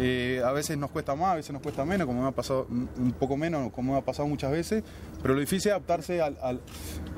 [0.00, 2.68] Eh, a veces nos cuesta más, a veces nos cuesta menos, como me ha pasado
[2.68, 4.84] un poco menos, como me ha pasado muchas veces,
[5.20, 6.60] pero lo difícil es adaptarse al,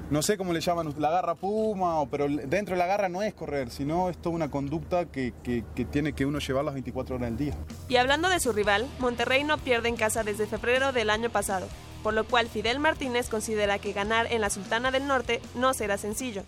[0.08, 3.34] no sé cómo le llaman, la garra puma, pero dentro de la garra no es
[3.34, 7.28] correr, sino es toda una conducta que, que, tiene que uno llevar las 24 horas
[7.28, 7.54] del día.
[7.90, 11.68] Y hablando de su rival, Monterrey no pierde en casa desde febrero del año pasado,
[12.02, 15.98] por lo cual Fidel Martínez considera que ganar en la Sultana del Norte no será
[15.98, 16.44] sencillo.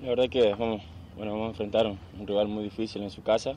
[0.00, 0.84] La verdad que vamos,
[1.16, 3.54] bueno, vamos a enfrentar un rival muy difícil en su casa.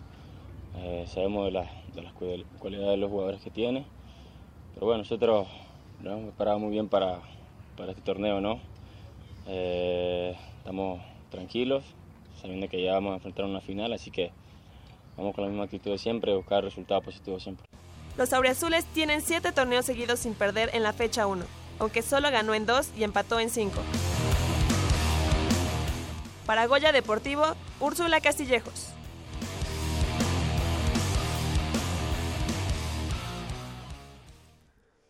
[0.78, 1.52] Eh, sabemos de,
[1.96, 3.86] de, las cualidades de los jugadores que tiene.
[4.74, 5.48] Pero bueno, nosotros
[6.02, 7.20] nos hemos preparado muy bien para,
[7.78, 8.60] para este torneo, ¿no?
[9.48, 11.84] Eh, estamos tranquilos,
[12.42, 14.32] sabiendo que ya vamos a enfrentar una final, así que
[15.18, 17.66] vamos con la misma actitud de siempre, buscar resultados positivos siempre.
[18.18, 21.44] Los auriazules tienen siete torneos seguidos sin perder en la fecha 1,
[21.80, 23.82] aunque solo ganó en dos y empató en cinco.
[26.46, 27.44] Para Goya Deportivo,
[27.80, 28.94] Úrsula Castillejos.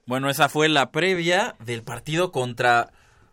[0.05, 2.91] Bueno, esa fue la previa del partido contra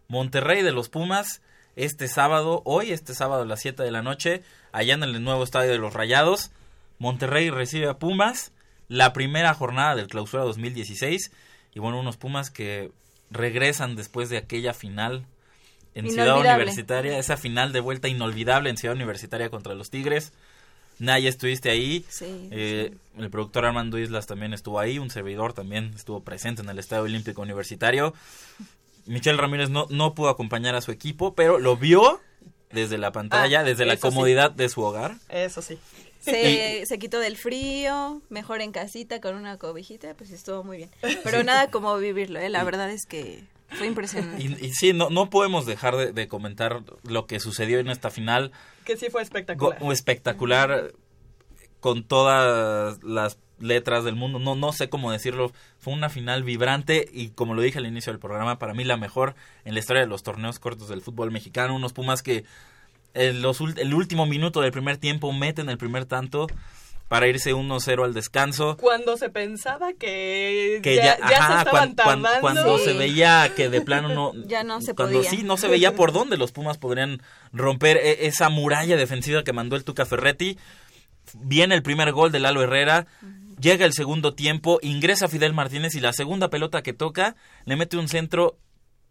[0.09, 1.41] Monterrey de los Pumas
[1.79, 4.43] este sábado, hoy, este sábado a las 7 de la noche,
[4.73, 6.51] allá en el nuevo estadio de los Rayados.
[6.99, 8.53] Monterrey recibe a Pumas,
[8.89, 11.31] la primera jornada del clausura 2016.
[11.75, 12.91] Y bueno, unos Pumas que
[13.31, 15.25] regresan después de aquella final
[15.95, 20.33] en Ciudad Universitaria, esa final de vuelta inolvidable en Ciudad Universitaria contra los Tigres.
[20.99, 22.05] Naya, estuviste ahí.
[22.51, 24.99] Eh, el productor Armando Islas también estuvo ahí.
[24.99, 28.15] Un servidor también estuvo presente en el Estadio Olímpico Universitario.
[29.07, 32.21] Michelle Ramírez no, no pudo acompañar a su equipo, pero lo vio
[32.73, 35.17] desde la pantalla, ah, desde la comodidad de su hogar.
[35.29, 35.79] Eso sí.
[36.21, 40.91] Se, se, quitó del frío, mejor en casita con una cobijita, pues estuvo muy bien.
[41.25, 42.49] Pero nada como vivirlo, ¿eh?
[42.49, 44.43] la verdad es que fue impresionante.
[44.43, 48.51] Y, sí, no, no podemos dejar de, comentar lo que sucedió en esta final.
[48.89, 49.79] Que sí fue espectacular.
[49.93, 50.93] espectacular
[51.79, 57.07] con todas las letras del mundo, no, no sé cómo decirlo, fue una final vibrante
[57.13, 59.35] y como lo dije al inicio del programa, para mí la mejor
[59.67, 62.45] en la historia de los torneos cortos del fútbol mexicano, unos Pumas que
[63.13, 66.47] en los, el último minuto del primer tiempo meten el primer tanto
[67.09, 68.77] para irse 1-0 al descanso.
[68.79, 72.85] Cuando se pensaba que, Que ya, ya, ya ajá, se estaban cuan- cuando Sí.
[72.85, 74.33] se veía que de plano no...
[74.47, 75.31] Ya no se cuando podía.
[75.31, 77.23] sí, no se veía por dónde los Pumas podrían
[77.53, 80.59] romper e- esa muralla defensiva que mandó el Tuca Ferretti.
[81.35, 83.07] Viene el primer gol de Lalo Herrera,
[83.61, 87.37] llega el segundo tiempo, ingresa Fidel Martínez y la segunda pelota que toca
[87.67, 88.59] le mete un centro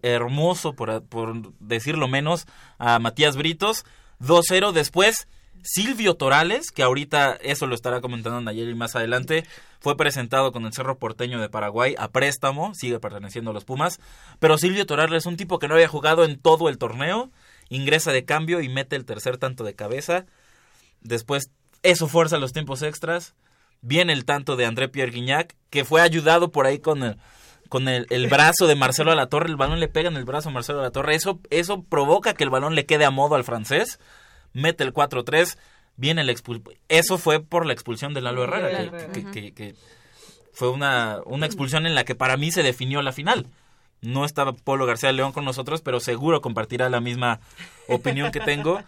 [0.02, 2.46] hermoso, por, por decirlo menos,
[2.78, 3.86] a Matías Britos.
[4.20, 5.28] 2-0 después.
[5.64, 9.46] Silvio Torales, que ahorita eso lo estará comentando Nayeli más adelante,
[9.80, 14.00] fue presentado con el Cerro Porteño de Paraguay a préstamo, sigue perteneciendo a los Pumas,
[14.40, 17.32] pero Silvio Torales es un tipo que no había jugado en todo el torneo,
[17.70, 20.26] ingresa de cambio y mete el tercer tanto de cabeza.
[21.02, 21.52] Después
[21.84, 23.36] eso fuerza los tiempos extras.
[23.82, 27.18] Viene el tanto de André Pierre Guignac, que fue ayudado por ahí con el,
[27.70, 29.50] con el, el brazo de Marcelo Alatorre.
[29.50, 31.16] El balón le pega en el brazo a Marcelo Alatorre.
[31.16, 34.00] Eso, eso provoca que el balón le quede a modo al francés.
[34.58, 35.58] Mete el 4-3.
[35.96, 36.76] Viene el expulsión.
[36.90, 38.70] Eso fue por la expulsión de Lalo Herrera.
[38.72, 39.14] Lalo que- Herrera.
[39.14, 39.76] que- que- que
[40.54, 43.48] fue una, una expulsión en la que para mí se definió la final.
[44.02, 47.40] No estaba Polo García León con nosotros, pero seguro compartirá la misma
[47.88, 48.82] opinión que tengo,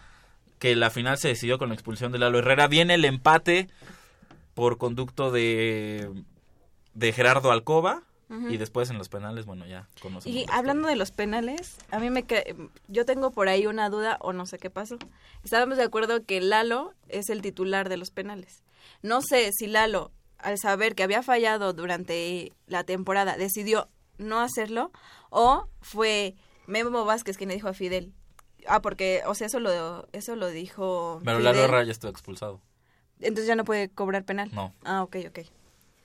[0.58, 2.68] que la final se decidió con la expulsión de Lalo Herrera.
[2.68, 3.68] Viene el empate
[4.54, 6.10] por conducto de,
[6.94, 8.02] de Gerardo Alcoba
[8.48, 10.26] y después en los penales, bueno, ya conocemos.
[10.26, 12.24] Y la hablando de los penales, a mí me
[12.86, 14.98] yo tengo por ahí una duda o no sé qué pasó.
[15.42, 18.62] Estábamos de acuerdo que Lalo es el titular de los penales.
[19.02, 23.88] No sé si Lalo, al saber que había fallado durante la temporada, decidió
[24.18, 24.92] no hacerlo
[25.30, 26.36] o fue
[26.66, 28.12] Memo Vázquez quien le dijo a Fidel.
[28.68, 31.20] Ah, porque, o sea, eso lo, eso lo dijo.
[31.24, 31.52] Pero Fidel.
[31.52, 32.60] Lalo Herrera ya estuvo expulsado.
[33.18, 34.50] Entonces ya no puede cobrar penal.
[34.52, 34.72] No.
[34.84, 35.40] Ah, ok, ok.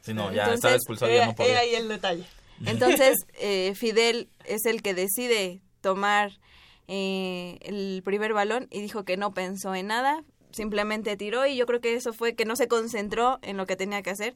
[0.05, 1.59] Sí, no, ya Entonces, estaba expulsado, ya no he podía.
[1.59, 2.23] ahí el detalle.
[2.65, 6.31] Entonces, eh, Fidel es el que decide tomar
[6.87, 11.65] eh, el primer balón y dijo que no pensó en nada, simplemente tiró y yo
[11.65, 14.35] creo que eso fue que no se concentró en lo que tenía que hacer,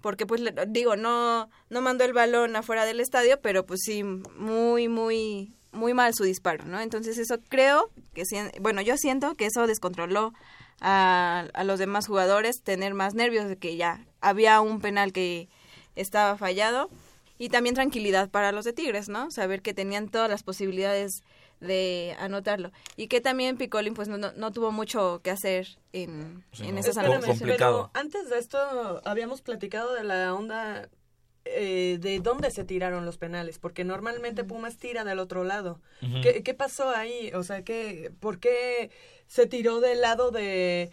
[0.00, 4.02] porque pues le- digo, no, no mandó el balón afuera del estadio, pero pues sí,
[4.02, 6.80] muy, muy, muy mal su disparo, ¿no?
[6.80, 8.24] Entonces eso creo que,
[8.60, 10.32] bueno, yo siento que eso descontroló
[10.80, 15.48] a, a los demás jugadores, tener más nervios de que ya había un penal que
[15.96, 16.90] estaba fallado
[17.38, 19.30] y también tranquilidad para los de Tigres, ¿no?
[19.30, 21.22] Saber que tenían todas las posibilidades
[21.60, 26.44] de anotarlo y que también Picolín pues no, no, no tuvo mucho que hacer en,
[26.52, 26.80] Sí, en no.
[26.80, 27.38] esas anotaciones.
[27.38, 27.90] complicado.
[27.92, 30.88] Pero antes de esto habíamos platicado de la onda
[31.46, 35.80] eh, de dónde se tiraron los penales, porque normalmente Pumas tira del otro lado.
[36.22, 37.30] ¿Qué, qué pasó ahí?
[37.34, 38.90] O sea, ¿qué, ¿por qué
[39.26, 40.90] se tiró del lado de,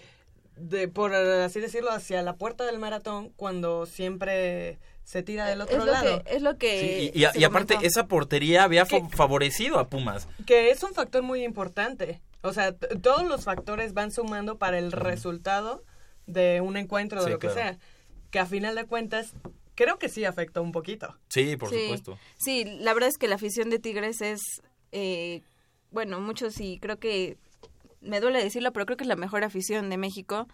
[0.56, 5.80] de, por así decirlo, hacia la puerta del maratón cuando siempre se tira del otro
[5.80, 6.23] es lo lado?
[6.23, 7.88] que es lo que Sí, y, y- se y aparte, comentó.
[7.88, 10.28] esa portería había favorecido a Pumas.
[10.45, 12.22] Que es un factor muy importante.
[12.44, 15.84] O sea, todos los factores van sumando para el resultado
[16.28, 17.61] de un encuentro, de Sí, lo que claro.
[17.61, 17.80] sea.
[18.30, 19.34] Que a final de cuentas,
[19.76, 21.18] creo que sí afectó un poquito.
[21.30, 21.82] Sí, por Sí.
[21.84, 22.18] supuesto.
[22.38, 24.40] Sí, la verdad es que la afición de Tigres es,
[24.91, 25.41] eh,
[25.91, 27.38] bueno, muchos sí, creo que,
[28.02, 30.48] me duele decirlo, pero creo que es la mejor afición de México,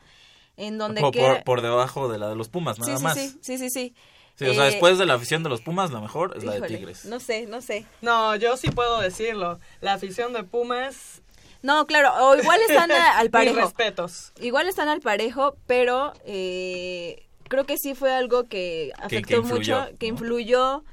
[0.58, 3.14] en donde Por, por, por debajo de la de los Pumas, nada sí, más.
[3.16, 3.96] sí, sí, sí, sí, sí.
[4.36, 6.54] Sí, o sea, Eh, después de la afición de los Pumas, la mejor es la
[6.60, 7.06] de Tigres.
[7.06, 7.86] No sé, no sé.
[8.02, 9.60] No, yo sí puedo decirlo.
[9.82, 11.22] La afición de Pumas.
[11.64, 13.60] No, claro, o igual están a- al Mis parejo.
[13.62, 14.32] respetos.
[14.40, 19.80] Igual están al parejo, pero eh, creo que sí fue algo que afectó que influyó,
[19.82, 20.14] mucho, que ¿no?
[20.14, 20.84] influyó.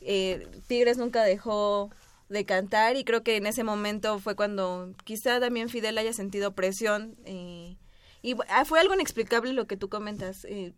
[0.00, 1.90] Eh, Tigres nunca dejó
[2.30, 6.54] de cantar y creo que en ese momento fue cuando quizá también Fidel haya sentido
[6.54, 7.16] presión.
[7.24, 7.76] eh,
[8.22, 10.44] y ah, fue algo inexplicable lo que tú comentas.
[10.44, 10.74] Eh,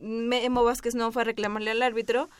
[0.00, 2.30] Memo Vázquez no fue a reclamarle al árbitro,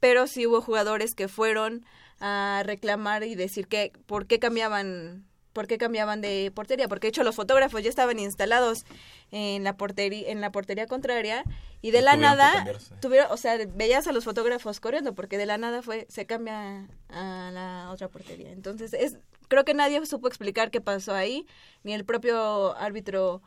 [0.00, 1.84] pero sí hubo jugadores que fueron
[2.20, 7.10] a reclamar y decir que por qué cambiaban por qué cambiaban de portería porque de
[7.10, 8.84] hecho los fotógrafos ya estaban instalados
[9.30, 11.44] en la portería en la portería contraria
[11.80, 12.64] y de Y la nada
[13.00, 16.88] tuvieron o sea veías a los fotógrafos corriendo porque de la nada fue se cambia
[17.08, 18.50] a la otra portería.
[18.50, 19.18] Entonces es
[19.48, 21.46] creo que nadie supo explicar qué pasó ahí
[21.82, 23.42] ni el propio árbitro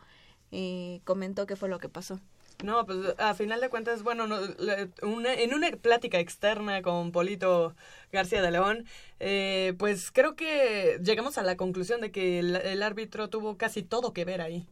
[0.52, 2.20] eh, comentó qué fue lo que pasó
[2.64, 7.12] No, pues a final de cuentas, bueno, no, le- una- en una plática externa con
[7.12, 7.76] Polito
[8.12, 8.86] García de León,
[9.20, 13.84] eh, pues creo que llegamos a la conclusión de que el, el árbitro tuvo casi
[13.84, 14.66] todo que ver ahí,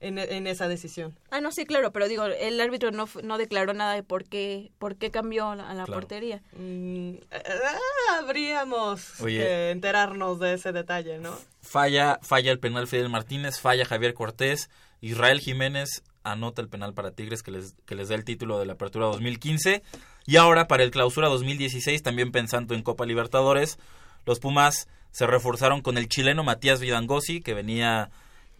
[0.00, 1.18] en, en esa decisión.
[1.30, 4.70] Ah, no, sí, claro, pero digo, el árbitro no, no declaró nada de por qué,
[4.78, 6.00] por qué cambió a la, a la Claro.
[6.00, 6.42] portería.
[6.52, 9.38] Mm, ah, habríamos Oye.
[9.38, 11.36] que enterarnos de ese detalle, ¿no?
[11.62, 14.70] Falla, falla el penal Fidel Martínez, falla Javier Cortés,
[15.00, 18.66] Israel Jiménez anota el penal para Tigres que les, que les da el título de
[18.66, 19.82] la Apertura 2015.
[20.26, 23.78] Y ahora para el Clausura 2016, también pensando en Copa Libertadores,
[24.24, 28.10] los Pumas se reforzaron con el chileno Matías Vidangosi, que venía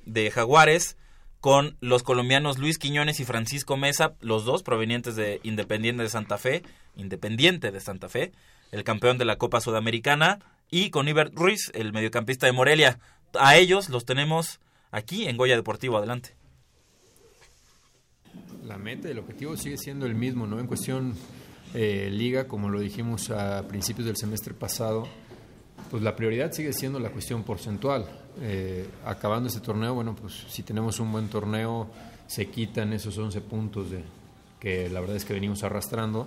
[0.04, 0.96] de Jaguares,
[1.40, 6.38] con los colombianos Luis Quiñones y Francisco Mesa, los dos provenientes de Independiente de Santa
[6.38, 6.62] Fe,
[6.96, 8.32] Independiente de Santa Fe,
[8.72, 10.38] el campeón de la Copa Sudamericana,
[10.70, 12.98] y con Iber Ruiz, el mediocampista de Morelia.
[13.38, 14.60] A ellos los tenemos
[14.90, 15.98] aquí en Goya Deportivo.
[15.98, 16.35] Adelante.
[18.66, 20.58] La meta, el objetivo sigue siendo el mismo, ¿no?
[20.58, 21.14] En cuestión
[21.72, 25.06] eh, liga, como lo dijimos a principios del semestre pasado,
[25.88, 28.06] pues la prioridad sigue siendo la cuestión porcentual.
[28.40, 31.86] Eh, acabando este torneo, bueno, pues si tenemos un buen torneo,
[32.26, 34.02] se quitan esos 11 puntos de,
[34.58, 36.26] que la verdad es que venimos arrastrando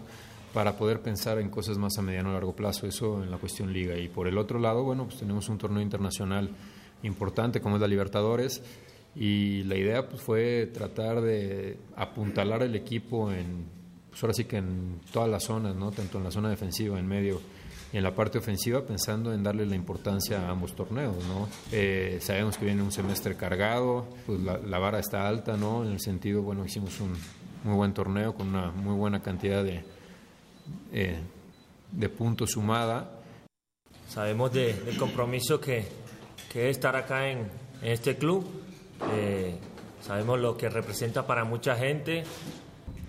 [0.53, 3.73] para poder pensar en cosas más a mediano o largo plazo, eso en la cuestión
[3.73, 3.97] liga.
[3.97, 6.49] Y por el otro lado, bueno, pues tenemos un torneo internacional
[7.03, 8.61] importante como es la Libertadores
[9.15, 13.65] y la idea pues fue tratar de apuntalar el equipo en,
[14.09, 15.91] pues ahora sí que en todas las zonas, ¿no?
[15.91, 17.41] tanto en la zona defensiva, en medio
[17.91, 21.15] y en la parte ofensiva, pensando en darle la importancia a ambos torneos.
[21.25, 21.47] ¿no?
[21.71, 25.83] Eh, sabemos que viene un semestre cargado, pues la, vara está alta, ¿no?
[25.83, 27.13] en el sentido, bueno, hicimos un
[27.63, 29.83] muy buen torneo con una muy buena cantidad de,
[30.93, 31.19] eh,
[31.91, 33.11] de puntos sumada.
[34.07, 35.85] Sabemos de, del compromiso que,
[36.51, 37.39] que es estar acá en,
[37.81, 38.45] en este club.
[39.13, 39.55] Eh,
[40.01, 42.23] sabemos lo que representa para mucha gente,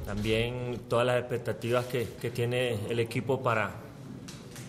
[0.04, 3.70] también todas las expectativas que, tiene el equipo para,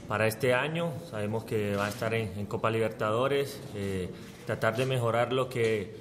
[0.07, 0.93] para este año.
[1.09, 4.09] Sabemos que va a estar en, Copa Libertadores, eh,
[4.45, 5.95] tratar de mejorar lo que,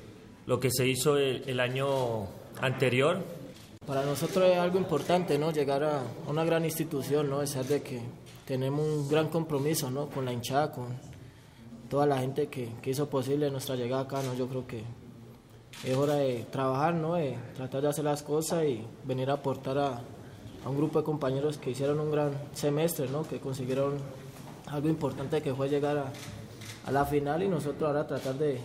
[0.46, 2.26] lo que se hizo el, año
[2.60, 3.18] anterior.
[3.86, 5.52] Para nosotros es algo importante, ¿no?
[5.52, 7.42] Llegar a una gran institución, ¿no?
[7.42, 8.00] Estar de que
[8.44, 10.08] tenemos un gran compromiso, ¿no?
[10.08, 10.88] Con la hinchada, con
[11.88, 14.34] toda la gente que, que hizo posible nuestra llegada acá, ¿no?
[14.34, 14.84] Yo creo que
[15.84, 17.14] es hora de trabajar, ¿no?
[17.14, 20.00] De tratar de hacer las cosas y venir a aportar a,
[20.66, 23.26] un grupo de compañeros que hicieron un gran semestre, ¿no?
[23.26, 23.94] Que consiguieron
[24.66, 26.12] algo importante que fue llegar a,
[26.90, 28.58] la final y nosotros ahora tratar de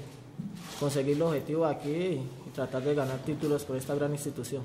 [0.80, 4.64] conseguir los objetivos aquí y, tratar de ganar títulos con esta gran institución.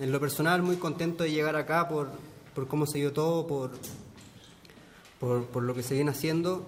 [0.00, 2.08] En lo personal, muy contento de llegar acá por,
[2.52, 3.70] por cómo se dio todo, por,
[5.20, 6.66] por, por, lo que se viene haciendo.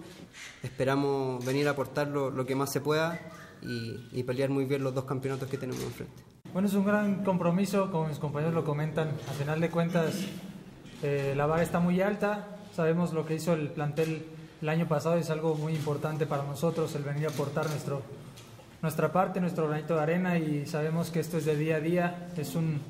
[0.62, 3.20] Esperamos venir a aportar lo, lo que más se pueda
[3.64, 6.22] y, y, pelear muy bien los dos campeonatos que tenemos enfrente.
[6.52, 9.08] Bueno, es un gran compromiso, como mis compañeros lo comentan.
[9.28, 10.24] Al final de cuentas,
[11.02, 12.58] eh, la vara está muy alta.
[12.74, 14.24] Sabemos lo que hizo el plantel
[14.64, 18.00] el año pasado es algo muy importante para nosotros el venir a aportar nuestro,
[18.80, 22.28] nuestra parte, nuestro granito de arena y sabemos que esto es de día a día.
[22.38, 22.80] Es un,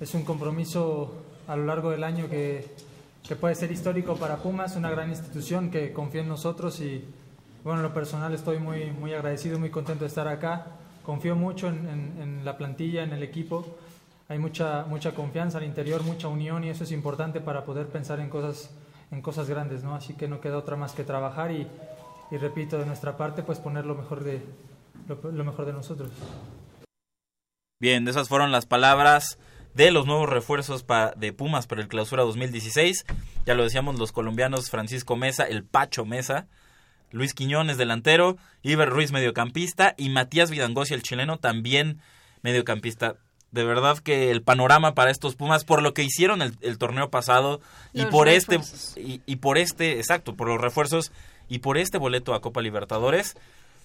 [0.00, 1.14] es un compromiso
[1.46, 2.74] a lo largo del año que,
[3.26, 7.04] que puede ser histórico para Pumas, una gran institución que confía en nosotros y
[7.64, 10.66] bueno, en lo personal estoy muy, muy agradecido, muy contento de estar acá.
[11.04, 13.78] Confío mucho en, la plantilla, en el equipo.
[14.28, 18.20] Hay mucha, mucha confianza al interior, mucha unión y eso es importante para poder pensar
[18.20, 18.70] en cosas,
[19.10, 19.94] en cosas grandes, ¿no?
[19.94, 21.66] Así que no queda otra más que trabajar y,
[22.30, 24.40] y repito, de nuestra parte, pues poner lo mejor de,
[25.08, 26.10] lo, mejor de nosotros.
[27.80, 29.38] Bien, esas fueron las palabras
[29.74, 30.84] de los nuevos refuerzos
[31.16, 33.04] de Pumas para el clausura 2016.
[33.46, 36.46] Ya lo decíamos los colombianos Francisco Mesa, el Pacho Mesa,
[37.10, 42.00] Luis Quiñones delantero, Iber Ruiz mediocampista y Matías Vidangosi el chileno también
[42.42, 43.16] mediocampista.
[43.50, 47.10] De verdad que el panorama para estos Pumas por lo que hicieron el, el torneo
[47.10, 47.60] pasado
[47.92, 48.96] y por refuerzos.
[48.96, 51.10] este y, y, por este, exacto, por los refuerzos
[51.48, 53.36] y por este boleto a Copa Libertadores.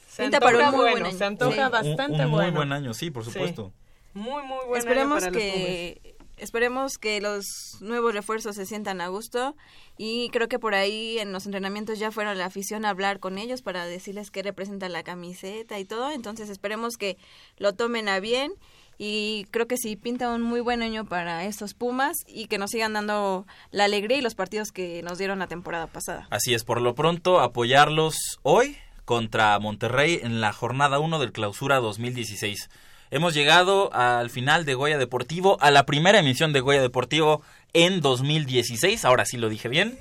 [0.08, 1.72] Se antoja, muy bueno, se antoja sí.
[1.72, 2.52] bastante un, un bueno.
[2.52, 3.74] muy buen año, sí, por supuesto.
[3.74, 4.20] Sí.
[4.20, 9.02] Muy muy buen Esperemos año para que los esperemos que los nuevos refuerzos se sientan
[9.02, 9.56] a gusto
[9.98, 13.38] y creo que por ahí en los entrenamientos ya fueron la afición a hablar con
[13.38, 17.18] ellos para decirles qué representa la camiseta y todo, entonces esperemos que
[17.58, 18.54] lo tomen a bien
[18.98, 22.72] y creo que sí pinta un muy buen año para estos Pumas y que nos
[22.72, 26.28] sigan dando la alegría y los partidos que nos dieron la temporada pasada.
[26.30, 31.80] Así es, por lo pronto apoyarlos hoy contra Monterrey en la jornada 1 del Clausura
[31.80, 32.70] 2016.
[33.12, 37.42] Hemos llegado al final de Goya Deportivo, a la primera emisión de Goya Deportivo
[37.74, 39.06] en 2016.
[39.06, 39.98] Ahora sí lo dije bien.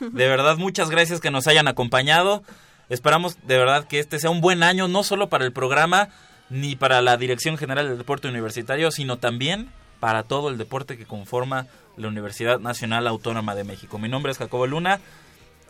[0.00, 2.42] De verdad, muchas gracias que nos hayan acompañado.
[2.88, 6.08] Esperamos de verdad que este sea un buen año, no solo para el programa,
[6.48, 11.04] ni para la Dirección General del Deporte Universitario, sino también para todo el deporte que
[11.04, 11.66] conforma
[11.96, 13.98] la Universidad Nacional Autónoma de México.
[13.98, 15.00] Mi nombre es Jacobo Luna.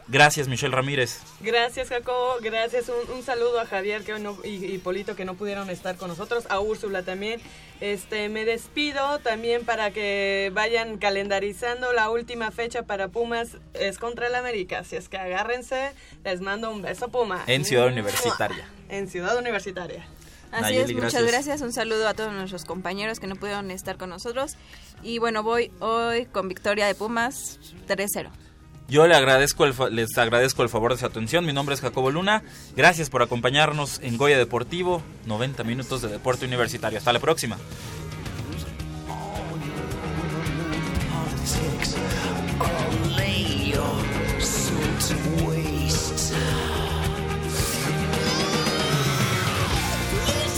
[0.09, 1.21] Gracias, Michelle Ramírez.
[1.41, 2.37] Gracias, Jacobo.
[2.41, 2.89] Gracias.
[2.89, 6.09] Un, un saludo a Javier que no, y, y, Polito que no pudieron estar con
[6.09, 6.45] nosotros.
[6.49, 7.41] A Úrsula también.
[7.81, 11.93] Este, me despido también para que vayan calendarizando.
[11.93, 14.81] La última fecha para Pumas es contra el América.
[14.81, 15.93] Así es que agárrense.
[16.25, 17.43] Les mando un beso, Puma.
[17.49, 18.69] En Ciudad Universitaria.
[18.89, 20.07] En Ciudad Universitaria.
[20.53, 21.61] Así Nayeli, es, muchas gracias.
[21.61, 24.57] Un saludo a todos nuestros compañeros que no pudieron estar con nosotros.
[25.03, 27.59] Y bueno, voy hoy con victoria de Pumas
[27.89, 28.31] 3-0.
[28.89, 31.45] Yo le agradezco el les agradezco el favor de su atención.
[31.45, 32.43] Mi nombre es Jacobo Luna.
[32.77, 36.99] Gracias por acompañarnos en Goya Deportivo, 90 minutos de deporte universitario.
[36.99, 37.57] Hasta la próxima.